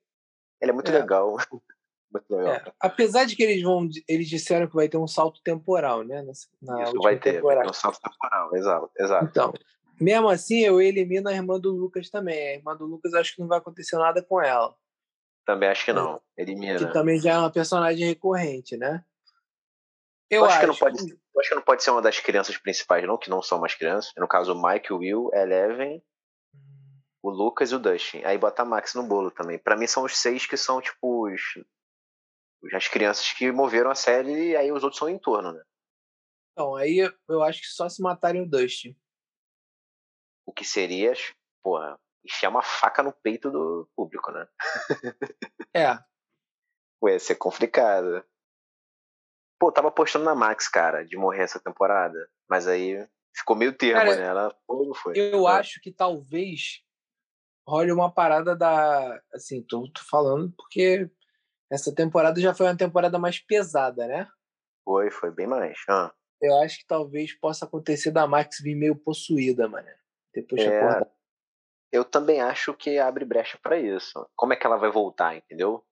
Ela 0.61 0.71
é 0.71 0.75
muito 0.75 0.91
é. 0.91 0.99
legal. 0.99 1.37
É, 2.15 2.71
apesar 2.79 3.25
de 3.25 3.35
que 3.35 3.43
eles 3.43 3.63
vão, 3.63 3.89
eles 4.07 4.29
disseram 4.29 4.67
que 4.67 4.75
vai 4.75 4.87
ter 4.87 4.99
um 4.99 5.07
salto 5.07 5.41
temporal, 5.43 6.03
né? 6.05 6.21
Na, 6.61 6.83
Isso 6.83 7.01
vai 7.01 7.19
ter, 7.19 7.41
vai 7.41 7.59
ter 7.59 7.71
um 7.71 7.73
salto 7.73 7.99
temporal, 8.03 8.55
exato, 8.55 8.91
exato. 8.99 9.25
Então, 9.25 9.55
mesmo 9.99 10.29
assim, 10.29 10.61
eu 10.61 10.79
elimino 10.79 11.31
a 11.31 11.33
irmã 11.33 11.59
do 11.59 11.71
Lucas 11.71 12.11
também. 12.11 12.49
A 12.49 12.55
irmã 12.57 12.77
do 12.77 12.85
Lucas 12.85 13.15
acho 13.15 13.35
que 13.35 13.41
não 13.41 13.49
vai 13.49 13.57
acontecer 13.57 13.97
nada 13.97 14.23
com 14.23 14.43
ela. 14.43 14.77
Também 15.47 15.71
acho 15.71 15.87
que 15.87 15.93
não. 15.95 16.21
Elimina. 16.37 16.79
Que 16.79 16.93
também 16.93 17.19
já 17.19 17.33
é 17.33 17.39
uma 17.39 17.51
personagem 17.51 18.07
recorrente, 18.07 18.77
né? 18.77 19.03
Eu, 20.33 20.41
eu 20.41 20.45
acho, 20.47 20.55
acho, 20.55 20.61
que 20.61 20.67
não 20.67 20.77
pode, 20.77 21.11
eu 21.11 21.41
acho 21.41 21.49
que 21.51 21.55
não 21.55 21.63
pode 21.63 21.83
ser 21.83 21.91
uma 21.91 22.01
das 22.01 22.19
crianças 22.19 22.57
principais, 22.57 23.07
não, 23.07 23.19
que 23.19 23.29
não 23.29 23.43
são 23.43 23.61
mais 23.61 23.75
crianças. 23.75 24.11
No 24.17 24.27
caso, 24.27 24.55
o 24.55 24.63
Mike, 24.63 24.91
o 24.91 24.97
Will, 24.97 25.29
Eleven, 25.35 26.03
o 27.23 27.29
Lucas 27.29 27.71
e 27.71 27.75
o 27.75 27.79
Dustin. 27.79 28.23
Aí 28.25 28.39
bota 28.39 28.63
a 28.63 28.65
Max 28.65 28.95
no 28.95 29.03
bolo 29.03 29.31
também. 29.31 29.59
Para 29.59 29.77
mim 29.77 29.87
são 29.87 30.05
os 30.05 30.17
seis 30.17 30.47
que 30.47 30.57
são, 30.57 30.81
tipo, 30.81 31.29
os 31.29 31.43
as 32.73 32.89
crianças 32.89 33.31
que 33.33 33.53
moveram 33.53 33.91
a 33.91 33.95
série 33.95 34.51
e 34.51 34.57
aí 34.57 34.73
os 34.73 34.83
outros 34.83 34.99
são 34.99 35.09
em 35.09 35.19
torno, 35.19 35.53
né? 35.53 35.63
Então, 36.53 36.77
aí 36.77 37.13
eu 37.29 37.43
acho 37.43 37.61
que 37.61 37.67
só 37.67 37.87
se 37.89 38.01
matarem 38.01 38.41
o 38.41 38.49
Dustin. 38.49 38.97
O 40.47 40.53
que 40.53 40.65
seria, 40.65 41.13
porra, 41.63 41.99
enfiar 42.25 42.49
uma 42.49 42.63
faca 42.63 43.03
no 43.03 43.13
peito 43.13 43.51
do 43.51 43.87
público, 43.95 44.33
né? 44.33 44.47
É. 45.75 45.99
Pô, 47.01 47.09
ia 47.09 47.19
ser 47.19 47.35
complicado. 47.35 48.25
Pô, 49.63 49.71
tava 49.71 49.87
apostando 49.87 50.25
na 50.25 50.35
Max, 50.35 50.67
cara, 50.67 51.05
de 51.05 51.17
morrer 51.17 51.45
essa 51.45 51.61
temporada. 51.61 52.19
Mas 52.51 52.67
aí 52.67 52.99
ficou 53.33 53.55
meio 53.55 53.73
termo, 53.73 54.01
cara, 54.01 54.17
né? 54.17 54.27
Ela 54.27 54.57
foi 54.67 54.87
não 54.87 54.93
foi? 54.93 55.13
Eu 55.17 55.49
é. 55.49 55.53
acho 55.53 55.81
que 55.81 55.93
talvez 55.93 56.81
role 57.65 57.93
uma 57.93 58.13
parada 58.13 58.57
da. 58.57 59.23
Assim, 59.33 59.63
tô, 59.63 59.83
tô 59.83 60.01
falando 60.11 60.53
porque 60.57 61.09
essa 61.71 61.95
temporada 61.95 62.41
já 62.41 62.53
foi 62.53 62.67
uma 62.67 62.77
temporada 62.77 63.21
mais 63.21 63.39
pesada, 63.39 64.05
né? 64.09 64.29
Foi, 64.85 65.13
foi 65.13 65.31
bem 65.31 65.47
mais. 65.47 65.79
Ah. 65.89 66.13
Eu 66.41 66.61
acho 66.61 66.81
que 66.81 66.87
talvez 66.89 67.33
possa 67.39 67.65
acontecer 67.65 68.11
da 68.11 68.27
Max 68.27 68.59
vir 68.61 68.75
meio 68.75 68.97
possuída, 68.97 69.69
mano. 69.69 69.87
Depois 70.35 70.61
de 70.61 70.67
é, 70.67 70.77
acordar. 70.77 71.09
Eu 71.93 72.05
também 72.05 72.41
acho 72.41 72.75
que 72.75 72.99
abre 72.99 73.25
brecha 73.25 73.57
para 73.63 73.79
isso. 73.79 74.29
Como 74.35 74.55
é 74.55 74.57
que 74.57 74.67
ela 74.67 74.77
vai 74.77 74.91
voltar, 74.91 75.37
entendeu? 75.37 75.87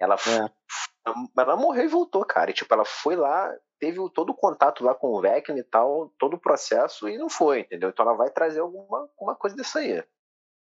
Ela, 0.00 0.14
é. 0.14 1.10
ela 1.38 1.56
morreu 1.56 1.84
e 1.84 1.88
voltou, 1.88 2.24
cara. 2.24 2.50
E, 2.50 2.54
tipo, 2.54 2.72
ela 2.72 2.84
foi 2.84 3.16
lá, 3.16 3.54
teve 3.78 3.98
todo 4.14 4.30
o 4.30 4.34
contato 4.34 4.82
lá 4.82 4.94
com 4.94 5.08
o 5.08 5.20
Vecna 5.20 5.58
e 5.58 5.62
tal, 5.62 6.12
todo 6.18 6.34
o 6.34 6.40
processo, 6.40 7.08
e 7.08 7.18
não 7.18 7.28
foi, 7.28 7.60
entendeu? 7.60 7.90
Então 7.90 8.06
ela 8.06 8.16
vai 8.16 8.30
trazer 8.30 8.60
alguma, 8.60 9.00
alguma 9.18 9.36
coisa 9.36 9.54
disso 9.54 9.78
aí. 9.78 10.02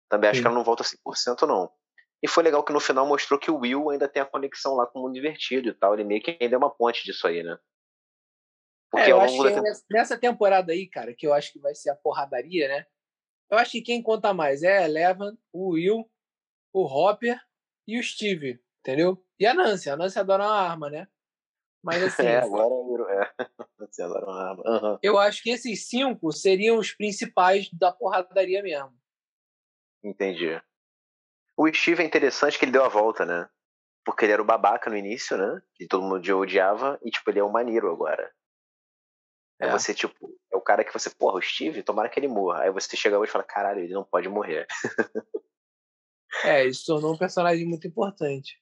Também 0.09 0.29
acho 0.29 0.39
Sim. 0.39 0.43
que 0.43 0.47
ela 0.47 0.57
não 0.57 0.65
volta 0.65 0.85
100% 0.85 1.47
não. 1.47 1.73
E 2.23 2.29
foi 2.29 2.45
legal 2.45 2.63
que 2.63 2.73
no 2.73 2.79
final 2.79 3.07
mostrou 3.07 3.41
que 3.41 3.51
o 3.51 3.59
Will 3.59 3.91
ainda 3.91 4.07
tem 4.07 4.23
a 4.23 4.27
conexão 4.27 4.75
lá 4.75 4.87
com 4.87 5.01
o 5.01 5.03
mundo 5.03 5.19
invertido 5.19 5.69
e 5.69 5.75
tal. 5.75 5.95
Ele 5.95 6.05
meio 6.05 6.23
que 6.23 6.37
ainda 6.41 6.55
é 6.55 6.59
uma 6.59 6.71
ponte 6.71 7.03
disso 7.05 7.27
aí, 7.27 7.43
né? 7.43 7.59
Porque 8.91 9.09
é, 9.09 9.13
eu 9.13 9.21
acho 9.21 9.37
que 9.37 9.43
temporada... 9.43 9.79
nessa 9.91 10.19
temporada 10.19 10.73
aí, 10.73 10.87
cara, 10.87 11.15
que 11.15 11.27
eu 11.27 11.33
acho 11.33 11.51
que 11.51 11.59
vai 11.59 11.75
ser 11.75 11.91
a 11.91 11.97
porradaria, 11.97 12.69
né? 12.69 12.87
Eu 13.51 13.59
acho 13.59 13.73
que 13.73 13.83
quem 13.83 14.03
conta 14.03 14.33
mais 14.33 14.63
é 14.63 14.79
a 14.79 14.85
Eleven, 14.85 15.37
o 15.53 15.71
Will, 15.71 16.09
o 16.73 16.85
Hopper 16.85 17.41
e 17.89 17.99
o 17.99 18.03
Steve, 18.03 18.63
entendeu? 18.83 19.25
E 19.39 19.47
a 19.47 19.55
Nancy. 19.55 19.89
A 19.89 19.97
Nancy 19.97 20.19
adora 20.19 20.45
uma 20.45 20.61
arma, 20.61 20.91
né? 20.91 21.09
Mas 21.83 22.03
assim. 22.03 22.27
É, 22.27 22.39
agora 22.39 22.75
é. 23.11 23.31
Nancy 23.79 24.03
adora 24.03 24.27
uma 24.27 24.51
arma. 24.51 24.63
Uhum. 24.67 24.99
Eu 25.03 25.19
acho 25.19 25.43
que 25.43 25.51
esses 25.51 25.89
cinco 25.89 26.31
seriam 26.33 26.79
os 26.79 26.93
principais 26.93 27.71
da 27.73 27.93
porradaria 27.93 28.63
mesmo. 28.63 28.93
Entendi. 30.05 30.61
O 31.57 31.73
Steve 31.73 32.03
é 32.03 32.07
interessante 32.07 32.59
que 32.59 32.65
ele 32.65 32.73
deu 32.73 32.85
a 32.85 32.89
volta, 32.89 33.25
né? 33.25 33.49
Porque 34.05 34.25
ele 34.25 34.33
era 34.33 34.43
o 34.43 34.45
babaca 34.45 34.91
no 34.91 34.97
início, 34.97 35.37
né? 35.37 35.63
Que 35.75 35.87
todo 35.87 36.03
mundo 36.03 36.39
odiava, 36.39 36.99
e 37.05 37.11
tipo, 37.11 37.31
ele 37.31 37.39
é 37.39 37.45
o 37.45 37.53
maneiro 37.53 37.91
agora. 37.91 38.33
É. 39.61 39.71
você, 39.71 39.95
tipo, 39.95 40.13
é 40.53 40.57
o 40.57 40.61
cara 40.61 40.83
que 40.83 40.93
você, 40.93 41.09
porra, 41.09 41.39
o 41.39 41.43
Steve, 41.43 41.85
tomara 41.85 42.09
que 42.09 42.19
ele 42.19 42.27
morra. 42.27 42.63
Aí 42.63 42.71
você 42.71 42.97
chega 42.97 43.17
hoje 43.17 43.29
e 43.29 43.33
fala, 43.33 43.45
caralho, 43.45 43.81
ele 43.81 43.93
não 43.93 44.03
pode 44.03 44.29
morrer. 44.29 44.67
é, 46.45 46.71
se 46.73 46.85
tornou 46.85 47.15
um 47.15 47.19
personagem 47.19 47.65
muito 47.65 47.87
importante. 47.87 48.62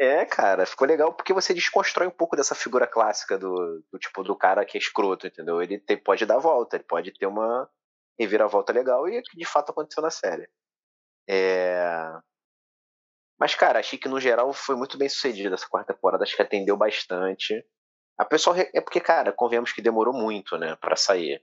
É, 0.00 0.24
cara, 0.24 0.64
ficou 0.64 0.86
legal 0.86 1.12
porque 1.12 1.32
você 1.32 1.52
desconstrói 1.52 2.06
um 2.06 2.12
pouco 2.12 2.36
dessa 2.36 2.54
figura 2.54 2.86
clássica 2.86 3.36
do, 3.36 3.82
do 3.92 3.98
tipo 3.98 4.22
do 4.22 4.36
cara 4.36 4.64
que 4.64 4.78
é 4.78 4.80
escroto, 4.80 5.26
entendeu? 5.26 5.60
Ele 5.60 5.78
tem, 5.80 5.96
pode 6.00 6.24
dar 6.24 6.38
volta, 6.38 6.76
ele 6.76 6.84
pode 6.84 7.12
ter 7.12 7.26
uma 7.26 7.68
reviravolta 8.18 8.72
legal 8.72 9.08
e 9.08 9.16
é 9.16 9.22
que 9.22 9.36
de 9.36 9.44
fato 9.44 9.70
aconteceu 9.70 10.02
na 10.02 10.10
série. 10.10 10.48
É... 11.28 12.12
Mas, 13.40 13.54
cara, 13.54 13.80
achei 13.80 13.98
que 13.98 14.08
no 14.08 14.20
geral 14.20 14.52
foi 14.52 14.76
muito 14.76 14.96
bem 14.96 15.08
sucedido 15.08 15.54
essa 15.54 15.68
quarta 15.68 15.94
temporada, 15.94 16.22
acho 16.22 16.34
que 16.36 16.42
atendeu 16.42 16.76
bastante. 16.76 17.64
A 18.16 18.24
pessoa 18.24 18.56
é 18.58 18.80
porque, 18.80 19.00
cara, 19.00 19.32
convenhamos 19.32 19.72
que 19.72 19.82
demorou 19.82 20.14
muito, 20.14 20.56
né, 20.58 20.76
para 20.76 20.96
sair. 20.96 21.36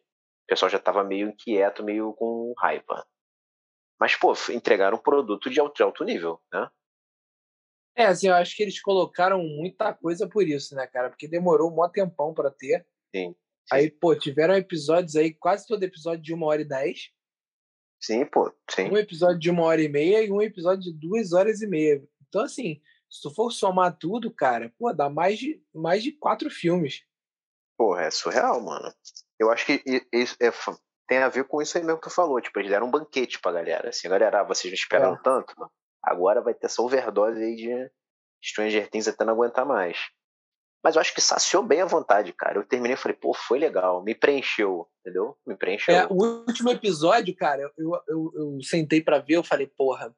O 0.43 0.47
pessoal 0.47 0.69
já 0.69 0.79
tava 0.79 1.03
meio 1.03 1.29
inquieto, 1.29 1.83
meio 1.83 2.13
com 2.13 2.53
raiva. 2.57 3.05
Mas, 3.99 4.15
pô, 4.15 4.33
entregaram 4.51 4.97
um 4.97 5.01
produto 5.01 5.49
de 5.49 5.59
alto, 5.59 5.75
de 5.75 5.83
alto 5.83 6.03
nível, 6.03 6.41
né? 6.53 6.69
É, 7.95 8.05
assim, 8.05 8.27
eu 8.27 8.35
acho 8.35 8.55
que 8.55 8.63
eles 8.63 8.81
colocaram 8.81 9.41
muita 9.41 9.93
coisa 9.93 10.27
por 10.27 10.47
isso, 10.47 10.75
né, 10.75 10.85
cara? 10.85 11.09
Porque 11.09 11.27
demorou 11.27 11.71
um 11.71 11.75
maior 11.75 11.89
tempão 11.89 12.33
para 12.33 12.51
ter. 12.51 12.85
Sim, 13.15 13.29
sim. 13.29 13.35
Aí, 13.71 13.89
pô, 13.89 14.13
tiveram 14.15 14.55
episódios 14.55 15.15
aí, 15.15 15.33
quase 15.33 15.65
todo 15.65 15.83
episódio 15.83 16.21
de 16.21 16.33
uma 16.33 16.47
hora 16.47 16.61
e 16.61 16.65
dez. 16.65 17.11
Sim, 18.01 18.25
pô, 18.25 18.53
sim. 18.69 18.91
Um 18.91 18.97
episódio 18.97 19.39
de 19.39 19.49
uma 19.49 19.63
hora 19.63 19.81
e 19.81 19.87
meia 19.87 20.21
e 20.23 20.31
um 20.31 20.41
episódio 20.41 20.83
de 20.83 20.93
duas 20.93 21.31
horas 21.31 21.61
e 21.61 21.67
meia. 21.67 22.03
Então, 22.27 22.43
assim, 22.43 22.81
se 23.09 23.21
tu 23.21 23.33
for 23.33 23.49
somar 23.49 23.97
tudo, 23.97 24.29
cara, 24.29 24.73
pô, 24.77 24.91
dá 24.91 25.09
mais 25.09 25.39
de, 25.39 25.63
mais 25.73 26.03
de 26.03 26.11
quatro 26.11 26.49
filmes. 26.49 27.03
Porra, 27.77 28.03
é 28.03 28.11
surreal, 28.11 28.61
mano. 28.61 28.93
Eu 29.39 29.49
acho 29.51 29.65
que 29.65 29.81
isso 30.11 30.35
é, 30.41 30.51
tem 31.07 31.19
a 31.19 31.29
ver 31.29 31.45
com 31.45 31.61
isso 31.61 31.77
aí 31.77 31.83
mesmo 31.83 31.99
que 31.99 32.09
tu 32.09 32.13
falou. 32.13 32.41
Tipo, 32.41 32.59
eles 32.59 32.71
deram 32.71 32.87
um 32.87 32.91
banquete 32.91 33.39
pra 33.39 33.53
galera. 33.53 33.89
Assim, 33.89 34.09
galera, 34.09 34.41
ah, 34.41 34.43
vocês 34.43 34.71
não 34.71 34.75
esperaram 34.75 35.15
é. 35.15 35.21
tanto? 35.23 35.53
Agora 36.05 36.41
vai 36.41 36.53
ter 36.53 36.67
essa 36.67 36.81
overdose 36.81 37.41
aí 37.41 37.55
de 37.55 37.91
Stranger 38.43 38.89
Things 38.89 39.07
até 39.07 39.25
não 39.25 39.33
aguentar 39.33 39.65
mais. 39.65 39.97
Mas 40.83 40.95
eu 40.95 41.01
acho 41.01 41.15
que 41.15 41.21
saciou 41.21 41.63
bem 41.63 41.81
a 41.81 41.85
vontade, 41.85 42.31
cara. 42.31 42.59
Eu 42.59 42.63
terminei 42.63 42.93
e 42.93 42.99
falei, 42.99 43.17
pô, 43.17 43.33
foi 43.33 43.57
legal, 43.57 44.03
me 44.03 44.13
preencheu, 44.13 44.87
entendeu? 45.01 45.35
Me 45.45 45.55
preencheu. 45.55 45.95
É, 45.95 46.05
o 46.05 46.45
último 46.45 46.69
episódio, 46.69 47.35
cara, 47.35 47.63
eu, 47.75 47.99
eu, 48.07 48.31
eu 48.35 48.59
sentei 48.61 49.01
para 49.01 49.17
ver, 49.17 49.37
eu 49.37 49.43
falei, 49.43 49.65
porra, 49.65 50.15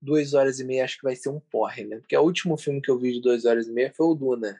duas 0.00 0.32
horas 0.32 0.60
e 0.60 0.64
meia 0.64 0.84
acho 0.84 0.96
que 0.96 1.04
vai 1.04 1.14
ser 1.14 1.28
um 1.28 1.38
porre, 1.38 1.84
né? 1.84 1.98
Porque 1.98 2.16
o 2.16 2.22
último 2.22 2.56
filme 2.56 2.80
que 2.80 2.90
eu 2.90 2.98
vi 2.98 3.12
de 3.12 3.20
duas 3.20 3.44
horas 3.44 3.66
e 3.66 3.72
meia 3.72 3.92
foi 3.94 4.06
o 4.06 4.14
Duna, 4.14 4.58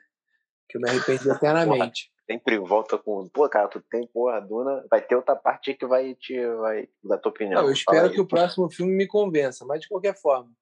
que 0.69 0.77
eu 0.77 0.83
me 0.83 0.91
arrependi 0.91 1.27
eternamente. 1.31 2.13
Sempre 2.31 2.59
volta 2.59 2.99
com, 2.99 3.27
pô, 3.29 3.49
cara, 3.49 3.69
tu 3.69 3.81
tem, 3.81 4.07
porra, 4.07 4.39
Duna, 4.39 4.85
vai 4.91 5.01
ter 5.01 5.17
outra 5.17 5.35
parte 5.35 5.73
que 5.73 5.87
vai 5.87 6.15
te, 6.15 6.39
vai 6.57 6.87
dar 7.03 7.17
tua 7.17 7.31
opinião. 7.31 7.63
Não, 7.63 7.69
eu 7.69 7.73
espero 7.73 8.13
que 8.13 8.21
o 8.21 8.27
próximo 8.27 8.69
filme 8.69 8.93
me 8.93 9.07
convença, 9.07 9.65
mas 9.65 9.81
de 9.81 9.89
qualquer 9.89 10.15
forma. 10.15 10.53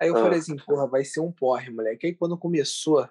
Aí 0.00 0.08
eu 0.08 0.16
ah. 0.16 0.20
falei 0.20 0.40
assim, 0.40 0.56
porra, 0.56 0.88
vai 0.88 1.04
ser 1.04 1.20
um 1.20 1.30
porre, 1.30 1.70
moleque. 1.70 2.08
Aí 2.08 2.14
quando 2.14 2.36
começou, 2.36 3.08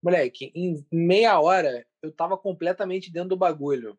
moleque, 0.00 0.52
em 0.54 0.86
meia 0.92 1.40
hora 1.40 1.84
eu 2.00 2.12
tava 2.12 2.38
completamente 2.38 3.12
dentro 3.12 3.30
do 3.30 3.36
bagulho. 3.36 3.98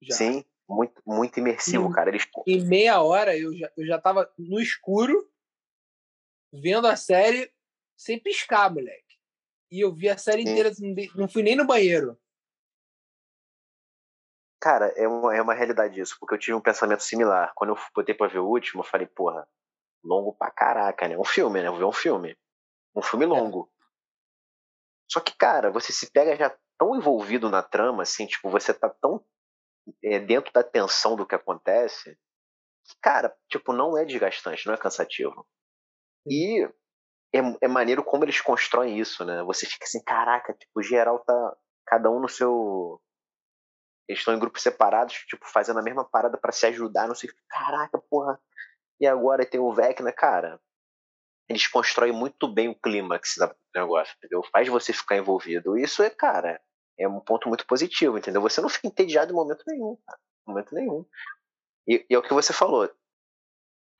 Já. 0.00 0.14
Sim, 0.14 0.44
muito, 0.68 1.02
muito 1.04 1.40
imersivo, 1.40 1.88
em, 1.88 1.92
cara. 1.92 2.10
Eles... 2.10 2.28
Em 2.46 2.64
meia 2.64 3.02
hora 3.02 3.36
eu 3.36 3.52
já, 3.56 3.72
eu 3.76 3.86
já 3.86 4.00
tava 4.00 4.32
no 4.38 4.60
escuro, 4.60 5.28
vendo 6.52 6.86
a 6.86 6.94
série 6.94 7.50
sem 7.96 8.20
piscar, 8.20 8.72
moleque. 8.72 9.03
E 9.74 9.80
eu 9.80 9.92
vi 9.92 10.08
a 10.08 10.16
série 10.16 10.42
inteira, 10.42 10.70
não 11.16 11.26
fui 11.26 11.42
nem 11.42 11.56
no 11.56 11.66
banheiro. 11.66 12.16
Cara, 14.60 14.86
é 14.96 15.08
uma, 15.08 15.34
é 15.34 15.42
uma 15.42 15.52
realidade 15.52 16.00
isso, 16.00 16.16
porque 16.20 16.36
eu 16.36 16.38
tive 16.38 16.54
um 16.54 16.60
pensamento 16.60 17.02
similar. 17.02 17.52
Quando 17.56 17.70
eu 17.70 17.78
botei 17.92 18.14
pra 18.14 18.28
ver 18.28 18.38
o 18.38 18.46
último, 18.46 18.82
eu 18.82 18.86
falei, 18.86 19.08
porra, 19.08 19.48
longo 20.04 20.32
pra 20.32 20.48
caraca, 20.52 21.08
né? 21.08 21.18
Um 21.18 21.24
filme, 21.24 21.60
né? 21.60 21.66
Eu 21.66 21.72
vou 21.72 21.80
ver 21.80 21.86
um 21.86 21.92
filme. 21.92 22.38
Um 22.94 23.02
filme 23.02 23.24
é. 23.24 23.28
longo. 23.28 23.68
É. 23.68 23.84
Só 25.10 25.18
que, 25.18 25.36
cara, 25.36 25.72
você 25.72 25.92
se 25.92 26.08
pega 26.08 26.36
já 26.36 26.56
tão 26.78 26.94
envolvido 26.94 27.50
na 27.50 27.60
trama, 27.60 28.04
assim, 28.04 28.28
tipo, 28.28 28.48
você 28.48 28.72
tá 28.72 28.88
tão 28.88 29.26
é, 30.04 30.20
dentro 30.20 30.52
da 30.52 30.62
tensão 30.62 31.16
do 31.16 31.26
que 31.26 31.34
acontece, 31.34 32.16
que, 32.84 32.94
cara, 33.02 33.36
tipo, 33.48 33.72
não 33.72 33.98
é 33.98 34.04
desgastante, 34.04 34.68
não 34.68 34.74
é 34.74 34.78
cansativo. 34.78 35.44
E 36.28 36.64
é, 37.34 37.40
é 37.62 37.68
maneiro 37.68 38.04
como 38.04 38.24
eles 38.24 38.40
constroem 38.40 38.98
isso, 38.98 39.24
né? 39.24 39.42
Você 39.42 39.66
fica 39.66 39.84
assim, 39.84 40.02
caraca, 40.02 40.54
tipo, 40.54 40.82
geral 40.82 41.18
tá 41.18 41.56
cada 41.84 42.08
um 42.08 42.20
no 42.20 42.28
seu. 42.28 43.00
Eles 44.08 44.20
estão 44.20 44.34
em 44.34 44.38
grupos 44.38 44.62
separados, 44.62 45.14
tipo, 45.26 45.44
fazendo 45.46 45.80
a 45.80 45.82
mesma 45.82 46.04
parada 46.04 46.38
para 46.38 46.52
se 46.52 46.66
ajudar, 46.66 47.08
não 47.08 47.14
sei. 47.14 47.30
Caraca, 47.48 47.98
porra. 48.08 48.38
E 49.00 49.06
agora 49.06 49.44
tem 49.44 49.58
o 49.58 49.72
Vecna, 49.72 50.12
cara. 50.12 50.60
Eles 51.48 51.66
constroem 51.66 52.12
muito 52.12 52.46
bem 52.46 52.68
o 52.68 52.74
clímax 52.74 53.34
do 53.36 53.54
negócio, 53.74 54.14
entendeu? 54.16 54.42
Faz 54.52 54.68
você 54.68 54.92
ficar 54.92 55.16
envolvido. 55.16 55.76
Isso 55.76 56.02
é, 56.02 56.10
cara, 56.10 56.60
é 56.98 57.08
um 57.08 57.20
ponto 57.20 57.48
muito 57.48 57.66
positivo, 57.66 58.16
entendeu? 58.16 58.40
Você 58.42 58.60
não 58.60 58.68
fica 58.68 58.86
entediado 58.86 59.32
em 59.32 59.34
momento 59.34 59.64
nenhum, 59.66 59.98
cara. 60.06 60.18
Momento 60.46 60.74
nenhum. 60.74 61.04
E, 61.88 62.06
e 62.08 62.14
é 62.14 62.18
o 62.18 62.22
que 62.22 62.32
você 62.32 62.52
falou. 62.52 62.90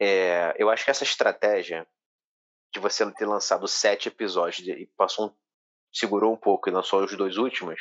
É, 0.00 0.54
eu 0.56 0.70
acho 0.70 0.84
que 0.84 0.90
essa 0.90 1.04
estratégia 1.04 1.86
de 2.74 2.80
você 2.80 3.08
ter 3.12 3.24
lançado 3.24 3.66
sete 3.68 4.08
episódios 4.08 4.66
e 4.66 4.90
passou 4.96 5.28
um, 5.28 5.34
segurou 5.92 6.32
um 6.32 6.36
pouco 6.36 6.68
e 6.68 6.72
lançou 6.72 7.02
os 7.04 7.16
dois 7.16 7.38
últimos, 7.38 7.80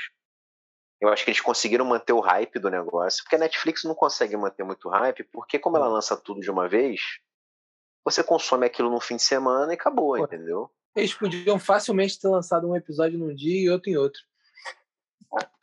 eu 1.01 1.09
acho 1.09 1.25
que 1.25 1.31
eles 1.31 1.41
conseguiram 1.41 1.83
manter 1.83 2.13
o 2.13 2.19
hype 2.19 2.59
do 2.59 2.69
negócio, 2.69 3.23
porque 3.23 3.35
a 3.35 3.39
Netflix 3.39 3.83
não 3.83 3.95
consegue 3.95 4.37
manter 4.37 4.63
muito 4.63 4.87
hype, 4.87 5.23
porque 5.25 5.57
como 5.57 5.75
ela 5.75 5.87
lança 5.87 6.15
tudo 6.15 6.39
de 6.39 6.51
uma 6.51 6.69
vez, 6.69 7.01
você 8.05 8.23
consome 8.23 8.67
aquilo 8.67 8.89
no 8.89 9.01
fim 9.01 9.15
de 9.15 9.23
semana 9.23 9.73
e 9.73 9.75
acabou, 9.75 10.15
Pô, 10.15 10.23
entendeu? 10.23 10.71
Eles 10.95 11.13
podiam 11.13 11.57
facilmente 11.57 12.19
ter 12.19 12.27
lançado 12.27 12.69
um 12.69 12.75
episódio 12.75 13.17
num 13.17 13.33
dia 13.33 13.59
e 13.59 13.69
outro 13.69 13.89
em 13.89 13.97
outro. 13.97 14.21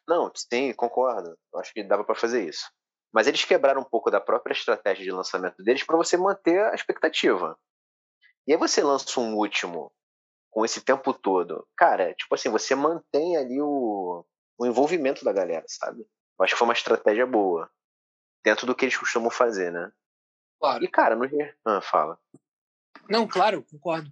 Não, 0.09 0.31
sim, 0.35 0.73
concordo. 0.73 1.39
Eu 1.55 1.61
acho 1.61 1.73
que 1.73 1.85
dava 1.85 2.03
para 2.03 2.17
fazer 2.17 2.49
isso. 2.49 2.69
Mas 3.13 3.29
eles 3.29 3.45
quebraram 3.45 3.81
um 3.81 3.85
pouco 3.85 4.11
da 4.11 4.21
própria 4.21 4.53
estratégia 4.53 5.05
de 5.05 5.13
lançamento 5.13 5.63
deles 5.63 5.85
para 5.85 5.97
você 5.97 6.17
manter 6.17 6.61
a 6.65 6.75
expectativa. 6.75 7.57
E 8.47 8.53
aí 8.53 8.59
você 8.59 8.83
lança 8.83 9.21
um 9.21 9.37
último 9.37 9.93
com 10.51 10.65
esse 10.65 10.81
tempo 10.81 11.13
todo. 11.13 11.67
Cara, 11.77 12.13
tipo 12.15 12.35
assim, 12.35 12.49
você 12.49 12.75
mantém 12.75 13.37
ali 13.37 13.61
o, 13.61 14.25
o 14.59 14.67
envolvimento 14.67 15.25
da 15.25 15.33
galera, 15.33 15.65
sabe? 15.69 16.01
Eu 16.01 16.45
acho 16.45 16.55
que 16.55 16.59
foi 16.59 16.67
uma 16.67 16.75
estratégia 16.75 17.27
boa. 17.27 17.71
Dentro 18.45 18.67
do 18.67 18.75
que 18.75 18.85
eles 18.85 18.97
costumam 18.97 19.31
fazer, 19.31 19.71
né? 19.71 19.93
Claro. 20.59 20.85
E, 20.85 20.89
cara, 20.89 21.15
no. 21.15 21.27
Ah, 21.65 21.81
fala. 21.81 22.19
Não, 23.09 23.27
claro, 23.27 23.65
concordo. 23.71 24.11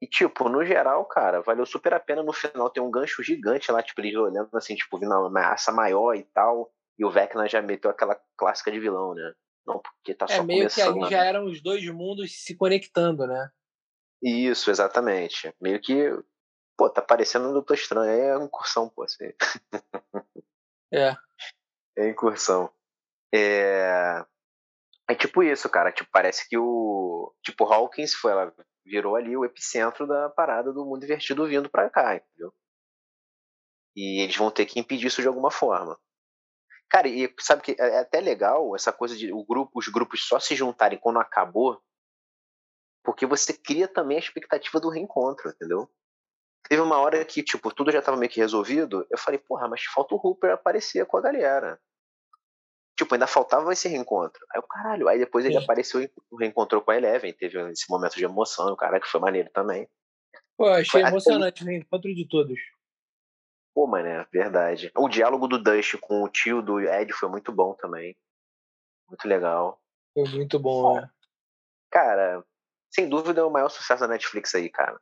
E, 0.00 0.06
tipo, 0.06 0.48
no 0.48 0.64
geral, 0.64 1.04
cara, 1.06 1.40
valeu 1.40 1.64
super 1.64 1.94
a 1.94 2.00
pena 2.00 2.22
no 2.22 2.32
final 2.32 2.68
ter 2.68 2.80
um 2.80 2.90
gancho 2.90 3.22
gigante 3.22 3.72
lá, 3.72 3.82
tipo, 3.82 4.00
eles 4.00 4.14
olhando 4.14 4.48
assim, 4.54 4.74
tipo, 4.74 4.98
vindo 4.98 5.14
uma 5.14 5.26
ameaça 5.26 5.72
maior 5.72 6.14
e 6.14 6.24
tal. 6.24 6.70
E 6.98 7.04
o 7.04 7.10
Vecna 7.10 7.48
já 7.48 7.62
meteu 7.62 7.90
aquela 7.90 8.20
clássica 8.36 8.70
de 8.70 8.78
vilão, 8.78 9.14
né? 9.14 9.34
Não, 9.66 9.80
porque 9.80 10.14
tá 10.14 10.26
é, 10.28 10.36
só 10.36 10.44
meio 10.44 10.60
começando. 10.60 10.94
que 10.94 11.00
ali 11.00 11.10
já 11.10 11.24
eram 11.24 11.46
os 11.46 11.62
dois 11.62 11.84
mundos 11.88 12.32
se 12.44 12.56
conectando, 12.56 13.26
né? 13.26 13.50
Isso, 14.22 14.70
exatamente. 14.70 15.54
Meio 15.60 15.80
que, 15.80 16.10
pô, 16.76 16.88
tá 16.88 17.02
parecendo 17.02 17.48
um 17.48 17.52
Doutor 17.52 17.74
Estranho. 17.74 18.10
É 18.10 18.44
incursão, 18.44 18.88
pô, 18.88 19.02
assim. 19.02 19.32
É. 20.92 21.16
É 21.96 22.08
incursão. 22.08 22.68
É... 23.32 24.24
É 25.08 25.14
tipo 25.14 25.44
isso, 25.44 25.68
cara. 25.68 25.92
Tipo, 25.92 26.10
parece 26.10 26.48
que 26.48 26.58
o. 26.58 27.32
Tipo, 27.40 27.72
Hawkins 27.72 28.14
foi 28.14 28.32
ela 28.32 28.52
virou 28.84 29.16
ali 29.16 29.36
o 29.36 29.44
epicentro 29.44 30.06
da 30.06 30.28
parada 30.28 30.72
do 30.72 30.84
mundo 30.84 31.04
invertido 31.04 31.46
vindo 31.46 31.70
para 31.70 31.88
cá, 31.88 32.16
entendeu? 32.16 32.52
E 33.96 34.22
eles 34.22 34.36
vão 34.36 34.50
ter 34.50 34.66
que 34.66 34.78
impedir 34.78 35.06
isso 35.06 35.22
de 35.22 35.28
alguma 35.28 35.50
forma. 35.50 35.98
Cara, 36.94 37.08
e 37.08 37.28
sabe 37.40 37.60
que 37.60 37.72
é, 37.72 37.96
é 37.96 37.98
até 37.98 38.20
legal 38.20 38.76
essa 38.76 38.92
coisa 38.92 39.16
de 39.16 39.32
o 39.32 39.44
grupo, 39.44 39.76
os 39.76 39.88
grupos 39.88 40.28
só 40.28 40.38
se 40.38 40.54
juntarem 40.54 40.96
quando 40.96 41.18
acabou, 41.18 41.82
porque 43.02 43.26
você 43.26 43.52
cria 43.52 43.88
também 43.88 44.16
a 44.16 44.20
expectativa 44.20 44.78
do 44.78 44.88
reencontro, 44.88 45.50
entendeu? 45.50 45.90
Teve 46.68 46.80
uma 46.80 46.96
hora 46.98 47.24
que, 47.24 47.42
tipo, 47.42 47.74
tudo 47.74 47.90
já 47.90 48.00
tava 48.00 48.16
meio 48.16 48.30
que 48.30 48.38
resolvido. 48.38 49.04
Eu 49.10 49.18
falei, 49.18 49.40
porra, 49.40 49.66
mas 49.66 49.82
falta 49.82 50.14
o 50.14 50.20
Hooper 50.22 50.52
aparecer 50.52 51.04
com 51.04 51.16
a 51.16 51.20
galera. 51.20 51.80
Tipo, 52.96 53.16
ainda 53.16 53.26
faltava 53.26 53.72
esse 53.72 53.88
reencontro. 53.88 54.46
Aí 54.54 54.60
o 54.60 54.68
caralho, 54.68 55.08
aí 55.08 55.18
depois 55.18 55.44
ele 55.44 55.58
Sim. 55.58 55.64
apareceu 55.64 56.00
e 56.00 56.10
reencontrou 56.38 56.80
com 56.80 56.92
a 56.92 56.96
Eleven, 56.96 57.32
teve 57.32 57.58
esse 57.72 57.90
momento 57.90 58.14
de 58.14 58.24
emoção, 58.24 58.72
o 58.72 58.76
cara 58.76 59.00
que 59.00 59.08
foi 59.08 59.20
maneiro 59.20 59.50
também. 59.52 59.88
Pô, 60.56 60.68
achei 60.68 60.86
foi 60.86 61.00
emocionante 61.00 61.64
o 61.64 61.66
reencontro 61.66 62.14
de 62.14 62.28
todos. 62.28 62.60
Pô, 63.74 63.88
mané, 63.88 64.24
verdade. 64.32 64.92
O 64.96 65.08
diálogo 65.08 65.48
do 65.48 65.60
Dust 65.60 65.96
com 66.00 66.22
o 66.22 66.28
tio 66.28 66.62
do 66.62 66.80
Ed 66.80 67.12
foi 67.12 67.28
muito 67.28 67.50
bom 67.50 67.74
também. 67.74 68.16
Muito 69.08 69.26
legal. 69.26 69.80
Foi 70.14 70.24
muito 70.30 70.58
bom, 70.60 70.94
né? 70.94 71.10
Cara, 71.90 72.44
sem 72.94 73.08
dúvida 73.08 73.40
é 73.40 73.44
o 73.44 73.50
maior 73.50 73.68
sucesso 73.68 74.00
da 74.00 74.08
Netflix 74.08 74.54
aí, 74.54 74.70
cara. 74.70 74.96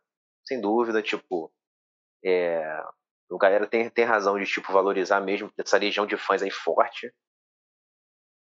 Sem 0.46 0.58
dúvida, 0.58 1.02
tipo. 1.02 1.52
É... 2.24 2.64
A 2.64 3.38
galera 3.38 3.66
tem, 3.66 3.88
tem 3.90 4.04
razão 4.04 4.38
de, 4.38 4.46
tipo, 4.46 4.72
valorizar 4.72 5.20
mesmo 5.20 5.52
essa 5.58 5.78
legião 5.78 6.06
de 6.06 6.16
fãs 6.16 6.42
aí 6.42 6.50
forte. 6.50 7.12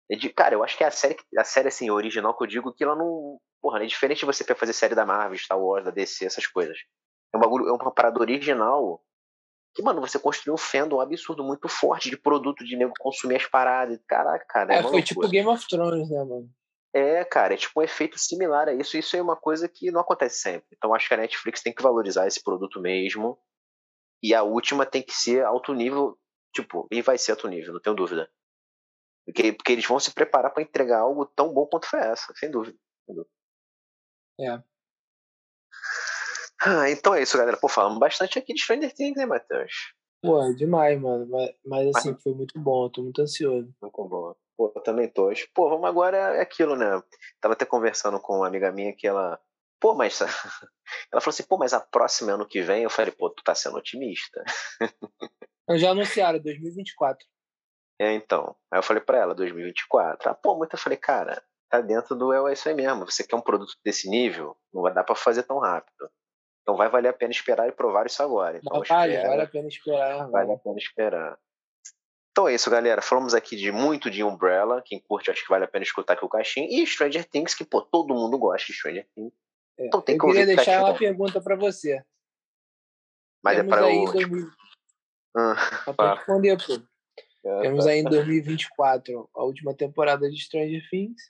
É 0.09 0.15
de, 0.15 0.29
cara, 0.29 0.55
eu 0.55 0.63
acho 0.63 0.77
que 0.77 0.83
é 0.83 0.87
a 0.87 0.91
série, 0.91 1.17
a 1.37 1.43
série 1.43 1.69
assim, 1.69 1.89
original 1.89 2.35
que 2.37 2.43
eu 2.43 2.47
digo 2.47 2.73
que 2.73 2.83
ela 2.83 2.95
não. 2.95 3.39
Porra, 3.61 3.83
é 3.83 3.85
diferente 3.85 4.19
de 4.19 4.25
você 4.25 4.43
fazer 4.55 4.73
série 4.73 4.95
da 4.95 5.05
Marvel, 5.05 5.37
Star 5.37 5.59
Wars, 5.59 5.85
da 5.85 5.91
DC, 5.91 6.25
essas 6.25 6.47
coisas. 6.47 6.77
É 7.33 7.37
um 7.37 7.39
bagulho, 7.39 7.67
é 7.67 7.71
uma 7.71 7.93
parada 7.93 8.19
original 8.19 9.01
que, 9.73 9.81
mano, 9.81 10.01
você 10.01 10.19
construiu 10.19 10.55
um 10.55 10.57
fandom 10.57 10.99
absurdo, 10.99 11.43
muito 11.43 11.67
forte 11.67 12.09
de 12.09 12.17
produto, 12.17 12.65
de 12.65 12.75
nego 12.75 12.93
consumir 12.99 13.37
as 13.37 13.45
paradas. 13.45 13.99
Caraca, 14.07 14.45
cara. 14.47 14.75
É, 14.75 14.79
é 14.79 14.83
foi 14.83 15.01
tipo 15.01 15.27
Game 15.29 15.47
of 15.47 15.65
Thrones, 15.67 16.09
né, 16.09 16.23
mano? 16.23 16.49
É, 16.93 17.23
cara, 17.23 17.53
é 17.53 17.57
tipo 17.57 17.79
um 17.79 17.83
efeito 17.83 18.19
similar 18.19 18.67
a 18.67 18.73
isso. 18.73 18.97
Isso 18.97 19.15
é 19.15 19.21
uma 19.21 19.35
coisa 19.35 19.69
que 19.69 19.91
não 19.91 20.01
acontece 20.01 20.39
sempre. 20.39 20.67
Então 20.75 20.93
acho 20.93 21.07
que 21.07 21.13
a 21.13 21.17
Netflix 21.17 21.61
tem 21.61 21.73
que 21.73 21.81
valorizar 21.81 22.27
esse 22.27 22.43
produto 22.43 22.81
mesmo. 22.81 23.39
E 24.21 24.35
a 24.35 24.43
última 24.43 24.85
tem 24.85 25.01
que 25.01 25.13
ser 25.13 25.43
alto 25.43 25.73
nível, 25.73 26.17
tipo, 26.53 26.87
e 26.91 27.01
vai 27.01 27.17
ser 27.17 27.31
alto 27.31 27.47
nível, 27.47 27.73
não 27.73 27.81
tenho 27.81 27.95
dúvida. 27.95 28.29
Porque, 29.25 29.53
porque 29.53 29.71
eles 29.71 29.85
vão 29.85 29.99
se 29.99 30.13
preparar 30.13 30.51
para 30.51 30.61
entregar 30.61 30.99
algo 30.99 31.25
tão 31.25 31.53
bom 31.53 31.65
quanto 31.65 31.87
foi 31.87 31.99
essa, 31.99 32.33
sem 32.35 32.51
dúvida. 32.51 32.77
Sem 33.05 33.15
dúvida. 33.15 33.33
É. 34.39 34.70
Ah, 36.63 36.89
então 36.89 37.15
é 37.15 37.23
isso, 37.23 37.37
galera. 37.37 37.57
Pô, 37.57 37.67
falamos 37.67 37.97
bastante 37.97 38.37
aqui 38.37 38.53
de 38.53 38.61
Stranger 38.61 38.93
Things, 38.93 39.17
né, 39.17 39.25
Matheus? 39.25 39.93
Pô, 40.21 40.39
é 40.43 40.53
demais, 40.53 40.99
mano. 41.01 41.27
Mas, 41.27 41.49
mas 41.65 41.95
assim, 41.95 42.15
foi 42.21 42.33
muito 42.33 42.59
bom. 42.59 42.87
tô 42.89 43.01
muito 43.01 43.21
ansioso. 43.21 43.73
Muito 43.81 44.07
bom. 44.07 44.35
Pô, 44.55 44.71
eu 44.75 44.81
também 44.83 45.07
tô. 45.09 45.31
Pô, 45.55 45.69
vamos 45.69 45.89
agora 45.89 46.17
é 46.17 46.41
aquilo, 46.41 46.75
né? 46.75 47.01
Tava 47.39 47.53
até 47.53 47.65
conversando 47.65 48.19
com 48.19 48.37
uma 48.37 48.47
amiga 48.47 48.71
minha 48.71 48.95
que 48.95 49.07
ela. 49.07 49.39
Pô, 49.79 49.95
mas. 49.95 50.19
Ela 51.11 51.21
falou 51.21 51.33
assim, 51.33 51.43
pô, 51.43 51.57
mas 51.57 51.73
a 51.73 51.79
próxima 51.79 52.33
ano 52.33 52.45
que 52.45 52.61
vem, 52.61 52.83
eu 52.83 52.89
falei, 52.89 53.11
pô, 53.11 53.29
tu 53.29 53.41
tá 53.43 53.55
sendo 53.55 53.77
otimista. 53.77 54.43
Eu 55.67 55.77
já 55.77 55.91
anunciaram, 55.91 56.37
2024. 56.39 57.25
É, 57.99 58.13
então. 58.13 58.55
Aí 58.69 58.77
eu 58.77 58.83
falei 58.83 59.01
pra 59.01 59.19
ela, 59.19 59.33
2024. 59.33 60.29
Ah, 60.29 60.33
pô, 60.33 60.57
muito 60.57 60.73
eu 60.73 60.79
falei, 60.79 60.97
cara, 60.97 61.41
tá 61.69 61.79
dentro 61.79 62.13
do 62.13 62.33
é 62.33 62.51
isso 62.51 62.67
aí 62.67 62.75
mesmo. 62.75 63.05
Você 63.05 63.23
quer 63.23 63.37
um 63.37 63.41
produto 63.41 63.73
desse 63.85 64.09
nível, 64.09 64.57
não 64.73 64.81
vai 64.81 64.93
dar 64.93 65.05
pra 65.05 65.15
fazer 65.15 65.43
tão 65.43 65.59
rápido. 65.59 66.09
Então 66.61 66.77
vai 66.77 66.89
valer 66.89 67.09
a 67.09 67.13
pena 67.13 67.31
esperar 67.31 67.67
e 67.67 67.71
provar 67.71 68.05
isso 68.05 68.21
agora. 68.21 68.57
Então, 68.57 68.83
vale, 68.87 69.13
espera, 69.13 69.29
vale 69.29 69.41
a 69.41 69.47
pena 69.47 69.67
esperar. 69.67 70.29
Vale 70.29 70.53
a 70.53 70.57
pena 70.57 70.77
esperar. 70.77 71.39
Então 72.31 72.47
é 72.47 72.55
isso, 72.55 72.69
galera. 72.69 73.01
Falamos 73.01 73.33
aqui 73.33 73.55
de 73.55 73.71
muito 73.71 74.09
de 74.09 74.23
Umbrella. 74.23 74.81
Quem 74.85 74.99
curte, 74.99 75.29
acho 75.29 75.43
que 75.43 75.49
vale 75.49 75.65
a 75.65 75.67
pena 75.67 75.83
escutar 75.83 76.13
aqui 76.13 76.23
o 76.23 76.29
caixinho. 76.29 76.67
E 76.69 76.85
Stranger 76.87 77.27
Things, 77.27 77.53
que, 77.53 77.65
pô, 77.65 77.81
todo 77.81 78.13
mundo 78.13 78.37
gosta 78.37 78.65
de 78.67 78.73
Stranger 78.73 79.07
Things. 79.13 79.33
É, 79.77 79.87
então 79.87 80.01
tem 80.01 80.17
que 80.17 80.23
eu 80.23 80.29
queria 80.29 80.45
deixar 80.45 80.83
uma 80.83 80.97
pergunta 80.97 81.41
para 81.41 81.55
você. 81.55 82.01
Mas 83.43 83.57
é 83.57 83.63
Temos 83.63 83.73
é 83.73 83.79
para 83.79 83.87
o. 83.87 84.11
2000... 84.11 84.51
Ah, 85.35 85.93
pra 85.93 86.15
responder, 86.15 86.57
pô. 86.57 86.73
É, 87.43 87.61
Temos 87.61 87.85
tá. 87.85 87.91
aí 87.91 87.99
em 87.99 88.03
2024 88.03 89.29
a 89.35 89.43
última 89.43 89.73
temporada 89.73 90.29
de 90.29 90.37
Stranger 90.39 90.87
Things. 90.89 91.21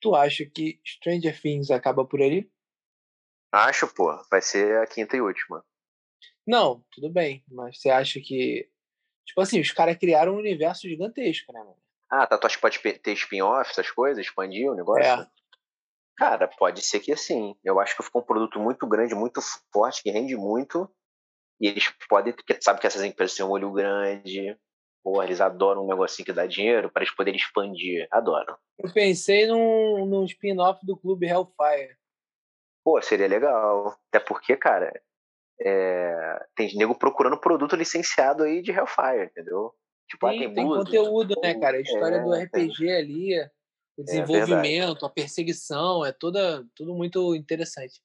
Tu 0.00 0.14
acha 0.14 0.44
que 0.44 0.80
Stranger 0.84 1.40
Things 1.40 1.70
acaba 1.70 2.04
por 2.04 2.20
ali? 2.20 2.51
Acho, 3.52 3.86
pô. 3.86 4.10
Vai 4.30 4.40
ser 4.40 4.78
a 4.78 4.86
quinta 4.86 5.16
e 5.16 5.20
última. 5.20 5.64
Não, 6.46 6.84
tudo 6.90 7.10
bem. 7.10 7.44
Mas 7.48 7.80
você 7.80 7.90
acha 7.90 8.18
que 8.20 8.72
Tipo 9.24 9.40
assim, 9.40 9.60
os 9.60 9.70
caras 9.70 9.96
criaram 9.96 10.34
um 10.34 10.38
universo 10.38 10.88
gigantesco, 10.88 11.52
né, 11.52 11.60
mano? 11.60 11.76
Ah, 12.10 12.26
tá. 12.26 12.36
Tu 12.36 12.46
acha 12.46 12.56
que 12.56 12.62
pode 12.62 12.78
ter 12.98 13.12
spin-off, 13.12 13.70
essas 13.70 13.90
coisas? 13.90 14.24
Expandir 14.24 14.70
o 14.70 14.74
negócio? 14.74 15.22
É. 15.22 15.26
Cara, 16.16 16.46
pode 16.46 16.82
ser 16.82 17.00
que 17.00 17.12
assim. 17.12 17.54
Eu 17.64 17.80
acho 17.80 17.96
que 17.96 18.02
ficou 18.02 18.20
um 18.20 18.24
produto 18.24 18.58
muito 18.58 18.86
grande, 18.86 19.14
muito 19.14 19.40
forte, 19.72 20.02
que 20.02 20.10
rende 20.10 20.36
muito. 20.36 20.88
E 21.60 21.68
eles 21.68 21.88
podem, 22.08 22.32
porque 22.32 22.58
sabe 22.60 22.80
que 22.80 22.86
essas 22.86 23.02
empresas 23.02 23.36
têm 23.36 23.46
um 23.46 23.50
olho 23.50 23.72
grande. 23.72 24.56
Pô, 25.02 25.22
eles 25.22 25.40
adoram 25.40 25.84
um 25.84 25.88
negocinho 25.88 26.26
que 26.26 26.32
dá 26.32 26.46
dinheiro 26.46 26.90
para 26.90 27.02
eles 27.02 27.14
poderem 27.14 27.40
expandir. 27.40 28.06
Adoram. 28.10 28.56
Eu 28.78 28.92
pensei 28.92 29.46
num, 29.46 30.04
num 30.06 30.24
spin-off 30.24 30.84
do 30.84 30.96
clube 30.96 31.26
Hellfire. 31.26 31.96
Pô, 32.84 33.00
seria 33.00 33.28
legal. 33.28 33.96
Até 34.08 34.18
porque, 34.18 34.56
cara, 34.56 34.92
é, 35.60 36.46
tem 36.56 36.76
nego 36.76 36.94
procurando 36.94 37.38
produto 37.38 37.76
licenciado 37.76 38.42
aí 38.42 38.62
de 38.62 38.72
Hellfire, 38.72 39.24
entendeu? 39.24 39.72
Tipo, 40.08 40.28
Sim, 40.28 40.34
ah, 40.34 40.38
tem, 40.38 40.54
tem 40.54 40.66
conteúdo, 40.66 41.34
né, 41.42 41.54
cara? 41.58 41.76
A 41.76 41.80
história 41.80 42.16
é, 42.16 42.22
do 42.22 42.34
RPG 42.34 42.76
tem. 42.76 42.94
ali, 42.94 43.38
o 43.96 44.02
é 44.02 44.04
desenvolvimento, 44.04 45.04
é 45.04 45.08
a 45.08 45.10
perseguição, 45.10 46.04
é 46.04 46.12
toda, 46.12 46.66
tudo 46.74 46.94
muito 46.94 47.34
interessante. 47.34 48.02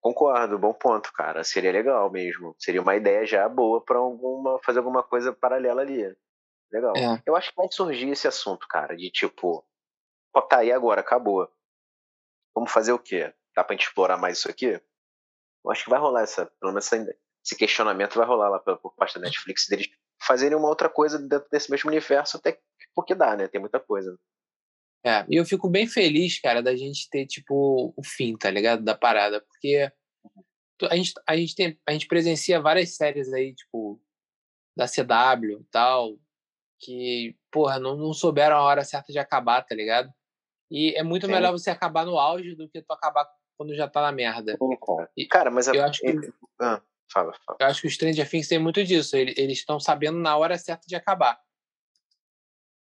Concordo, 0.00 0.58
bom 0.58 0.72
ponto, 0.72 1.12
cara. 1.12 1.44
Seria 1.44 1.72
legal 1.72 2.10
mesmo. 2.10 2.54
Seria 2.58 2.80
uma 2.80 2.96
ideia 2.96 3.26
já 3.26 3.46
boa 3.48 3.84
para 3.84 3.98
alguma 3.98 4.58
fazer 4.62 4.78
alguma 4.78 5.02
coisa 5.02 5.32
paralela 5.32 5.82
ali. 5.82 6.16
Legal. 6.72 6.96
É. 6.96 7.22
Eu 7.26 7.36
acho 7.36 7.50
que 7.50 7.56
vai 7.56 7.68
surgir 7.70 8.08
esse 8.08 8.26
assunto, 8.26 8.66
cara, 8.68 8.96
de 8.96 9.10
tipo, 9.10 9.64
ó, 10.34 10.40
tá 10.40 10.58
aí 10.58 10.72
agora, 10.72 11.00
acabou. 11.00 11.50
Vamos 12.54 12.72
fazer 12.72 12.92
o 12.92 12.98
quê? 12.98 13.34
Dá 13.54 13.64
pra 13.64 13.74
gente 13.74 13.86
explorar 13.86 14.16
mais 14.16 14.38
isso 14.38 14.50
aqui? 14.50 14.80
Eu 15.64 15.70
acho 15.70 15.84
que 15.84 15.90
vai 15.90 15.98
rolar 15.98 16.22
essa, 16.22 16.46
pelo 16.60 16.72
menos 16.72 16.86
essa, 16.86 16.96
esse 17.44 17.56
questionamento 17.56 18.16
vai 18.16 18.26
rolar 18.26 18.48
lá 18.48 18.58
por 18.58 18.94
parte 18.94 19.14
da 19.14 19.22
Netflix 19.22 19.66
deles 19.68 19.88
fazerem 20.22 20.56
uma 20.56 20.68
outra 20.68 20.88
coisa 20.88 21.18
dentro 21.18 21.48
desse 21.50 21.70
mesmo 21.70 21.90
universo, 21.90 22.36
até 22.36 22.60
porque 22.94 23.14
dá, 23.14 23.36
né? 23.36 23.48
Tem 23.48 23.60
muita 23.60 23.80
coisa. 23.80 24.18
É, 25.04 25.24
e 25.28 25.36
eu 25.36 25.46
fico 25.46 25.68
bem 25.68 25.86
feliz, 25.86 26.38
cara, 26.38 26.62
da 26.62 26.76
gente 26.76 27.08
ter, 27.08 27.26
tipo, 27.26 27.94
o 27.96 28.04
fim, 28.04 28.36
tá 28.36 28.50
ligado? 28.50 28.84
Da 28.84 28.94
parada, 28.94 29.40
porque 29.40 29.90
a 30.82 30.96
gente, 30.96 31.12
a 31.26 31.36
gente, 31.36 31.54
tem, 31.54 31.80
a 31.86 31.92
gente 31.92 32.06
presencia 32.06 32.60
várias 32.60 32.96
séries 32.96 33.32
aí, 33.32 33.54
tipo, 33.54 34.00
da 34.76 34.86
CW 34.86 35.60
e 35.60 35.64
tal, 35.70 36.18
que, 36.78 37.36
porra, 37.50 37.78
não, 37.78 37.96
não 37.96 38.12
souberam 38.12 38.56
a 38.56 38.62
hora 38.62 38.84
certa 38.84 39.10
de 39.12 39.18
acabar, 39.18 39.62
tá 39.62 39.74
ligado? 39.74 40.12
E 40.70 40.94
é 40.96 41.02
muito 41.02 41.26
Sim. 41.26 41.32
melhor 41.32 41.52
você 41.52 41.70
acabar 41.70 42.04
no 42.04 42.18
auge 42.18 42.54
do 42.54 42.68
que 42.68 42.82
tu 42.82 42.92
acabar 42.92 43.26
quando 43.60 43.74
já 43.74 43.86
tá 43.86 44.00
na 44.00 44.10
merda. 44.10 44.56
E, 45.14 45.26
cara, 45.26 45.50
mas 45.50 45.68
eu 45.68 45.84
acho 45.84 46.00
que. 46.00 46.32
Ah, 46.58 46.80
fala, 47.12 47.34
fala. 47.44 47.58
Eu 47.60 47.66
acho 47.66 47.82
que 47.82 47.88
o 47.88 47.90
Stranger 47.90 48.26
Things 48.26 48.48
tem 48.48 48.58
muito 48.58 48.82
disso. 48.82 49.14
Eles 49.14 49.58
estão 49.58 49.78
sabendo 49.78 50.18
na 50.18 50.34
hora 50.34 50.56
certa 50.56 50.86
de 50.86 50.96
acabar. 50.96 51.38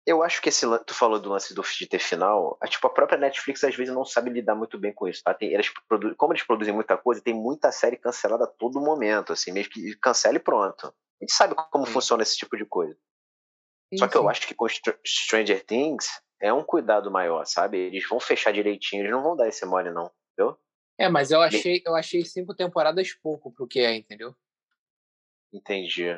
Eu 0.06 0.22
acho 0.22 0.40
que 0.40 0.48
esse 0.48 0.66
tu 0.86 0.94
falou 0.94 1.20
do 1.20 1.28
lance 1.28 1.52
do 1.52 1.60
de 1.62 1.86
ter 1.86 1.98
final, 1.98 2.56
a, 2.62 2.66
tipo, 2.66 2.86
a 2.86 2.90
própria 2.90 3.18
Netflix 3.18 3.62
às 3.62 3.76
vezes 3.76 3.92
não 3.92 4.06
sabe 4.06 4.30
lidar 4.30 4.54
muito 4.54 4.78
bem 4.78 4.94
com 4.94 5.06
isso, 5.06 5.22
tá? 5.22 5.34
Tem, 5.34 5.52
eles 5.52 5.70
produ... 5.86 6.16
Como 6.16 6.32
eles 6.32 6.42
produzem 6.42 6.72
muita 6.72 6.96
coisa, 6.96 7.20
tem 7.20 7.34
muita 7.34 7.70
série 7.70 7.98
cancelada 7.98 8.44
a 8.44 8.46
todo 8.46 8.80
momento, 8.80 9.34
assim, 9.34 9.52
mesmo 9.52 9.70
que 9.70 9.94
cancele 9.96 10.38
pronto. 10.38 10.86
A 10.86 11.24
gente 11.24 11.34
sabe 11.34 11.54
como 11.70 11.86
sim. 11.86 11.92
funciona 11.92 12.22
esse 12.22 12.38
tipo 12.38 12.56
de 12.56 12.64
coisa. 12.64 12.96
Sim, 13.92 13.98
Só 13.98 14.06
que 14.06 14.14
sim. 14.14 14.18
eu 14.18 14.28
acho 14.30 14.46
que 14.46 14.54
com 14.54 14.66
Stranger 15.06 15.62
Things 15.64 16.08
é 16.40 16.52
um 16.52 16.64
cuidado 16.64 17.10
maior, 17.10 17.44
sabe? 17.44 17.78
Eles 17.78 18.08
vão 18.08 18.18
fechar 18.18 18.50
direitinho, 18.50 19.02
eles 19.02 19.12
não 19.12 19.22
vão 19.22 19.36
dar 19.36 19.48
esse 19.48 19.66
mole, 19.66 19.90
não 19.90 20.10
entendeu? 20.34 20.58
É, 20.98 21.08
mas 21.08 21.30
eu 21.30 21.40
achei, 21.40 21.82
eu 21.84 21.94
achei 21.94 22.24
cinco 22.24 22.54
temporadas 22.54 23.12
pouco 23.14 23.52
pro 23.52 23.66
que 23.66 23.80
é, 23.80 23.94
entendeu? 23.94 24.34
Entendi. 25.52 26.08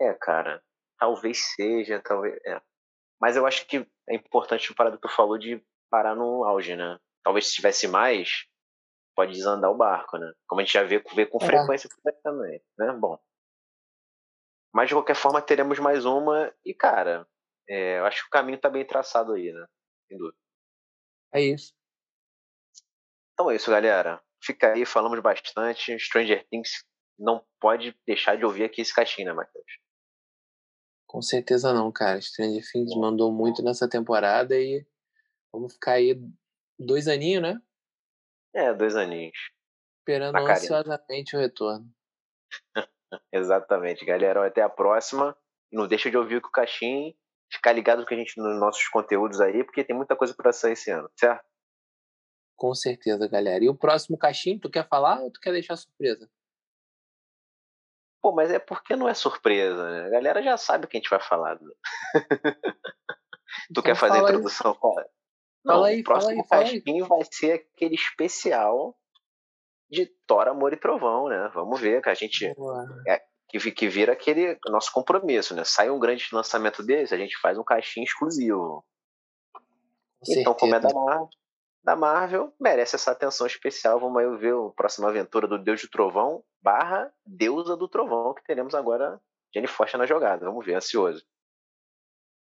É, 0.00 0.12
cara, 0.20 0.62
talvez 0.98 1.38
seja, 1.54 2.00
talvez. 2.00 2.36
É. 2.46 2.60
Mas 3.20 3.36
eu 3.36 3.46
acho 3.46 3.66
que 3.66 3.86
é 4.08 4.14
importante 4.14 4.70
o 4.70 4.74
parado 4.74 4.96
que 4.96 5.08
tu 5.08 5.14
falou 5.14 5.38
de 5.38 5.64
parar 5.90 6.14
no 6.14 6.44
auge, 6.44 6.76
né? 6.76 6.98
Talvez 7.22 7.46
se 7.46 7.54
tivesse 7.54 7.88
mais, 7.88 8.46
pode 9.14 9.32
desandar 9.32 9.70
o 9.70 9.76
barco, 9.76 10.18
né? 10.18 10.32
Como 10.46 10.60
a 10.60 10.64
gente 10.64 10.74
já 10.74 10.82
vê, 10.82 11.02
vê 11.14 11.26
com 11.26 11.38
é. 11.42 11.46
frequência 11.46 11.88
também, 12.22 12.60
né? 12.78 12.92
Bom. 12.92 13.18
Mas 14.72 14.88
de 14.88 14.94
qualquer 14.94 15.14
forma 15.14 15.40
teremos 15.40 15.78
mais 15.78 16.04
uma 16.04 16.52
e, 16.64 16.74
cara, 16.74 17.26
é, 17.68 17.98
eu 17.98 18.06
acho 18.06 18.22
que 18.22 18.28
o 18.28 18.30
caminho 18.30 18.60
tá 18.60 18.68
bem 18.68 18.84
traçado 18.84 19.32
aí, 19.32 19.52
né? 19.52 19.66
Sem 20.08 20.18
dúvida. 20.18 20.36
É 21.32 21.40
isso. 21.40 21.72
Então 23.34 23.50
é 23.50 23.56
isso, 23.56 23.70
galera. 23.70 24.22
Fica 24.42 24.72
aí, 24.72 24.86
falamos 24.86 25.20
bastante. 25.20 25.98
Stranger 25.98 26.46
Things 26.48 26.84
não 27.18 27.44
pode 27.60 27.96
deixar 28.06 28.36
de 28.36 28.44
ouvir 28.44 28.64
aqui 28.64 28.80
esse 28.80 28.94
caixinho, 28.94 29.28
né, 29.28 29.34
Matheus? 29.34 29.64
Com 31.06 31.20
certeza 31.20 31.72
não, 31.72 31.90
cara. 31.92 32.20
Stranger 32.20 32.62
Things 32.70 32.94
mandou 32.96 33.32
muito 33.32 33.62
nessa 33.62 33.88
temporada 33.88 34.54
e 34.56 34.86
vamos 35.52 35.74
ficar 35.74 35.92
aí 35.92 36.16
dois 36.78 37.08
aninhos, 37.08 37.42
né? 37.42 37.60
É, 38.54 38.72
dois 38.72 38.94
aninhos. 38.94 39.36
Esperando 40.00 40.36
ansiosamente 40.36 41.36
o 41.36 41.40
retorno. 41.40 41.88
Exatamente, 43.32 44.04
galera. 44.04 44.46
Até 44.46 44.62
a 44.62 44.68
próxima. 44.68 45.36
Não 45.72 45.88
deixa 45.88 46.10
de 46.10 46.16
ouvir 46.16 46.36
o 46.36 46.40
que 46.40 46.48
o 46.48 46.52
Caixin 46.52 47.16
ficar 47.50 47.72
ligado 47.72 48.06
com 48.06 48.14
a 48.14 48.16
gente 48.16 48.38
nos 48.38 48.58
nossos 48.60 48.86
conteúdos 48.88 49.40
aí, 49.40 49.64
porque 49.64 49.84
tem 49.84 49.96
muita 49.96 50.16
coisa 50.16 50.34
para 50.34 50.52
sair 50.52 50.72
esse 50.72 50.90
ano, 50.90 51.10
certo? 51.16 51.44
Com 52.56 52.74
certeza, 52.74 53.28
galera. 53.28 53.64
E 53.64 53.68
o 53.68 53.76
próximo 53.76 54.16
Caixin, 54.16 54.58
tu 54.58 54.70
quer 54.70 54.88
falar 54.88 55.20
ou 55.20 55.30
tu 55.30 55.40
quer 55.40 55.52
deixar 55.52 55.76
surpresa? 55.76 56.28
Pô, 58.22 58.32
mas 58.32 58.50
é 58.50 58.58
porque 58.58 58.96
não 58.96 59.08
é 59.08 59.14
surpresa, 59.14 59.90
né? 59.90 60.06
A 60.06 60.10
galera 60.10 60.42
já 60.42 60.56
sabe 60.56 60.86
o 60.86 60.88
que 60.88 60.96
a 60.96 61.00
gente 61.00 61.10
vai 61.10 61.20
falar. 61.20 61.60
Né? 61.60 61.70
tu 62.14 63.70
então 63.70 63.82
quer 63.82 63.96
fazer 63.96 64.18
a 64.18 64.22
introdução? 64.22 64.74
Fala. 64.74 65.06
Não, 65.64 65.74
fala 65.74 65.88
aí, 65.88 66.00
o 66.00 66.04
próximo 66.04 66.44
fala 66.46 66.62
aí, 66.62 66.82
fala 66.82 66.96
aí. 66.96 67.08
vai 67.08 67.20
ser 67.30 67.52
aquele 67.52 67.94
especial 67.94 68.96
de 69.90 70.06
Thor, 70.26 70.48
Amor 70.48 70.72
e 70.72 70.76
Trovão, 70.76 71.28
né? 71.28 71.50
Vamos 71.54 71.80
ver, 71.80 72.02
que 72.02 72.08
a 72.08 72.14
gente. 72.14 72.46
É, 73.06 73.22
que, 73.48 73.70
que 73.72 73.88
vira 73.88 74.12
aquele 74.12 74.58
nosso 74.66 74.92
compromisso, 74.92 75.54
né? 75.54 75.62
Sai 75.64 75.90
um 75.90 75.98
grande 75.98 76.26
lançamento 76.32 76.82
desse, 76.82 77.14
a 77.14 77.18
gente 77.18 77.38
faz 77.38 77.58
um 77.58 77.64
caixinho 77.64 78.04
exclusivo. 78.04 78.84
Com 79.52 80.32
então, 80.32 80.54
certeza. 80.54 80.54
como 80.54 80.74
é 80.74 80.80
da 80.80 80.88
Marvel, 80.92 81.28
da 81.84 81.94
Marvel, 81.94 82.52
merece 82.58 82.96
essa 82.96 83.10
atenção 83.10 83.46
especial. 83.46 84.00
Vamos 84.00 84.22
aí 84.22 84.36
ver 84.38 84.54
a 84.54 84.70
próxima 84.70 85.08
aventura 85.08 85.46
do 85.46 85.58
Deus 85.58 85.82
do 85.82 85.88
Trovão 85.88 86.42
barra 86.62 87.12
Deusa 87.26 87.76
do 87.76 87.86
Trovão, 87.86 88.32
que 88.32 88.42
teremos 88.42 88.74
agora 88.74 89.20
Jenny 89.54 89.66
Foster 89.66 89.98
na 89.98 90.06
jogada. 90.06 90.46
Vamos 90.46 90.64
ver, 90.64 90.74
ansioso. 90.74 91.22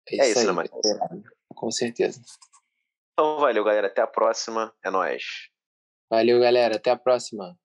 É 0.09 0.15
isso, 0.17 0.23
é 0.23 0.29
isso 0.29 0.47
né, 0.47 0.53
Matheus? 0.53 0.87
Com 1.55 1.71
certeza. 1.71 2.21
Então, 3.13 3.39
valeu, 3.39 3.65
galera. 3.65 3.87
Até 3.87 4.03
a 4.03 4.07
próxima. 4.07 4.75
É 4.85 4.91
nóis. 4.91 5.25
Valeu, 6.11 6.39
galera. 6.41 6.77
Até 6.77 6.91
a 6.91 6.97
próxima. 6.97 7.57